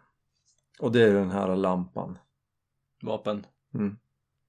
Och 0.80 0.91
det 0.91 1.01
är 1.04 1.14
den 1.14 1.32
här 1.32 1.56
lampan. 1.56 2.18
Vapen. 3.01 3.45
Mm. 3.74 3.97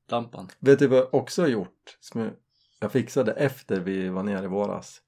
Lampan. 0.09 0.48
Vet 0.59 0.78
du 0.78 0.86
vad 0.86 0.98
jag 0.98 1.14
också 1.14 1.42
har 1.42 1.48
gjort? 1.48 1.98
Som 2.00 2.20
jag- 2.20 2.32
jag 2.80 2.92
fixade 2.92 3.32
efter 3.32 3.80
vi 3.80 4.09
var 4.09 4.22
nere 4.22 4.44
i 4.44 4.48
våras. 4.48 5.02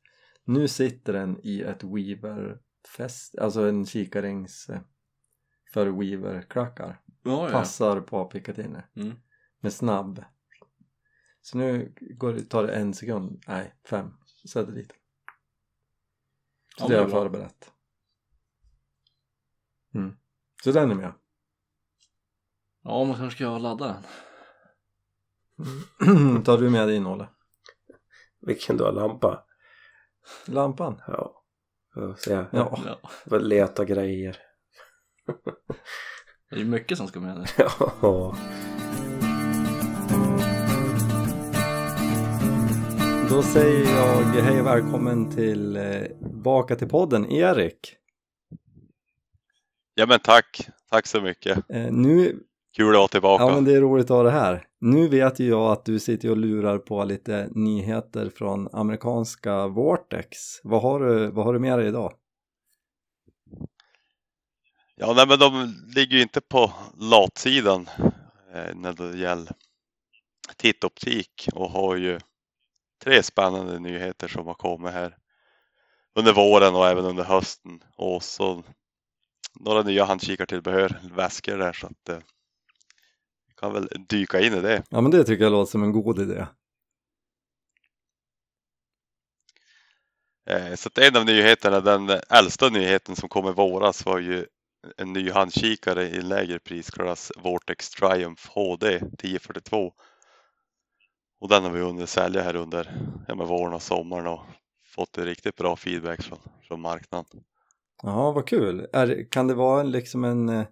Nu 0.49 0.69
sitter 0.69 1.13
den 1.13 1.41
i 1.43 1.61
ett 1.61 1.85
Weaver-fäst, 1.85 3.39
alltså 3.39 3.69
en 3.69 3.87
kikarrings 3.87 4.69
eh, 4.69 4.81
för 5.73 5.87
Weaver-klackar. 5.87 7.03
Ja, 7.23 7.49
Passar 7.51 8.01
på 8.01 8.25
Picatinny. 8.25 8.79
Mm. 8.97 9.17
Med 9.61 9.73
snabb. 9.73 10.25
Så 11.41 11.59
nu 11.59 11.95
går 11.99 12.33
det, 12.33 12.45
tar 12.45 12.63
det 12.63 12.75
en 12.75 12.95
sekund, 12.95 13.43
nej 13.47 13.75
fem, 13.85 14.11
sätter 14.53 14.73
dit. 14.73 14.93
Så 16.79 16.85
Ja, 16.85 16.89
det 16.89 16.95
har 16.95 17.03
men 17.03 17.11
jag 17.13 17.23
förberett. 17.23 17.73
Mm. 19.95 20.17
Så 20.65 20.73
den 20.73 20.91
är 20.91 20.95
med. 20.95 21.13
Ja, 22.83 23.05
man 23.05 23.17
kanske 23.17 23.37
ska 23.37 23.59
ladda 23.59 23.87
den. 23.87 24.05
Mm. 26.09 26.43
Tar 26.45 26.59
du 26.59 26.71
med 26.71 26.89
din 26.89 27.07
Olle? 27.07 27.29
Vilken 28.41 28.77
du 28.77 28.85
har 28.85 28.93
lampa. 28.93 29.46
Lampan? 30.47 31.01
Ja. 31.07 31.43
Får 31.95 32.15
se. 32.19 32.31
Ja. 32.31 32.47
Ja. 32.87 33.11
Får 33.29 33.41
leta 33.41 33.85
grejer. 33.85 34.37
Det 36.51 36.57
är 36.57 36.61
ju 36.61 36.65
mycket 36.65 36.99
som 36.99 37.07
ska 37.07 37.21
med 37.21 37.37
nu. 37.39 37.45
Ja. 38.03 38.37
Då 43.31 43.43
säger 43.43 43.97
jag 43.97 44.43
hej 44.43 44.61
och 44.61 44.67
välkommen 44.67 45.31
till 45.31 45.77
eh, 45.77 46.03
Baka 46.21 46.77
till 46.77 46.89
podden, 46.89 47.33
Erik. 47.33 47.97
Ja 49.95 50.07
men 50.07 50.21
tack, 50.21 50.69
tack 50.91 51.07
så 51.07 51.21
mycket. 51.21 51.59
Eh, 51.71 51.93
nu, 51.93 52.43
Kul 52.77 52.89
att 52.89 52.99
vara 52.99 53.09
tillbaka. 53.09 53.45
ja 53.45 53.55
men 53.55 53.65
det 53.65 53.75
är 53.75 53.81
roligt 53.81 54.05
att 54.05 54.17
ha 54.17 54.23
det 54.23 54.31
här. 54.31 54.66
Nu 54.81 55.09
vet 55.09 55.41
ju 55.41 55.49
jag 55.49 55.73
att 55.73 55.85
du 55.85 55.99
sitter 55.99 56.31
och 56.31 56.37
lurar 56.37 56.79
på 56.79 57.05
lite 57.05 57.49
nyheter 57.51 58.31
från 58.31 58.69
amerikanska 58.73 59.67
Vortex. 59.67 60.39
Vad 60.63 60.83
har 60.83 61.01
du, 61.01 61.31
vad 61.31 61.45
har 61.45 61.53
du 61.53 61.59
med 61.59 61.79
dig 61.79 61.89
idag? 61.89 62.13
Ja, 64.97 65.13
nej, 65.17 65.27
men 65.29 65.39
de 65.39 65.75
ligger 65.97 66.17
ju 66.17 66.23
inte 66.23 66.41
på 66.41 66.73
latsidan 67.01 67.89
eh, 68.55 68.75
när 68.75 68.93
det 68.93 69.19
gäller 69.19 69.53
tittoptik 70.57 71.49
och 71.55 71.71
har 71.71 71.97
ju 71.97 72.19
tre 73.05 73.23
spännande 73.23 73.79
nyheter 73.79 74.29
som 74.29 74.47
har 74.47 74.55
kommit 74.55 74.93
här 74.93 75.17
under 76.15 76.33
våren 76.33 76.75
och 76.75 76.87
även 76.87 77.05
under 77.05 77.25
hösten 77.25 77.83
och 77.97 78.23
så 78.23 78.63
några 79.61 79.83
nya 79.83 80.05
handkikartillbehör, 80.05 81.01
väskor 81.17 81.59
där 81.59 81.73
så 81.73 81.87
att 81.87 82.09
eh, 82.09 82.19
kan 83.61 83.73
väl 83.73 83.89
dyka 84.09 84.41
in 84.41 84.55
i 84.55 84.61
det. 84.61 84.83
Ja 84.89 85.01
men 85.01 85.11
det 85.11 85.25
tycker 85.25 85.45
jag 85.45 85.53
låter 85.53 85.71
som 85.71 85.83
en 85.83 85.93
god 85.93 86.19
idé. 86.21 86.47
Eh, 90.51 90.75
Så 90.75 90.89
att 90.89 90.99
en 90.99 91.17
av 91.17 91.25
nyheterna, 91.25 91.81
den 91.81 92.11
äldsta 92.31 92.69
nyheten 92.69 93.17
som 93.17 93.29
kom 93.29 93.49
i 93.49 93.53
våras 93.53 94.07
var 94.07 94.19
ju 94.19 94.47
en 94.97 95.13
ny 95.13 95.31
handkikare 95.31 96.09
i 96.09 96.23
lägre 96.23 96.59
prisklass 96.59 97.33
Vortex 97.37 97.91
Triumph 97.91 98.43
HD 98.55 98.87
1042. 98.95 99.93
Och 101.41 101.49
den 101.49 101.65
har 101.65 101.71
vi 101.71 101.81
hunnit 101.81 102.09
sälja 102.09 102.43
här 102.43 102.57
under 102.57 103.09
ja, 103.29 103.35
med 103.35 103.47
våren 103.47 103.73
och 103.75 103.83
sommaren 103.83 104.27
och 104.27 104.41
fått 104.85 105.19
riktigt 105.19 105.57
bra 105.57 105.77
feedback 105.77 106.23
från, 106.23 106.39
från 106.69 106.81
marknaden. 106.81 107.27
Ja, 108.03 108.33
vad 108.33 108.47
kul. 108.47 108.87
Är, 108.93 109.31
kan 109.31 109.47
det 109.47 109.55
vara 109.55 109.83
liksom 109.83 110.25
en, 110.25 110.49
eh, 110.49 110.67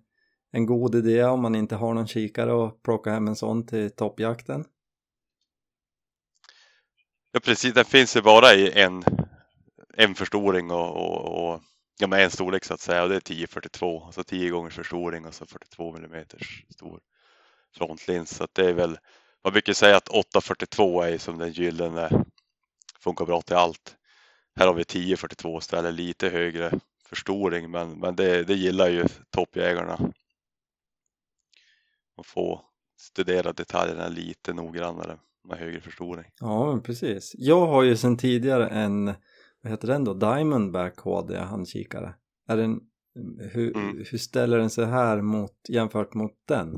en 0.55 0.67
god 0.67 0.95
idé 0.95 1.25
om 1.25 1.43
man 1.43 1.55
inte 1.55 1.77
har 1.77 1.95
någon 1.95 2.07
kikare 2.07 2.53
och 2.53 2.83
plocka 2.83 3.11
hem 3.11 3.29
en 3.29 3.37
sån 3.37 3.67
till 3.67 3.91
toppjakten? 3.91 4.65
Ja 7.33 7.41
precis, 7.41 7.75
den 7.75 7.85
finns 7.85 8.17
ju 8.17 8.23
bara 8.23 8.55
i 8.55 8.81
en, 8.81 9.05
en 9.95 10.15
förstoring 10.15 10.71
och, 10.71 10.97
och, 10.97 11.53
och 11.55 11.61
ja, 11.99 12.07
men 12.07 12.21
en 12.21 12.31
storlek 12.31 12.65
så 12.65 12.75
att 12.75 12.81
säga 12.81 13.03
och 13.03 13.09
det 13.09 13.15
är 13.15 13.19
1042, 13.19 14.05
alltså 14.05 14.25
10 14.25 14.51
gångers 14.51 14.75
förstoring 14.75 15.27
och 15.27 15.35
så 15.35 15.47
42 15.47 15.97
mm 15.97 16.25
stor 16.71 17.01
frontlins. 17.77 18.37
Så 18.37 18.45
att 18.45 18.55
det 18.55 18.69
är 18.69 18.73
väl, 18.73 18.99
man 19.45 19.53
brukar 19.53 19.73
säga 19.73 19.97
att 19.97 20.09
842 20.09 21.03
är 21.03 21.19
som 21.19 21.39
den 21.39 21.53
gyllene, 21.53 22.25
funkar 23.01 23.25
bra 23.25 23.43
till 23.43 23.57
allt. 23.57 23.97
Här 24.57 24.67
har 24.67 24.75
vi 24.75 24.83
1042 24.83 25.59
istället, 25.59 25.95
lite 25.95 26.29
högre 26.29 26.81
förstoring 27.05 27.71
men, 27.71 27.91
men 27.99 28.17
det, 28.17 28.45
det 28.45 28.55
gillar 28.55 28.89
ju 28.89 29.05
toppjägarna 29.31 30.13
att 32.17 32.27
få 32.27 32.65
studera 32.97 33.53
detaljerna 33.53 34.09
lite 34.09 34.53
noggrannare 34.53 35.19
med 35.49 35.59
högre 35.59 35.81
förstoring. 35.81 36.33
Ja, 36.41 36.71
men 36.73 36.83
precis. 36.83 37.33
Jag 37.39 37.67
har 37.67 37.83
ju 37.83 37.97
sedan 37.97 38.17
tidigare 38.17 38.69
en, 38.69 39.05
vad 39.61 39.71
heter 39.73 39.89
den 39.89 40.05
då, 40.05 40.15
Diamondback 40.15 40.99
HD 40.99 41.39
handkikare. 41.39 42.15
Är 42.49 42.57
den, 42.57 42.81
hur, 43.53 43.77
Mm. 43.77 44.05
hur 44.11 44.19
ställer 44.19 44.59
den 44.59 44.71
sig 44.71 44.87
här 44.87 45.21
mot, 45.23 45.57
jämfört 45.69 46.15
mot 46.15 46.33
den? 46.45 46.75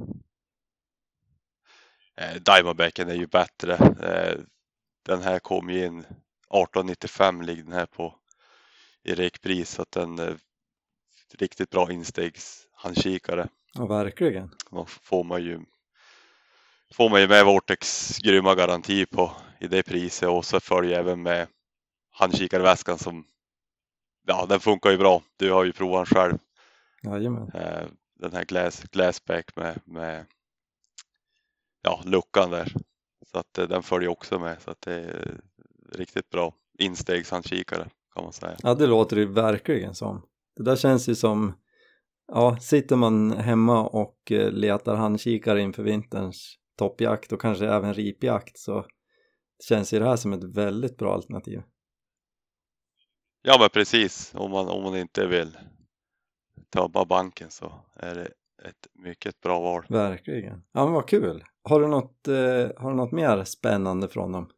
Eh, 2.17 2.43
Diamondbacken 2.43 3.09
är 3.09 3.15
ju 3.15 3.27
bättre. 3.27 3.75
Eh, 4.03 4.41
den 5.07 5.23
här 5.23 5.39
kom 5.39 5.71
ju 5.71 5.85
in 5.87 5.99
1895 5.99 7.43
ligger 7.43 7.63
den 7.63 7.73
här 7.73 7.87
på 7.87 8.15
i 9.03 9.15
rekpris 9.15 9.71
så 9.71 9.83
att 9.83 9.91
den 9.93 10.19
är 10.19 10.37
riktigt 11.39 11.71
bra 11.71 11.93
instegshandkikare. 11.93 13.49
Ja, 13.79 13.87
verkligen. 13.87 14.51
Då 14.71 14.85
får 14.85 15.25
man 15.25 15.43
ju 15.43 15.61
får 16.95 17.11
man 17.11 17.21
ju 17.21 17.29
med 17.29 17.45
Vortex 17.45 18.19
grymma 18.19 18.55
garanti 18.55 19.07
på 19.07 19.33
i 19.61 19.67
det 19.67 19.83
priset 19.83 20.29
och 20.29 20.45
så 20.45 20.61
följer 20.61 20.99
även 20.99 21.23
med 21.23 21.47
handkikarväskan 22.11 22.99
som 22.99 23.25
ja 24.27 24.47
den 24.49 24.61
funkar 24.61 24.91
ju 24.91 24.99
bra. 24.99 25.23
Du 25.37 25.53
har 25.53 25.65
ju 25.65 25.73
provat 25.73 26.09
den 26.09 26.17
själv. 26.17 26.39
Jajamän. 27.03 27.51
Eh, 27.55 27.87
den 28.15 28.33
här 28.33 28.45
glass, 28.45 28.83
glassback 28.83 29.57
med, 29.57 29.81
med 29.85 30.27
ja, 31.83 32.03
luckan 32.05 32.51
där. 32.51 32.73
Så 33.33 33.39
att 33.39 33.59
eh, 33.59 33.69
den 33.69 33.83
följer 33.83 34.09
också 34.09 34.39
med 34.39 34.63
så 34.63 34.71
att 34.71 34.81
det 34.81 34.95
är 34.95 35.41
riktigt 35.93 36.31
bra 36.31 36.55
instegshandkikare 36.79 37.89
kan 38.15 38.25
man 38.25 38.33
säga. 38.33 38.57
Ja, 38.63 38.75
det 38.75 38.87
låter 38.87 39.17
det 39.17 39.27
verkligen 39.27 39.95
som. 39.95 40.23
Det 40.57 40.63
där 40.63 40.77
känns 40.77 41.09
ju 41.09 41.15
som, 41.15 41.55
ja, 42.33 42.57
sitter 42.61 42.97
man 42.97 43.33
hemma 43.33 43.87
och 43.87 44.33
eh, 44.33 44.51
letar 44.51 44.97
handkikare 44.97 45.63
inför 45.63 45.83
vinterns 45.83 46.59
toppjakt 46.79 47.33
och 47.33 47.41
kanske 47.41 47.67
även 47.67 47.95
ripjakt 47.95 48.59
så 48.59 48.87
känns 49.69 49.95
ju 49.95 49.99
det 49.99 50.05
här 50.05 50.17
som 50.17 50.33
ett 50.33 50.45
väldigt 50.45 50.97
bra 50.97 51.15
alternativ. 51.15 51.63
Ja 53.43 53.57
men 53.61 53.71
precis, 53.71 54.33
om 54.35 54.51
man, 54.51 54.69
om 54.69 54.83
man 54.83 54.97
inte 54.97 55.27
vill 55.27 55.59
tömma 56.71 57.05
banken 57.05 57.51
så 57.51 57.73
är 57.97 58.15
det 58.15 58.29
ett 58.69 58.87
mycket 58.95 59.41
bra 59.41 59.61
val. 59.61 59.85
Verkligen. 59.89 60.63
Ja, 60.73 60.85
men 60.85 60.93
vad 60.93 61.09
kul. 61.09 61.45
Har 61.63 61.81
du 61.81 61.89
något, 61.89 62.29
eh, 62.29 62.83
har 62.83 62.91
du 62.91 62.97
något 62.97 63.13
mer 63.13 63.45
spännande 63.45 64.09
från 64.09 64.33
dem? 64.33 64.51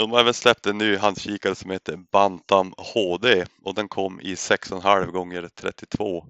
De 0.00 0.10
har 0.10 0.20
även 0.20 0.34
släppt 0.34 0.66
en 0.66 0.78
ny 0.78 0.96
handkikare 0.96 1.54
som 1.54 1.70
heter 1.70 1.96
Bantam 1.96 2.74
HD 2.78 3.46
och 3.62 3.74
den 3.74 3.88
kom 3.88 4.20
i 4.20 4.34
6,5 4.34 5.06
gånger 5.06 5.48
32. 5.54 6.26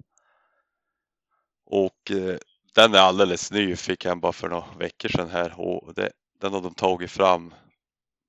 Och 1.65 2.11
eh, 2.11 2.37
den 2.75 2.93
är 2.93 2.99
alldeles 2.99 3.51
ny, 3.51 3.75
fick 3.75 4.05
jag 4.05 4.19
bara 4.19 4.31
för 4.31 4.49
några 4.49 4.65
veckor 4.77 5.09
sedan 5.09 5.29
här 5.29 5.59
och 5.59 5.93
det, 5.93 6.11
den 6.39 6.53
har 6.53 6.61
de 6.61 6.73
tagit 6.73 7.11
fram 7.11 7.53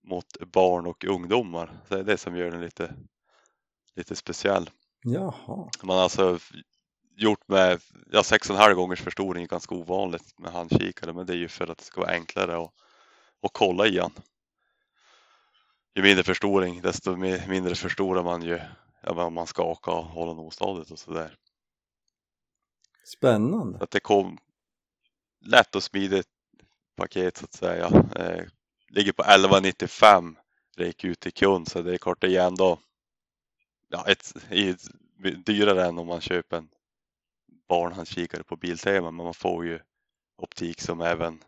mot 0.09 0.27
barn 0.53 0.87
och 0.87 1.05
ungdomar. 1.05 1.81
Så 1.89 1.95
det 1.95 2.01
är 2.01 2.05
det 2.05 2.19
som 2.19 2.37
gör 2.37 2.51
den 2.51 2.61
lite, 2.61 2.95
lite 3.97 4.17
speciell. 4.17 4.71
Jaha. 5.05 5.71
Man 5.83 5.97
har 5.97 6.03
alltså 6.03 6.39
gjort 7.17 7.49
med 7.49 7.81
ja, 8.11 8.21
6,5 8.21 8.75
gångers 8.75 9.01
förstoring, 9.01 9.47
ganska 9.47 9.75
ovanligt 9.75 10.39
med 10.39 10.53
handkikare 10.53 11.13
men 11.13 11.27
det 11.27 11.33
är 11.33 11.37
ju 11.37 11.49
för 11.49 11.71
att 11.71 11.79
det 11.79 11.85
ska 11.85 12.01
vara 12.01 12.13
enklare 12.13 12.57
att, 12.63 12.73
att 13.43 13.53
kolla 13.53 13.87
i 13.87 13.99
han. 13.99 14.13
Ju 15.95 16.03
mindre 16.03 16.25
förstoring 16.25 16.81
desto 16.81 17.11
mi- 17.17 17.49
mindre 17.49 17.75
förstorar 17.75 18.23
man 18.23 18.43
ju 18.43 18.61
ja, 19.03 19.25
om 19.25 19.35
man 19.35 19.47
skakar 19.47 19.93
och 19.93 20.05
håller 20.05 20.35
nostadigt 20.35 20.91
och 20.91 20.99
sådär. 20.99 21.37
Spännande. 23.05 23.79
Så 23.79 23.85
att 23.85 23.91
det 23.91 24.01
kom 24.01 24.39
lätt 25.41 25.75
och 25.75 25.83
smidigt 25.83 26.29
paket 26.97 27.37
så 27.37 27.45
att 27.45 27.55
säga. 27.55 27.87
Eh, 28.17 28.45
ligger 28.89 29.13
på 29.13 29.23
11,95 29.23 30.37
det 30.77 30.87
gick 30.87 31.05
ut 31.05 31.21
till 31.21 31.33
kund 31.33 31.69
så 31.69 31.83
det 31.83 31.95
är 31.95 31.99
klart 31.99 32.21
det 32.21 32.37
är 32.37 32.47
ändå 32.47 32.79
ja, 33.89 34.05
ett, 34.09 34.35
ett, 34.51 34.89
dyrare 35.47 35.85
än 35.87 35.99
om 35.99 36.07
man 36.07 36.21
köper 36.21 36.57
en 36.57 36.69
barnhandskikare 37.69 38.45
på 38.45 38.57
Biltema 38.57 39.11
men 39.11 39.25
man 39.25 39.35
får 39.35 39.67
ju 39.67 39.81
optik 40.37 40.81
som 40.81 41.01
även 41.01 41.45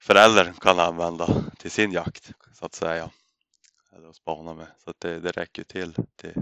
föräldern 0.00 0.52
kan 0.54 0.78
använda 0.78 1.44
till 1.58 1.70
sin 1.70 1.92
jakt 1.92 2.32
så 2.52 2.66
att 2.66 2.74
säga. 2.74 3.10
Eller 3.96 4.08
att 4.08 4.16
spana 4.16 4.54
med. 4.54 4.66
Så 4.84 4.90
att 4.90 5.00
det, 5.00 5.20
det 5.20 5.30
räcker 5.30 5.64
till 5.64 5.94
till 6.16 6.34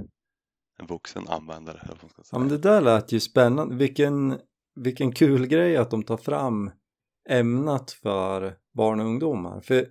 en 0.79 0.87
vuxen 0.87 1.29
användare. 1.29 1.81
Eller 1.83 1.99
man 2.03 2.11
ska 2.11 2.23
Ja 2.33 2.39
men 2.39 2.49
det 2.49 2.59
där 2.59 2.81
lät 2.81 3.13
ju 3.13 3.21
spännande. 3.21 3.75
Vilken, 3.75 4.39
vilken 4.75 5.13
kul 5.13 5.47
grej 5.47 5.77
att 5.77 5.91
de 5.91 6.03
tar 6.03 6.17
fram 6.17 6.71
ämnat 7.29 7.91
för 7.91 8.57
barn 8.75 9.01
och 9.01 9.07
ungdomar. 9.07 9.61
För, 9.61 9.89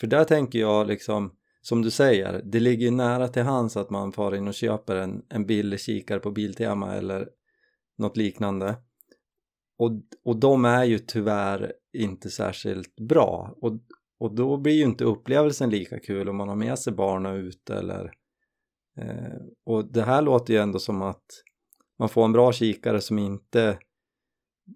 för 0.00 0.06
där 0.06 0.24
tänker 0.24 0.58
jag 0.58 0.86
liksom, 0.86 1.32
som 1.62 1.82
du 1.82 1.90
säger, 1.90 2.42
det 2.44 2.60
ligger 2.60 2.84
ju 2.84 2.90
nära 2.90 3.28
till 3.28 3.42
hands 3.42 3.76
att 3.76 3.90
man 3.90 4.12
far 4.12 4.34
in 4.34 4.48
och 4.48 4.54
köper 4.54 4.96
en, 4.96 5.22
en 5.28 5.46
billig 5.46 5.80
kikare 5.80 6.20
på 6.20 6.30
Biltema 6.30 6.94
eller 6.94 7.28
något 7.98 8.16
liknande. 8.16 8.76
Och, 9.78 9.90
och 10.24 10.36
de 10.36 10.64
är 10.64 10.84
ju 10.84 10.98
tyvärr 10.98 11.72
inte 11.92 12.30
särskilt 12.30 12.96
bra. 12.96 13.54
Och, 13.60 13.72
och 14.18 14.34
då 14.34 14.56
blir 14.56 14.72
ju 14.72 14.84
inte 14.84 15.04
upplevelsen 15.04 15.70
lika 15.70 16.00
kul 16.00 16.28
om 16.28 16.36
man 16.36 16.48
har 16.48 16.56
med 16.56 16.78
sig 16.78 16.92
barnen 16.92 17.36
ute 17.36 17.74
eller 17.74 18.12
Eh, 18.98 19.38
och 19.66 19.92
det 19.92 20.02
här 20.02 20.22
låter 20.22 20.54
ju 20.54 20.60
ändå 20.60 20.78
som 20.78 21.02
att 21.02 21.24
man 21.98 22.08
får 22.08 22.24
en 22.24 22.32
bra 22.32 22.52
kikare 22.52 23.00
som 23.00 23.18
inte 23.18 23.78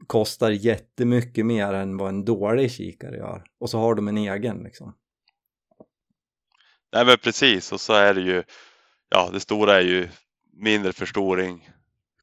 kostar 0.06 0.50
jättemycket 0.50 1.46
mer 1.46 1.72
än 1.72 1.96
vad 1.96 2.08
en 2.08 2.24
dålig 2.24 2.70
kikare 2.70 3.16
gör. 3.16 3.44
Och 3.60 3.70
så 3.70 3.78
har 3.78 3.94
de 3.94 4.08
en 4.08 4.18
egen 4.18 4.62
liksom. 4.62 4.96
Nej 6.92 7.06
men 7.06 7.18
precis 7.18 7.72
och 7.72 7.80
så 7.80 7.92
är 7.92 8.14
det 8.14 8.20
ju, 8.20 8.42
ja 9.08 9.30
det 9.32 9.40
stora 9.40 9.74
är 9.74 9.84
ju 9.84 10.08
mindre 10.52 10.92
förstoring, 10.92 11.70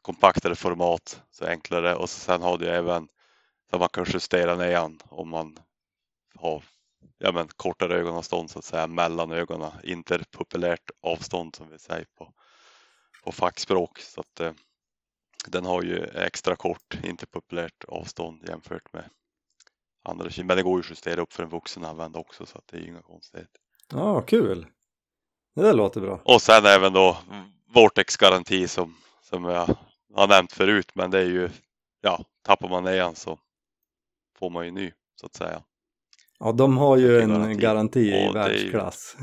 kompaktare 0.01 0.55
format, 0.55 1.21
så 1.31 1.45
enklare 1.45 1.95
och 1.95 2.09
så 2.09 2.19
sen 2.19 2.41
har 2.41 2.57
du 2.57 2.65
ju 2.65 2.71
även 2.71 3.07
så 3.73 3.79
man 3.79 3.89
kan 3.89 4.05
justera 4.07 4.55
ner 4.55 4.77
han 4.77 4.99
om 5.09 5.29
man 5.29 5.59
har 6.35 6.63
ja, 7.17 7.31
men, 7.31 7.47
kortare 7.47 7.99
ögonavstånd 7.99 8.49
så 8.49 8.59
att 8.59 8.65
säga 8.65 8.87
mellan 8.87 9.31
ögonen, 9.31 9.71
interpupillärt 9.83 10.91
avstånd 11.01 11.55
som 11.55 11.69
vi 11.69 11.79
säger 11.79 12.05
på, 12.17 12.33
på 13.23 13.31
fackspråk. 13.31 13.99
Så 13.99 14.21
att, 14.21 14.39
eh, 14.39 14.51
den 15.47 15.65
har 15.65 15.83
ju 15.83 16.03
extra 16.03 16.55
kort 16.55 16.99
interpupillärt 17.03 17.83
avstånd 17.87 18.43
jämfört 18.47 18.93
med 18.93 19.09
andra 20.03 20.29
kin- 20.29 20.43
men 20.43 20.57
det 20.57 20.63
går 20.63 20.73
ju 20.73 20.79
att 20.79 20.89
justera 20.89 21.21
upp 21.21 21.33
för 21.33 21.43
en 21.43 21.49
vuxen 21.49 21.85
användare 21.85 22.21
också 22.21 22.45
så 22.45 22.57
att 22.57 22.67
det 22.67 22.77
är 22.77 22.81
ju 22.81 22.87
inga 22.87 23.01
konstigheter. 23.01 23.61
Ja, 23.91 24.21
kul! 24.21 24.67
Det 25.55 25.61
där 25.61 25.73
låter 25.73 26.01
bra. 26.01 26.21
Och 26.25 26.41
sen 26.41 26.65
även 26.65 26.93
då 26.93 27.17
Vortex-garanti 27.73 28.67
som, 28.67 28.95
som 29.21 29.45
jag 29.45 29.77
har 30.13 30.27
nämnt 30.27 30.51
förut 30.53 30.91
men 30.95 31.11
det 31.11 31.19
är 31.19 31.29
ju 31.29 31.49
ja, 32.01 32.25
tappar 32.41 32.69
man 32.69 32.83
ner 32.83 33.13
så 33.13 33.39
får 34.39 34.49
man 34.49 34.65
ju 34.65 34.71
ny 34.71 34.91
så 35.15 35.25
att 35.25 35.35
säga. 35.35 35.63
Ja, 36.39 36.51
de 36.51 36.77
har 36.77 36.97
ju 36.97 37.19
en 37.21 37.29
garanti. 37.29 37.61
garanti 37.61 37.99
i 37.99 38.29
Och 38.29 38.33
det 38.33 38.39
är 38.39 38.49
ju- 38.49 38.57
världsklass. 38.59 39.17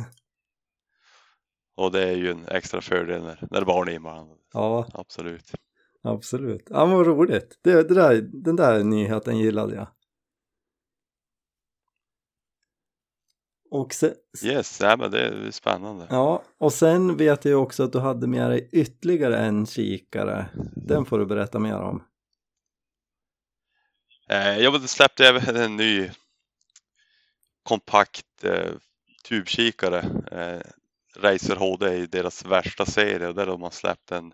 Och 1.76 1.92
det 1.92 2.08
är 2.08 2.16
ju 2.16 2.30
en 2.30 2.46
extra 2.48 2.80
fördel 2.80 3.22
när, 3.22 3.46
när 3.50 3.64
barn 3.64 3.88
är 3.88 3.92
inblandade. 3.92 4.40
Ja, 4.52 4.86
Absolut. 4.94 5.52
absolut. 6.02 6.66
Ja, 6.70 6.86
men 6.86 6.96
vad 6.96 7.06
roligt. 7.06 7.58
Det, 7.62 7.88
det 7.88 7.94
där, 7.94 8.20
den 8.32 8.56
där 8.56 8.84
nyheten 8.84 9.38
gillade 9.38 9.74
jag. 9.74 9.86
Och 13.70 13.94
sen, 13.94 14.14
Yes, 14.44 14.80
nej, 14.80 14.96
men 14.98 15.10
det 15.10 15.20
är 15.28 15.50
spännande. 15.50 16.06
ja, 16.10 16.42
och 16.58 16.72
sen 16.72 17.16
vet 17.16 17.44
jag 17.44 17.62
också 17.62 17.82
att 17.82 17.92
du 17.92 17.98
hade 17.98 18.26
med 18.26 18.50
dig 18.50 18.68
ytterligare 18.72 19.38
en 19.38 19.66
kikare. 19.66 20.46
Den 20.76 21.04
får 21.04 21.18
du 21.18 21.26
berätta 21.26 21.58
mer 21.58 21.76
om. 21.80 22.02
Eh, 24.30 24.58
jag 24.58 24.88
släppte 24.90 25.28
även 25.28 25.56
en 25.62 25.76
ny 25.76 26.10
kompakt 27.62 28.44
eh, 28.44 28.72
tubkikare. 29.24 29.98
Eh, 30.32 30.70
Razer 31.16 31.56
HD 31.56 31.86
är 31.86 32.06
deras 32.06 32.44
värsta 32.44 32.86
serie 32.86 33.28
och 33.28 33.34
där 33.34 33.46
har 33.46 33.58
man 33.58 33.70
släppt 33.70 34.12
en 34.12 34.32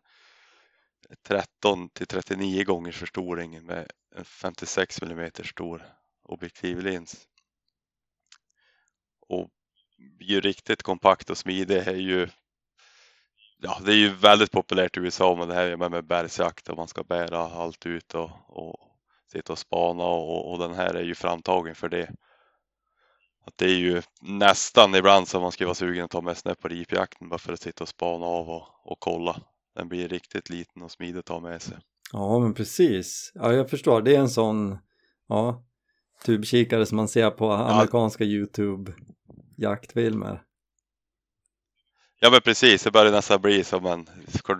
13 1.22 1.88
till 1.88 2.06
39 2.06 2.64
gångers 2.64 2.96
förstoring 2.96 3.66
med 3.66 3.90
en 4.16 4.24
56 4.24 5.02
mm 5.02 5.30
stor 5.44 5.82
objektivlins. 6.22 7.26
Och 9.28 9.50
ju 10.20 10.40
riktigt 10.40 10.82
kompakt 10.82 11.30
och 11.30 11.38
smidig 11.38 11.76
är 11.76 11.94
ju 11.94 12.28
Ja, 13.58 13.80
det 13.84 13.92
är 13.92 13.96
ju 13.96 14.08
väldigt 14.08 14.50
populärt 14.50 14.96
i 14.96 15.00
USA 15.00 15.34
med 15.34 15.48
det 15.48 15.54
här 15.54 15.76
med, 15.76 15.90
med 15.90 16.04
bergsjakt 16.04 16.68
och 16.68 16.76
man 16.76 16.88
ska 16.88 17.02
bära 17.02 17.38
allt 17.38 17.86
ut 17.86 18.14
och, 18.14 18.30
och 18.48 18.85
sitta 19.32 19.52
och 19.52 19.58
spana 19.58 20.04
och, 20.04 20.52
och 20.52 20.58
den 20.58 20.74
här 20.74 20.94
är 20.94 21.02
ju 21.02 21.14
framtagen 21.14 21.74
för 21.74 21.88
det. 21.88 22.10
Att 23.46 23.58
det 23.58 23.64
är 23.64 23.78
ju 23.78 24.02
nästan 24.20 24.94
ibland 24.94 25.28
som 25.28 25.42
man 25.42 25.52
skulle 25.52 25.66
vara 25.66 25.74
sugen 25.74 26.04
att 26.04 26.10
ta 26.10 26.20
med 26.20 26.36
snö 26.36 26.54
på 26.54 26.68
ripjakten 26.68 27.28
bara 27.28 27.38
för 27.38 27.52
att 27.52 27.60
sitta 27.60 27.84
och 27.84 27.88
spana 27.88 28.26
av 28.26 28.48
och, 28.48 28.62
och 28.84 29.00
kolla. 29.00 29.40
Den 29.74 29.88
blir 29.88 30.08
riktigt 30.08 30.50
liten 30.50 30.82
och 30.82 30.90
smidig 30.90 31.18
att 31.18 31.24
ta 31.24 31.40
med 31.40 31.62
sig. 31.62 31.76
Ja, 32.12 32.38
men 32.38 32.54
precis. 32.54 33.32
Ja, 33.34 33.52
jag 33.52 33.70
förstår. 33.70 34.02
Det 34.02 34.16
är 34.16 34.20
en 34.20 34.28
sån, 34.28 34.78
ja, 35.28 35.64
tubkikare 36.24 36.86
som 36.86 36.96
man 36.96 37.08
ser 37.08 37.30
på 37.30 37.52
amerikanska 37.52 38.24
YouTube-jaktfilmer. 38.24 40.42
Ja 42.20 42.30
men 42.30 42.40
precis, 42.40 42.82
det 42.82 42.90
börjar 42.90 43.12
nästan 43.12 43.40
bli 43.40 43.64
som 43.64 43.86
en, 43.86 44.06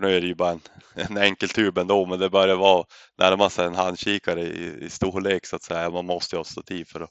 nu 0.01 0.15
är 0.15 0.21
det 0.21 0.27
ju 0.27 0.35
bara 0.35 0.51
en, 0.51 0.59
en 0.95 1.17
enkel 1.17 1.49
tub 1.49 1.77
ändå, 1.77 2.05
men 2.05 2.19
det 2.19 2.29
börjar 2.29 2.55
vara 2.55 2.85
närma 3.17 3.49
sig 3.49 3.65
en 3.65 3.75
handkikare 3.75 4.41
i, 4.41 4.77
i 4.85 4.89
storlek 4.89 5.45
så 5.45 5.55
att 5.55 5.63
säga. 5.63 5.89
Man 5.89 6.05
måste 6.05 6.35
ju 6.35 6.37
ha 6.39 6.43
stativ 6.43 6.85
för 6.85 6.99
att 7.01 7.09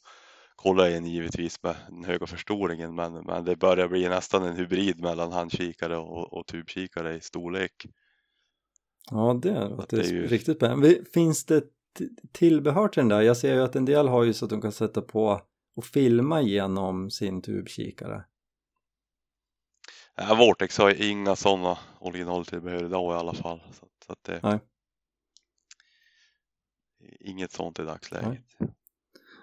kolla 0.57 0.91
in 0.91 1.07
givetvis 1.07 1.63
med 1.63 1.77
den 1.89 2.05
höga 2.05 2.27
förstoringen, 2.27 2.95
men, 2.95 3.13
men 3.13 3.45
det 3.45 3.57
börjar 3.57 3.89
bli 3.89 4.09
nästan 4.09 4.43
en 4.43 4.57
hybrid 4.57 5.01
mellan 5.01 5.33
handkikare 5.33 5.97
och, 5.97 6.33
och 6.33 6.47
tubkikare 6.47 7.15
i 7.17 7.21
storlek. 7.21 7.87
Ja, 9.11 9.39
det 9.43 9.69
låter 9.69 9.97
det 9.97 10.03
är 10.03 10.13
ju- 10.13 10.27
riktigt 10.27 10.57
spännande. 10.57 10.89
Vi- 10.89 11.05
Finns 11.15 11.45
det 11.45 11.63
tillbehör 12.33 12.89
till 12.89 13.01
den 13.01 13.09
där? 13.09 13.21
Jag 13.21 13.37
ser 13.37 13.55
ju 13.55 13.63
att 13.63 13.77
en 13.77 13.85
del 13.85 14.09
har 14.09 14.25
ju 14.25 14.33
så 14.33 14.45
att 14.45 14.51
de 14.51 14.61
kan 14.61 14.73
sätta 14.73 15.03
på 15.03 15.41
och 15.77 15.85
filma 15.85 16.43
genom 16.43 17.11
sin 17.11 17.43
tubkikare. 17.43 18.25
Ja, 20.17 20.35
Vortex 20.35 20.79
har 20.79 21.03
inga 21.03 21.37
sådana 21.37 21.79
originaltillbehör 21.99 22.85
idag 22.85 23.15
i 23.15 23.19
alla 23.19 23.35
fall. 23.35 23.61
Så, 23.73 23.87
så 24.07 24.13
att 24.13 24.25
det, 24.25 24.41
Nej. 24.43 24.59
Inget 27.21 27.53
sånt 27.53 27.79
i 27.79 27.83
dagsläget. 27.83 28.45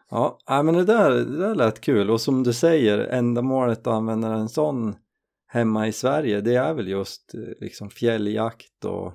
Ja, 0.09 0.39
nej, 0.49 0.63
men 0.63 0.75
det 0.75 0.85
där, 0.85 1.11
det 1.11 1.37
där 1.37 1.55
lät 1.55 1.81
kul 1.81 2.09
och 2.09 2.21
som 2.21 2.43
du 2.43 2.53
säger, 2.53 2.99
ändamålet 2.99 3.79
att 3.79 3.87
använda 3.87 4.33
en 4.33 4.49
sån 4.49 4.95
hemma 5.47 5.87
i 5.87 5.91
Sverige 5.91 6.41
det 6.41 6.55
är 6.55 6.73
väl 6.73 6.87
just 6.87 7.35
eh, 7.35 7.41
liksom 7.59 7.89
fjälljakt 7.89 8.85
och 8.85 9.13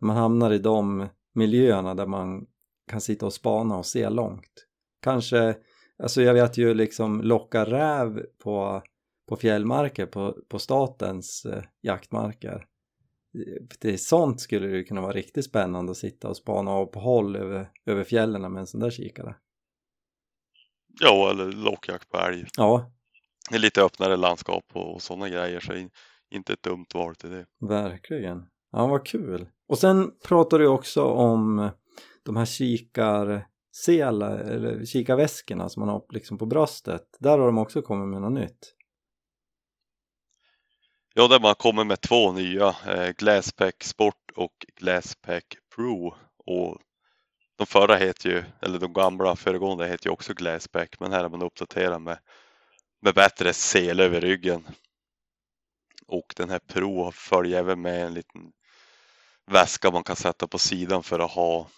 man 0.00 0.16
hamnar 0.16 0.50
i 0.50 0.58
de 0.58 1.08
miljöerna 1.34 1.94
där 1.94 2.06
man 2.06 2.46
kan 2.90 3.00
sitta 3.00 3.26
och 3.26 3.32
spana 3.32 3.76
och 3.76 3.86
se 3.86 4.08
långt. 4.08 4.66
Kanske, 5.02 5.56
alltså 5.98 6.22
jag 6.22 6.34
vet 6.34 6.58
ju 6.58 6.74
liksom 6.74 7.22
locka 7.22 7.64
räv 7.64 8.26
på, 8.42 8.82
på 9.28 9.36
fjällmarker 9.36 10.06
på, 10.06 10.36
på 10.48 10.58
statens 10.58 11.44
eh, 11.44 11.62
jaktmarker. 11.82 12.66
Det 13.80 13.92
är 13.92 13.96
sånt 13.96 14.40
skulle 14.40 14.66
det 14.66 14.84
kunna 14.84 15.00
vara 15.00 15.12
riktigt 15.12 15.44
spännande 15.44 15.90
att 15.90 15.96
sitta 15.98 16.28
och 16.28 16.36
spana 16.36 16.70
av 16.70 16.86
på 16.86 17.00
håll 17.00 17.36
över, 17.36 17.70
över 17.86 18.04
fjällen 18.04 18.52
med 18.52 18.60
en 18.60 18.66
sån 18.66 18.80
där 18.80 18.90
kikare. 18.90 19.36
Ja, 21.00 21.30
eller 21.30 21.52
lockjakt 21.52 22.08
på 22.10 22.18
älg. 22.18 22.46
Ja, 22.56 22.90
Det 23.50 23.56
är 23.56 23.60
lite 23.60 23.82
öppnare 23.82 24.16
landskap 24.16 24.64
och, 24.72 24.94
och 24.94 25.02
sådana 25.02 25.28
grejer 25.28 25.60
så 25.60 25.74
in, 25.74 25.90
inte 26.30 26.52
ett 26.52 26.62
dumt 26.62 26.86
val 26.94 27.14
till 27.14 27.30
det. 27.30 27.46
verkligen. 27.60 28.46
Ja, 28.72 28.86
vad 28.86 29.06
kul. 29.06 29.46
Och 29.68 29.78
sen 29.78 30.12
pratar 30.24 30.58
du 30.58 30.66
också 30.66 31.02
om 31.04 31.70
de 32.24 32.36
här 32.36 32.44
kikarsel 32.44 34.22
eller 34.22 34.84
kikarväskorna 34.84 35.68
som 35.68 35.80
man 35.80 35.88
har 35.88 36.04
liksom 36.10 36.38
på 36.38 36.46
bröstet, 36.46 37.04
där 37.20 37.38
har 37.38 37.46
de 37.46 37.58
också 37.58 37.82
kommit 37.82 38.08
med 38.08 38.22
något 38.22 38.32
nytt. 38.40 38.74
Ja, 41.16 41.28
där 41.28 41.40
man 41.40 41.54
kommer 41.54 41.84
med 41.84 42.00
två 42.00 42.32
nya, 42.32 42.76
eh, 42.86 43.10
Glasspack 43.10 43.84
Sport 43.84 44.30
och 44.36 44.66
Glasspack 44.76 45.56
Pro. 45.74 46.14
Och 46.46 46.78
de 47.56 47.66
förra 47.66 47.96
heter 47.96 48.30
ju, 48.30 48.44
eller 48.62 48.78
de 48.78 48.92
gamla 48.92 49.36
föregående 49.36 49.86
heter 49.86 50.06
ju 50.06 50.12
också 50.12 50.34
Glasspack, 50.34 51.00
men 51.00 51.12
här 51.12 51.22
har 51.22 51.30
man 51.30 51.42
uppdaterat 51.42 52.02
med, 52.02 52.18
med 53.02 53.14
bättre 53.14 53.52
sel 53.52 54.00
över 54.00 54.20
ryggen. 54.20 54.66
Och 56.06 56.34
den 56.36 56.50
här 56.50 56.58
Pro 56.58 57.12
följer 57.12 57.58
även 57.58 57.82
med 57.82 58.06
en 58.06 58.14
liten 58.14 58.52
väska 59.46 59.90
man 59.90 60.04
kan 60.04 60.16
sätta 60.16 60.46
på 60.46 60.58
sidan 60.58 61.02
för 61.02 61.18
att 61.18 61.30
ha 61.30 61.68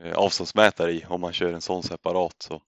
eh, 0.00 0.14
avståndsmätare 0.14 0.92
i 0.92 1.04
om 1.08 1.20
man 1.20 1.32
kör 1.32 1.52
en 1.52 1.60
sån 1.60 1.82
separat. 1.82 2.36
Så 2.38 2.62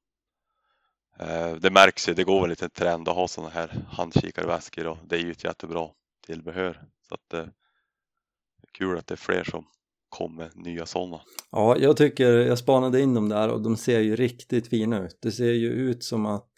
det 1.61 1.71
märks 1.73 2.09
ju, 2.09 2.15
det 2.15 2.25
går 2.25 2.41
väl 2.41 2.51
lite 2.51 2.69
trend 2.69 3.09
att 3.09 3.15
ha 3.15 3.29
sådana 3.29 3.51
här 3.51 3.87
handkikarväskor 3.89 4.87
och 4.87 4.99
det 5.09 5.17
är 5.17 5.21
ju 5.21 5.31
ett 5.31 5.45
jättebra 5.45 5.89
tillbehör. 6.27 6.83
Så 7.09 7.15
att 7.15 7.29
det 7.31 7.39
är 7.39 7.51
kul 8.73 8.99
att 8.99 9.07
det 9.07 9.15
är 9.15 9.17
fler 9.17 9.45
som 9.45 9.67
kommer 10.09 10.51
nya 10.55 10.87
sådana. 10.87 11.21
Ja, 11.51 11.77
jag 11.79 11.97
tycker, 11.97 12.33
jag 12.33 12.59
spanade 12.59 13.01
in 13.01 13.15
dem 13.15 13.29
där 13.29 13.49
och 13.49 13.63
de 13.63 13.77
ser 13.77 14.01
ju 14.01 14.17
riktigt 14.17 14.69
fina 14.69 15.05
ut. 15.05 15.19
Det 15.23 15.33
ser 15.33 15.53
ju 15.53 15.69
ut 15.69 16.05
som 16.05 16.27
att 16.27 16.51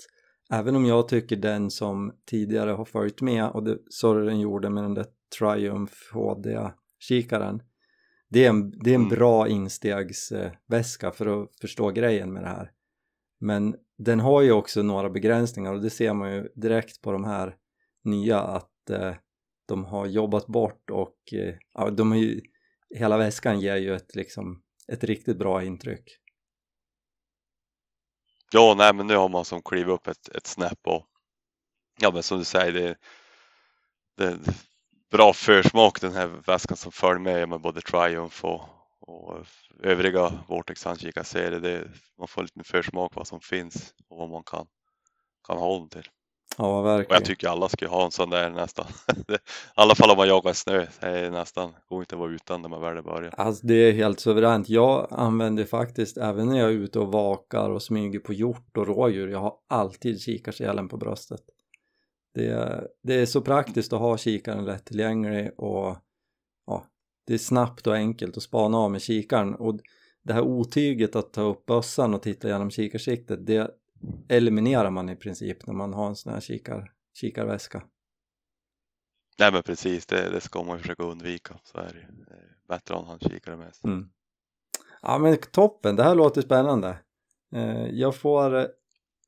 även 0.52 0.76
om 0.76 0.86
jag 0.86 1.08
tycker 1.08 1.36
den 1.36 1.70
som 1.70 2.12
tidigare 2.30 2.70
har 2.70 2.84
följt 2.84 3.20
med 3.20 3.50
och 3.50 3.64
det 3.64 3.78
så 3.90 4.14
den 4.14 4.40
gjorde 4.40 4.70
med 4.70 4.84
den 4.84 4.94
där 4.94 5.06
Triumph 5.38 5.94
HD-kikaren 6.12 7.62
det 8.28 8.44
är 8.44 8.48
en, 8.48 8.70
det 8.70 8.90
är 8.90 8.94
en 8.94 9.00
Mm. 9.00 9.08
bra 9.08 9.48
instegsväska 9.48 11.10
för 11.10 11.42
att 11.42 11.48
förstå 11.60 11.90
grejen 11.90 12.32
med 12.32 12.42
det 12.42 12.48
här. 12.48 12.70
Men 13.40 13.76
den 13.98 14.20
har 14.20 14.42
ju 14.42 14.52
också 14.52 14.82
några 14.82 15.10
begränsningar 15.10 15.72
och 15.72 15.82
det 15.82 15.90
ser 15.90 16.12
man 16.12 16.34
ju 16.34 16.48
direkt 16.54 17.02
på 17.02 17.12
de 17.12 17.24
här 17.24 17.56
nya 18.04 18.40
att 18.40 18.90
eh, 18.90 19.14
de 19.68 19.84
har 19.84 20.06
jobbat 20.06 20.46
bort 20.46 20.90
och 20.90 21.16
eh, 21.32 21.86
de 21.86 22.12
är 22.12 22.16
ju, 22.16 22.40
hela 22.94 23.16
väskan 23.16 23.60
ger 23.60 23.76
ju 23.76 23.94
ett, 23.94 24.14
liksom, 24.14 24.62
ett 24.92 25.04
riktigt 25.04 25.38
bra 25.38 25.64
intryck. 25.64 26.18
Ja, 28.52 28.74
nej 28.78 28.94
men 28.94 29.06
nu 29.06 29.16
har 29.16 29.28
man 29.28 29.44
som 29.44 29.62
klivit 29.62 29.92
upp 29.94 30.06
ett, 30.06 30.28
ett 30.28 30.46
snäpp 30.46 30.86
och 30.86 31.06
ja 32.00 32.10
men 32.12 32.22
som 32.22 32.38
du 32.38 32.44
säger 32.44 32.72
det, 32.72 32.96
det 34.16 34.24
är 34.24 34.38
bra 35.10 35.32
försmak 35.32 36.00
den 36.00 36.12
här 36.12 36.26
väskan 36.26 36.76
som 36.76 36.92
följer 36.92 37.18
med 37.18 37.48
med 37.48 37.60
både 37.60 37.80
Triumph 37.80 38.44
och, 38.44 38.75
och 39.06 39.46
övriga 39.82 40.32
Vortex 40.48 40.84
handkikarserier. 40.84 41.60
Det, 41.60 41.88
man 42.18 42.28
får 42.28 42.42
lite 42.42 42.64
försmak 42.64 43.12
vad 43.14 43.26
som 43.26 43.40
finns 43.40 43.94
och 44.08 44.18
vad 44.18 44.30
man 44.30 44.42
kan, 44.42 44.66
kan 45.46 45.58
ha 45.58 45.78
dem 45.78 45.88
till. 45.88 46.08
Ja, 46.58 46.78
Och 46.78 46.86
verkligen. 46.86 47.20
jag 47.20 47.24
tycker 47.24 47.48
alla 47.48 47.68
ska 47.68 47.88
ha 47.88 48.04
en 48.04 48.10
sån 48.10 48.30
där 48.30 48.50
nästan. 48.50 48.86
I 49.28 49.36
alla 49.74 49.94
fall 49.94 50.10
om 50.10 50.16
man 50.16 50.28
jagar 50.28 50.52
snö. 50.52 50.86
Det 51.00 51.06
är 51.06 51.30
nästan, 51.30 51.72
går 51.88 52.00
inte 52.00 52.14
att 52.14 52.18
vara 52.18 52.32
utan 52.32 52.62
när 52.62 52.68
man 52.68 52.80
väl 52.80 53.02
börjar. 53.02 53.34
Alltså 53.36 53.66
det 53.66 53.74
är 53.74 53.92
helt 53.92 54.20
suveränt. 54.20 54.68
Jag 54.68 55.08
använder 55.10 55.64
faktiskt, 55.64 56.16
även 56.16 56.46
när 56.48 56.58
jag 56.58 56.68
är 56.68 56.74
ute 56.74 56.98
och 56.98 57.12
vakar 57.12 57.70
och 57.70 57.82
smyger 57.82 58.18
på 58.18 58.32
hjort 58.32 58.76
och 58.76 58.86
rådjur, 58.86 59.28
jag 59.28 59.40
har 59.40 59.54
alltid 59.68 60.20
kikarselen 60.20 60.88
på 60.88 60.96
bröstet. 60.96 61.40
Det 62.34 62.46
är, 62.46 62.88
det 63.02 63.14
är 63.14 63.26
så 63.26 63.40
praktiskt 63.40 63.92
att 63.92 64.00
ha 64.00 64.16
kikaren 64.18 64.64
lättillgänglig 64.64 65.50
och 65.60 65.96
ja, 66.66 66.84
det 67.26 67.34
är 67.34 67.38
snabbt 67.38 67.86
och 67.86 67.94
enkelt 67.94 68.36
att 68.36 68.42
spana 68.42 68.78
av 68.78 68.90
med 68.90 69.02
kikaren 69.02 69.54
och 69.54 69.80
det 70.22 70.32
här 70.32 70.42
otyget 70.42 71.16
att 71.16 71.32
ta 71.32 71.42
upp 71.42 71.66
bössan 71.66 72.14
och 72.14 72.22
titta 72.22 72.48
genom 72.48 72.70
kikarsiktet, 72.70 73.46
det 73.46 73.70
eliminerar 74.28 74.90
man 74.90 75.08
i 75.08 75.16
princip 75.16 75.66
när 75.66 75.74
man 75.74 75.92
har 75.92 76.08
en 76.08 76.16
sån 76.16 76.32
här 76.32 76.40
kikar, 76.40 76.92
kikarväska. 77.20 77.82
Nej 79.38 79.52
men 79.52 79.62
precis, 79.62 80.06
det, 80.06 80.30
det 80.30 80.40
ska 80.40 80.62
man 80.62 80.78
försöka 80.78 81.02
undvika. 81.02 81.58
Så 81.64 81.78
är 81.78 81.92
det 81.92 82.06
Bättre 82.68 82.94
att 82.94 83.00
ha 83.00 83.12
en 83.12 83.20
handkikare 83.20 83.56
med 83.56 83.74
sig. 83.74 83.90
Mm. 83.90 84.08
Ja 85.02 85.18
men 85.18 85.36
toppen, 85.36 85.96
det 85.96 86.02
här 86.02 86.14
låter 86.14 86.42
spännande. 86.42 86.98
Eh, 87.54 87.86
Jag 87.86 88.16
får 88.16 88.58
eh, 88.58 88.66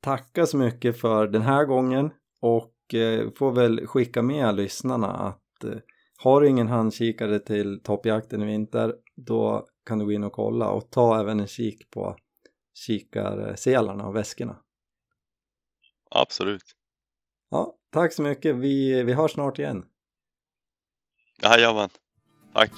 tacka 0.01 0.45
så 0.45 0.57
mycket 0.57 0.99
för 0.99 1.27
den 1.27 1.41
här 1.41 1.65
gången 1.65 2.11
och 2.41 2.93
eh, 2.93 3.31
får 3.31 3.51
väl 3.51 3.87
skicka 3.87 4.21
med 4.21 4.55
lyssnarna 4.55 5.07
att 5.07 5.63
har 6.21 6.41
du 6.41 6.49
ingen 6.49 6.67
handkikare 6.67 7.39
till 7.39 7.83
toppjakten 7.83 8.41
i 8.41 8.45
vinter 8.45 8.95
då 9.15 9.67
kan 9.85 9.99
du 9.99 10.05
gå 10.05 10.11
in 10.11 10.23
och 10.23 10.33
kolla 10.33 10.69
och 10.69 10.89
ta 10.91 11.19
även 11.19 11.39
en 11.39 11.47
kik 11.47 11.91
på 11.91 12.15
kikarselarna 12.73 14.07
och 14.07 14.15
väskorna. 14.15 14.59
Absolut. 16.11 16.75
Ja, 17.49 17.75
tack 17.91 18.13
så 18.13 18.21
mycket. 18.21 18.55
Vi, 18.55 19.03
vi 19.03 19.13
hörs 19.13 19.31
snart 19.31 19.59
igen. 19.59 19.85
Jajamän. 21.43 21.89
Tack. 22.53 22.71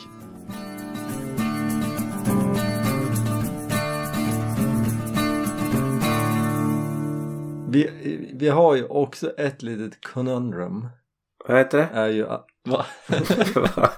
Vi, 7.69 8.31
vi 8.33 8.49
har 8.49 8.75
ju 8.75 8.85
också 8.85 9.29
ett 9.37 9.61
litet 9.61 10.01
conundrum. 10.01 10.87
Vad 11.47 11.57
heter 11.57 11.77
det? 11.77 11.83
Är 11.83 12.09
ju 12.09 12.27
att, 12.27 12.50
Va? 12.64 12.86
Va? 13.55 13.91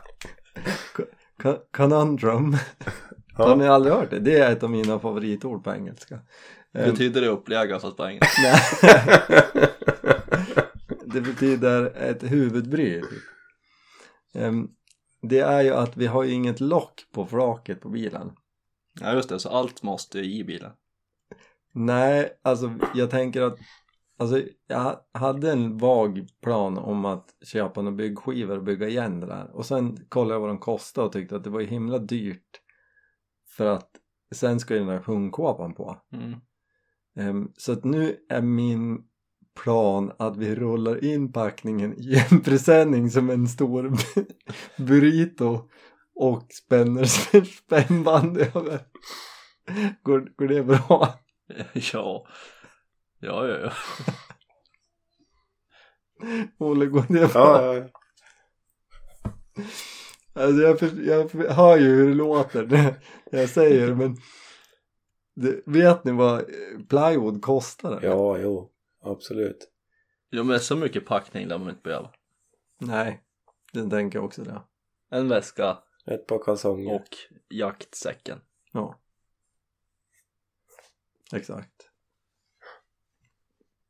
Con- 1.38 1.59
conundrum 1.72 2.57
Har 3.34 3.55
ni 3.55 3.68
aldrig 3.68 3.93
hört 3.95 4.09
det? 4.09 4.20
Det 4.20 4.39
är 4.39 4.51
ett 4.51 4.64
av 4.64 4.70
mina 4.70 4.99
favoritord 4.99 5.64
på 5.64 5.74
engelska. 5.74 6.20
Ehm, 6.74 6.91
Betyder 6.91 7.22
det 7.22 7.28
upplägga 7.28 7.80
fast 7.80 7.97
på 7.97 8.05
engelska? 8.07 8.41
nej. 8.41 8.59
det 11.05 11.22
betyder 11.22 11.86
ett 11.86 12.24
huvudbry. 12.24 13.01
Typ. 13.01 13.09
Ehm, 14.34 14.68
det 15.22 15.39
är 15.39 15.61
ju 15.61 15.74
att 15.74 15.97
vi 15.97 16.07
har 16.07 16.24
ju 16.24 16.32
inget 16.32 16.59
lock 16.59 17.01
på 17.14 17.26
flaket 17.26 17.82
på 17.82 17.89
bilen. 17.89 18.32
Ja 19.01 19.14
just 19.14 19.30
det, 19.30 19.39
så 19.39 19.49
allt 19.49 19.84
måste 19.84 20.20
ju 20.20 20.39
i 20.39 20.43
bilen. 20.43 20.72
Nej, 21.74 22.39
alltså 22.41 22.74
jag 22.95 23.09
tänker 23.11 23.41
att 23.41 23.57
Alltså 24.18 24.41
jag 24.68 24.99
hade 25.14 25.51
en 25.51 25.78
vag 25.78 26.28
plan 26.41 26.78
om 26.78 27.05
att 27.05 27.26
köpa 27.45 27.82
några 27.82 27.95
byggskivor 27.95 28.57
och 28.57 28.64
bygga 28.64 28.88
igen 28.88 29.20
det 29.20 29.28
där 29.28 29.55
och 29.55 29.66
sen 29.66 29.97
kollade 30.09 30.34
jag 30.36 30.39
vad 30.39 30.49
de 30.49 30.57
kostade 30.57 31.07
och 31.07 31.14
tyckte 31.14 31.36
att 31.36 31.43
det 31.43 31.49
var 31.49 31.61
himla 31.61 31.97
dyrt 31.97 32.61
för 33.57 33.66
att 33.66 33.89
sen 34.36 34.59
ska 34.59 34.74
ju 34.74 34.80
den 34.80 34.89
där 34.89 34.99
hundkåpan 34.99 35.74
på 35.74 35.97
Mm. 36.14 36.39
Ehm, 37.16 37.51
så 37.57 37.72
att 37.72 37.84
nu 37.84 38.18
är 38.30 38.41
min 38.41 39.03
plan 39.64 40.11
att 40.20 40.38
vi 40.38 40.55
rullar 40.55 41.03
in 41.03 41.32
packningen 41.32 41.93
i 41.97 42.26
en 42.32 42.41
presenning 42.43 43.09
som 43.09 43.30
en 43.30 43.47
stor 43.47 43.91
burrito 44.78 45.70
och 46.16 46.47
spänner 46.49 47.03
spännband 47.45 48.38
över 48.38 48.80
går, 50.03 50.32
går 50.36 50.47
det 50.47 50.64
bra? 50.64 51.14
Ja. 51.93 52.28
Ja, 53.24 53.47
ja, 53.47 53.57
ja. 53.59 53.71
Olle, 56.57 56.86
går 56.86 57.05
det 57.09 57.34
bra? 57.34 57.61
Ja, 57.65 57.74
ja, 57.76 57.89
Alltså 60.34 60.61
jag, 60.61 60.80
för, 60.80 61.01
jag 61.07 61.30
hör 61.49 61.78
ju 61.78 61.95
hur 61.95 62.07
det 62.07 62.13
låter 62.13 62.65
när 63.32 63.39
jag 63.39 63.49
säger 63.49 63.95
men 63.95 64.17
det, 65.34 65.61
vet 65.65 66.03
ni 66.03 66.11
vad 66.11 66.39
eh, 66.39 66.80
plywood 66.89 67.41
kostar? 67.41 67.91
eller? 67.91 68.07
ja, 68.07 68.38
jo, 68.38 68.71
absolut. 69.01 69.71
Ja 70.30 70.43
men 70.43 70.59
så 70.59 70.76
mycket 70.76 71.05
packning 71.05 71.47
lär 71.47 71.57
man 71.57 71.69
inte 71.69 71.82
behöva. 71.82 72.11
Nej, 72.80 73.24
den 73.74 73.89
tänker 73.89 74.17
jag 74.17 74.26
också 74.26 74.43
det. 74.43 74.61
En 75.09 75.28
väska 75.30 75.78
Ett 76.05 76.28
par 76.28 76.43
kalsonger. 76.43 76.95
och 76.95 77.17
jaktsäcken. 77.49 78.41
Ja. 78.71 78.99
Exakt. 81.34 81.72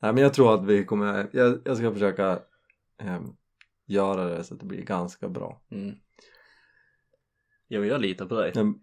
Nej 0.03 0.13
men 0.13 0.23
jag 0.23 0.33
tror 0.33 0.53
att 0.53 0.65
vi 0.65 0.85
kommer, 0.85 1.29
jag, 1.33 1.59
jag 1.65 1.77
ska 1.77 1.93
försöka 1.93 2.39
ehm, 2.97 3.35
göra 3.85 4.25
det 4.25 4.43
så 4.43 4.53
att 4.53 4.59
det 4.59 4.65
blir 4.65 4.81
ganska 4.81 5.29
bra. 5.29 5.61
Mm. 5.71 5.95
Ja 7.67 7.79
men 7.79 7.89
jag 7.89 8.01
litar 8.01 8.25
på 8.25 8.35
dig. 8.35 8.51
Men, 8.55 8.81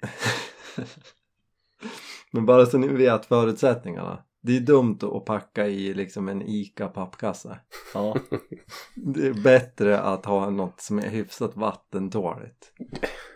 men 2.32 2.46
bara 2.46 2.66
så 2.66 2.78
ni 2.78 2.88
vet 2.88 3.26
förutsättningarna. 3.26 4.24
Det 4.40 4.56
är 4.56 4.60
dumt 4.60 4.98
att 5.02 5.24
packa 5.24 5.66
i 5.66 5.94
liksom 5.94 6.28
en 6.28 6.42
ICA 6.42 6.88
pappkasse. 6.88 7.60
Ja. 7.94 8.16
Det 8.94 9.26
är 9.26 9.42
bättre 9.42 10.00
att 10.00 10.24
ha 10.24 10.50
något 10.50 10.80
som 10.80 10.98
är 10.98 11.08
hyfsat 11.08 11.56
vattentåligt. 11.56 12.72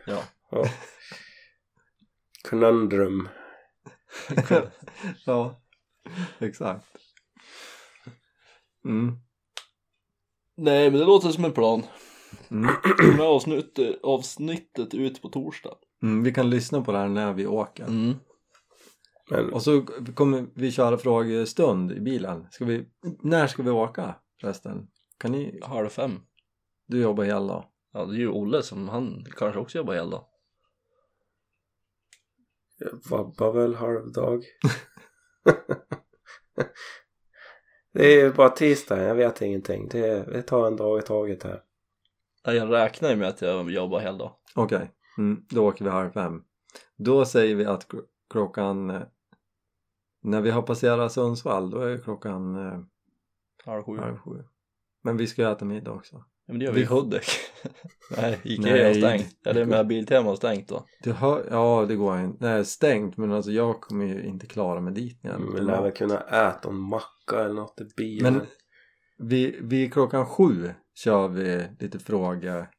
ja. 0.06 0.22
Ja. 0.50 0.64
Conundrum. 2.48 3.28
ja, 5.26 5.62
exakt. 6.38 7.03
Mm. 8.84 9.16
Nej 10.56 10.90
men 10.90 11.00
det 11.00 11.06
låter 11.06 11.28
som 11.28 11.44
en 11.44 11.52
plan. 11.52 11.82
Mm. 12.48 12.70
Kommer 12.82 13.24
avsnittet, 13.24 14.00
avsnittet 14.02 14.94
ut 14.94 15.22
på 15.22 15.28
torsdag. 15.28 15.74
Mm, 16.02 16.22
vi 16.22 16.32
kan 16.32 16.50
lyssna 16.50 16.82
på 16.82 16.92
det 16.92 16.98
här 16.98 17.08
när 17.08 17.32
vi 17.32 17.46
åker. 17.46 17.84
Mm. 17.84 18.14
Men 19.30 19.52
Och 19.52 19.62
så 19.62 19.82
kommer 20.14 20.46
vi 20.54 20.72
köra 20.72 20.98
frågestund 20.98 21.92
i 21.92 22.00
bilen. 22.00 22.46
Ska 22.50 22.64
vi, 22.64 22.86
när 23.22 23.46
ska 23.46 23.62
vi 23.62 23.70
åka 23.70 24.14
förresten? 24.40 24.88
Kan 25.18 25.32
ni, 25.32 25.60
Halv 25.62 25.88
fem. 25.88 26.20
du 26.86 27.00
jobbar 27.00 27.24
hela 27.24 27.46
dag? 27.46 27.64
Ja, 27.92 28.04
det 28.04 28.14
är 28.14 28.18
ju 28.18 28.28
Olle 28.28 28.62
som, 28.62 28.88
han 28.88 29.24
kanske 29.36 29.60
också 29.60 29.78
jobbar 29.78 29.94
hela 29.94 30.10
dag. 30.10 30.26
jag 32.78 33.10
vabbar 33.10 33.52
väl 33.52 33.74
halvdag. 33.74 34.44
det 37.94 38.06
är 38.06 38.24
ju 38.24 38.32
bara 38.32 38.48
tisdag, 38.48 39.02
jag 39.02 39.14
vet 39.14 39.42
ingenting. 39.42 39.88
Det, 39.88 40.24
det 40.32 40.42
tar 40.42 40.66
en 40.66 40.76
dag 40.76 40.98
i 40.98 41.02
taget 41.02 41.42
här. 41.42 41.62
Ja, 42.44 42.52
Jag 42.52 42.72
räknar 42.72 43.10
ju 43.10 43.16
med 43.16 43.28
att 43.28 43.42
jag 43.42 43.70
jobbar 43.70 44.00
hela 44.00 44.18
dag. 44.18 44.32
Okej, 44.54 44.90
mm, 45.18 45.44
då 45.48 45.66
åker 45.68 45.84
vi 45.84 45.90
halv 45.90 46.10
fem. 46.10 46.42
Då 46.96 47.24
säger 47.24 47.54
vi 47.54 47.64
att 47.64 47.88
kl- 47.88 48.04
klockan, 48.30 48.90
eh, 48.90 49.02
när 50.22 50.40
vi 50.40 50.50
har 50.50 50.62
passerat 50.62 51.12
Sundsvall, 51.12 51.70
då 51.70 51.78
är 51.80 51.98
klockan 51.98 52.56
eh, 52.56 52.80
Halv 53.64 53.82
sju. 53.82 53.96
halv 53.98 54.18
sju. 54.18 54.44
Men 55.02 55.16
vi 55.16 55.26
ska 55.26 55.42
ju 55.42 55.52
äta 55.52 55.64
middag 55.64 55.92
också. 55.92 56.24
Ja, 56.46 56.52
men 56.52 56.58
det 56.58 56.64
gör 56.64 56.72
vi 56.72 56.80
i 56.80 56.84
Vi- 56.84 56.88
Hudik. 56.88 57.24
Nej, 58.16 58.38
Ikea 58.42 58.72
Nej. 58.72 58.84
har 58.84 58.94
stängt. 58.94 59.46
Eller 59.46 59.64
med 59.64 59.86
Biltema 59.86 60.28
har 60.28 60.36
stängt 60.36 60.68
då. 60.68 60.86
Du 61.02 61.12
hör, 61.12 61.46
ja 61.50 61.84
det 61.88 61.96
går 61.96 62.20
inte, 62.20 62.44
nej 62.44 62.64
stängt 62.64 63.16
men 63.16 63.32
alltså 63.32 63.50
jag 63.50 63.80
kommer 63.80 64.06
ju 64.06 64.22
inte 64.24 64.46
klara 64.46 64.80
mig 64.80 64.92
dit 64.92 65.24
igen. 65.24 65.42
Men 65.54 65.66
lär 65.66 65.82
väl 65.82 65.92
kunna 65.92 66.20
äta 66.20 66.68
en 66.68 66.78
macka 66.78 67.40
eller 67.44 67.54
något 67.54 67.80
i 67.80 67.84
bilen. 67.96 68.32
Men 68.34 68.46
vi, 69.28 69.58
vi 69.60 69.90
klockan 69.90 70.26
sju 70.26 70.70
kör 70.94 71.28
vi 71.28 71.64
lite 71.80 71.98
frågor. 71.98 72.70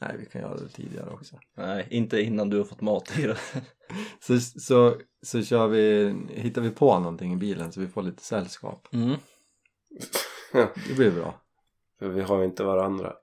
Nej 0.00 0.16
vi 0.18 0.26
kan 0.26 0.40
göra 0.40 0.56
det 0.56 0.68
tidigare 0.68 1.10
också. 1.10 1.36
Nej, 1.56 1.86
inte 1.90 2.20
innan 2.22 2.50
du 2.50 2.56
har 2.56 2.64
fått 2.64 2.80
mat 2.80 3.18
i 3.18 3.22
det. 3.22 3.36
Så, 4.20 4.40
så, 4.40 4.94
så 5.22 5.42
kör 5.42 5.68
vi, 5.68 6.14
hittar 6.28 6.62
vi 6.62 6.70
på 6.70 6.98
någonting 6.98 7.32
i 7.32 7.36
bilen 7.36 7.72
så 7.72 7.80
vi 7.80 7.88
får 7.88 8.02
lite 8.02 8.22
sällskap. 8.22 8.88
Mm. 8.92 9.16
Det 10.88 10.94
blir 10.96 11.10
bra. 11.10 11.40
För 12.00 12.08
vi 12.08 12.20
har 12.20 12.38
ju 12.38 12.44
inte 12.44 12.64
varandra. 12.64 13.16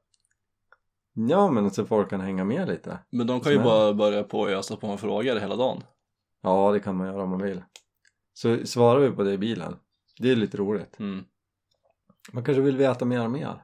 Ja 1.13 1.51
men 1.51 1.71
så 1.71 1.85
folk 1.85 2.09
kan 2.09 2.21
hänga 2.21 2.43
med 2.43 2.67
lite. 2.67 2.99
Men 3.09 3.27
de 3.27 3.39
kan 3.41 3.51
ju 3.51 3.63
bara 3.63 3.93
börja 3.93 4.23
på 4.23 4.39
och 4.39 4.49
ösa 4.49 4.75
på 4.75 4.87
med 4.87 4.99
frågor 4.99 5.35
hela 5.35 5.55
dagen. 5.55 5.83
Ja 6.41 6.71
det 6.71 6.79
kan 6.79 6.95
man 6.95 7.07
göra 7.07 7.23
om 7.23 7.29
man 7.29 7.41
vill. 7.41 7.63
Så 8.33 8.65
svarar 8.65 8.99
vi 8.99 9.11
på 9.11 9.23
det 9.23 9.33
i 9.33 9.37
bilen. 9.37 9.75
Det 10.19 10.31
är 10.31 10.35
lite 10.35 10.57
roligt. 10.57 10.99
Mm. 10.99 11.25
Man 12.31 12.43
kanske 12.43 12.61
vill 12.61 12.77
veta 12.77 13.05
mer 13.05 13.23
och 13.23 13.31
mer. 13.31 13.63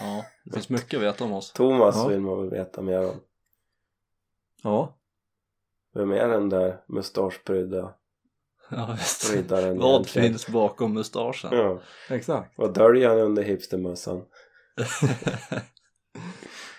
Ja, 0.00 0.24
det 0.44 0.52
finns 0.52 0.68
mycket 0.68 0.96
att 0.96 1.02
veta 1.02 1.24
om 1.24 1.32
oss. 1.32 1.52
Thomas 1.52 1.96
Ja. 1.96 2.08
vill 2.08 2.20
man 2.20 2.38
väl 2.40 2.50
veta 2.50 2.82
mer 2.82 3.08
om. 3.08 3.16
Ja. 4.62 4.94
Vem 5.94 6.12
är 6.12 6.28
den 6.28 6.48
där 6.48 6.80
mustaschprydda 6.86 7.94
Ja, 8.70 8.96
visst. 8.98 9.32
riddaren 9.34 9.78
Vad 9.78 9.90
egentligen? 9.94 10.28
finns 10.28 10.48
bakom 10.48 10.94
mustaschen? 10.94 11.50
Ja, 11.52 11.80
Exakt. 12.10 12.58
vad 12.58 12.74
döljer 12.74 13.08
han 13.08 13.18
under 13.18 13.42
hipstermössan? 13.42 14.16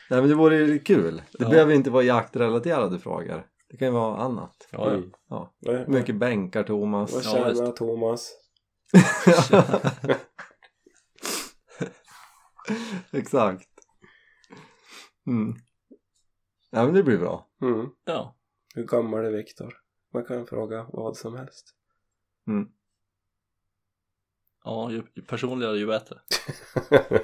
Nej 0.09 0.19
men 0.21 0.29
det 0.29 0.35
vore 0.35 0.57
ju 0.57 0.79
kul. 0.79 1.21
Det 1.31 1.43
Ja. 1.43 1.49
behöver 1.49 1.73
inte 1.73 1.89
vara 1.89 2.03
jaktrelaterade 2.03 2.99
frågor. 2.99 3.47
Det 3.69 3.77
kan 3.77 3.87
ju 3.87 3.93
vara 3.93 4.17
annat. 4.17 4.67
Ja, 4.71 4.87
ja. 4.87 4.93
Mm. 4.93 5.11
Ja. 5.59 5.85
Mycket 5.87 6.15
bänkar 6.15 6.63
Thomas? 6.63 7.13
vad 7.13 7.23
Ja, 7.23 7.31
tjänar 7.31 7.49
visst. 7.49 7.75
Thomas? 7.75 8.31
Exakt. 13.11 13.69
Mm. 15.27 15.55
Ja 16.69 16.85
men 16.85 16.93
det 16.93 17.03
blir 17.03 17.17
bra. 17.17 17.47
Mm. 17.61 17.89
ja. 18.05 18.35
Hur 18.75 18.83
gammal 18.83 19.25
är 19.25 19.31
Viktor? 19.31 19.73
Man 20.13 20.25
kan 20.25 20.45
fråga 20.47 20.85
vad 20.89 21.17
som 21.17 21.35
helst. 21.35 21.75
Mm. 22.47 22.67
Ja, 24.63 24.91
ju 24.91 25.03
ju 25.15 25.21
personligare 25.21 25.77
ju 25.77 25.87
bättre. 25.87 26.17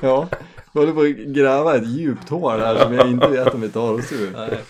Ja, 0.00 0.28
jag 0.72 0.80
håller 0.80 0.92
på 0.92 1.00
att 1.00 1.34
gräva 1.34 1.76
ett 1.76 1.86
djupt 1.86 2.28
hål 2.28 2.60
här 2.60 2.84
som 2.84 2.94
jag 2.94 3.10
inte 3.10 3.28
vet 3.28 3.54
om 3.54 3.60
vi 3.60 3.68
tar 3.68 3.92
oss 3.92 4.12
ur. 4.12 4.32
Nej, 4.32 4.60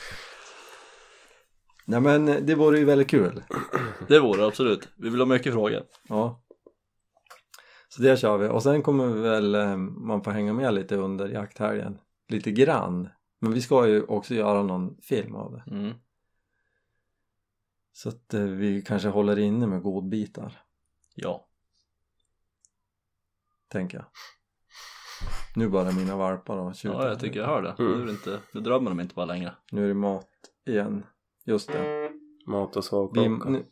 Nej 1.85 2.01
men 2.01 2.47
det 2.47 2.55
vore 2.55 2.79
ju 2.79 2.85
väldigt 2.85 3.09
kul. 3.11 3.43
det 4.09 4.21
vore 4.21 4.41
det 4.41 4.47
absolut. 4.47 4.89
Vi 4.97 5.09
vill 5.09 5.21
ha 5.21 5.27
mycket 5.27 5.53
frågor. 5.53 5.83
Ja. 6.09 6.43
Så 7.89 8.03
det 8.03 8.17
kör 8.17 8.39
vi. 8.39 8.49
Och 8.49 8.63
sen 8.63 8.83
kommer 8.83 9.07
vi 9.07 9.21
väl 9.21 9.55
eh, 9.55 9.77
man 9.77 10.23
får 10.25 10.31
hänga 10.31 10.53
med 10.53 10.75
lite 10.75 10.97
under 10.97 11.29
jakthelgen. 11.29 11.99
Lite 12.29 12.51
grann. 12.51 13.09
Men 13.41 13.53
vi 13.53 13.61
ska 13.61 13.89
ju 13.89 14.03
också 14.03 14.35
göra 14.35 14.63
någon 14.63 14.97
film 15.03 15.35
av 15.35 15.53
det. 15.53 15.71
Mm. 15.71 15.95
Så 17.97 18.09
att 18.09 18.35
eh, 18.35 18.43
vi 18.43 18.83
kanske 18.83 19.09
håller 19.09 19.39
inne 19.39 19.67
med 19.67 19.83
godbitar. 19.83 20.63
Ja. 21.15 21.49
Tänker 23.69 23.99
jag. 23.99 24.07
Nu 25.55 25.69
börjar 25.69 25.93
mina 25.93 26.17
valpar 26.17 26.57
och 26.57 26.75
tjuta. 26.75 26.95
ja, 26.95 27.09
jag 27.09 27.21
tycker 27.21 27.41
jag 27.41 27.47
hör 27.47 27.63
det. 27.63 27.77
Mm. 27.79 27.93
Nu, 27.93 28.03
är 28.03 28.07
det 28.07 28.13
inte, 28.13 28.41
nu 28.55 28.61
drömmer 28.61 28.91
de 28.91 29.01
inte 29.01 29.15
bara 29.15 29.27
längre. 29.27 29.55
Nu 29.73 29.85
är 29.85 29.89
det 29.89 29.95
mat 29.95 30.29
igen. 30.67 31.07
Just 31.45 31.73
det. 31.73 32.11
Mat 32.47 32.77
och 32.77 32.83
Vi, 32.83 32.87
sovklocka. 32.87 33.49
nu, 33.51 33.67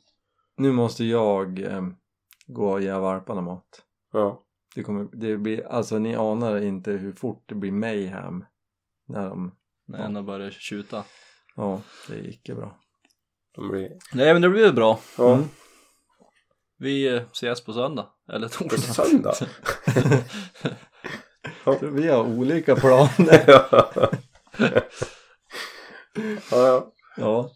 nu 0.57 0.73
måste 0.73 1.05
jag 1.05 1.59
eh, 1.59 1.89
gå 2.47 2.73
och 2.73 2.81
ge 2.83 2.93
valparna 2.93 3.41
mat. 3.41 3.83
Ja. 4.13 4.45
Det 4.75 4.83
kommer, 4.83 5.09
det 5.13 5.37
blir, 5.39 5.67
alltså 5.67 5.99
ni 5.99 6.15
anar 6.15 6.61
inte 6.61 6.91
hur 6.93 7.13
fort 7.13 7.43
det 7.47 7.55
blir 7.55 7.73
mayhem 7.73 8.45
när 9.07 9.29
de, 9.29 9.57
När 9.87 9.99
Ja. 9.99 10.05
en 10.05 10.17
har 10.17 10.23
börjat 10.23 10.53
tjuta. 10.53 11.05
ja 11.57 11.83
det 12.09 12.15
är 12.15 12.29
icke 12.29 12.55
bra. 12.55 12.81
De 13.55 13.69
blir... 13.69 13.93
Nej 14.13 14.33
men 14.33 14.43
det 14.43 14.49
blir 14.49 14.73
bra. 14.73 15.01
Ja. 15.19 15.35
Mm. 15.35 15.45
Vi 16.79 17.17
eh, 17.17 17.23
ses 17.33 17.65
på 17.65 17.73
söndag. 17.73 18.07
Eller 18.33 18.49
På 18.49 18.69
torsdag. 18.69 18.93
söndag? 18.95 19.35
Så 21.65 21.79
vi 21.87 22.09
har 22.09 22.25
olika 22.25 22.77
planer. 22.77 23.45
ja. 23.49 24.11
ja, 26.51 26.93
ja. 27.17 27.51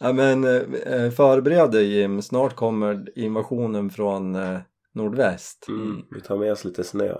ja. 0.00 0.12
men 0.12 0.44
eh, 0.44 1.10
förbered 1.10 1.70
dig 1.70 1.98
Jim, 1.98 2.22
snart 2.22 2.56
kommer 2.56 3.18
invasionen 3.18 3.90
från 3.90 4.34
eh, 4.34 4.60
nordväst. 4.92 5.68
Mm. 5.68 6.02
Vi 6.10 6.20
tar 6.20 6.36
med 6.36 6.52
oss 6.52 6.64
lite 6.64 6.84
snö. 6.84 7.18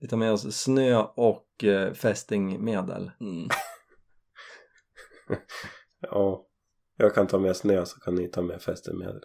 Vi 0.00 0.08
tar 0.08 0.16
med 0.16 0.32
oss 0.32 0.56
snö 0.56 1.04
och 1.16 1.46
fästingmedel. 1.94 3.10
Mm. 3.20 3.48
Ja. 6.02 6.46
Jag 7.00 7.14
kan 7.14 7.26
ta 7.26 7.38
med 7.38 7.56
snö 7.56 7.84
så 7.86 8.00
kan 8.00 8.14
ni 8.14 8.28
ta 8.28 8.42
med 8.42 8.62
fästemedel. 8.62 9.20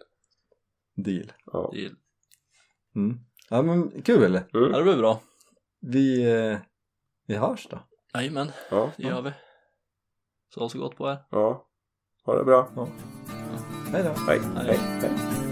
Deal. 0.96 1.32
Ja. 1.52 1.70
Det, 1.74 1.90
Mm. 2.94 3.18
Ja 3.50 3.62
men 3.62 4.02
kul! 4.02 4.40
ja, 4.52 4.58
Mm. 4.60 4.72
det 4.72 4.82
blir 4.82 4.96
bra. 4.96 5.20
Vi, 5.80 6.32
eh, 6.32 6.58
vi 7.26 7.36
hörs 7.36 7.66
då. 7.70 7.78
Jajamän, 8.14 8.50
Ja. 8.70 8.92
det 8.96 9.02
gör 9.02 9.22
vi. 9.22 9.32
Så 10.54 10.68
så 10.68 10.78
gott 10.78 10.96
på 10.96 11.08
er. 11.10 11.18
Ja. 11.30 11.66
Ha 12.24 12.38
det 12.38 12.44
bra. 12.44 12.88
Hej 13.92 14.02
då! 14.02 14.10
Hej. 14.26 14.40
Hej. 14.54 14.66
Hej. 14.66 14.78
Hej. 14.78 15.45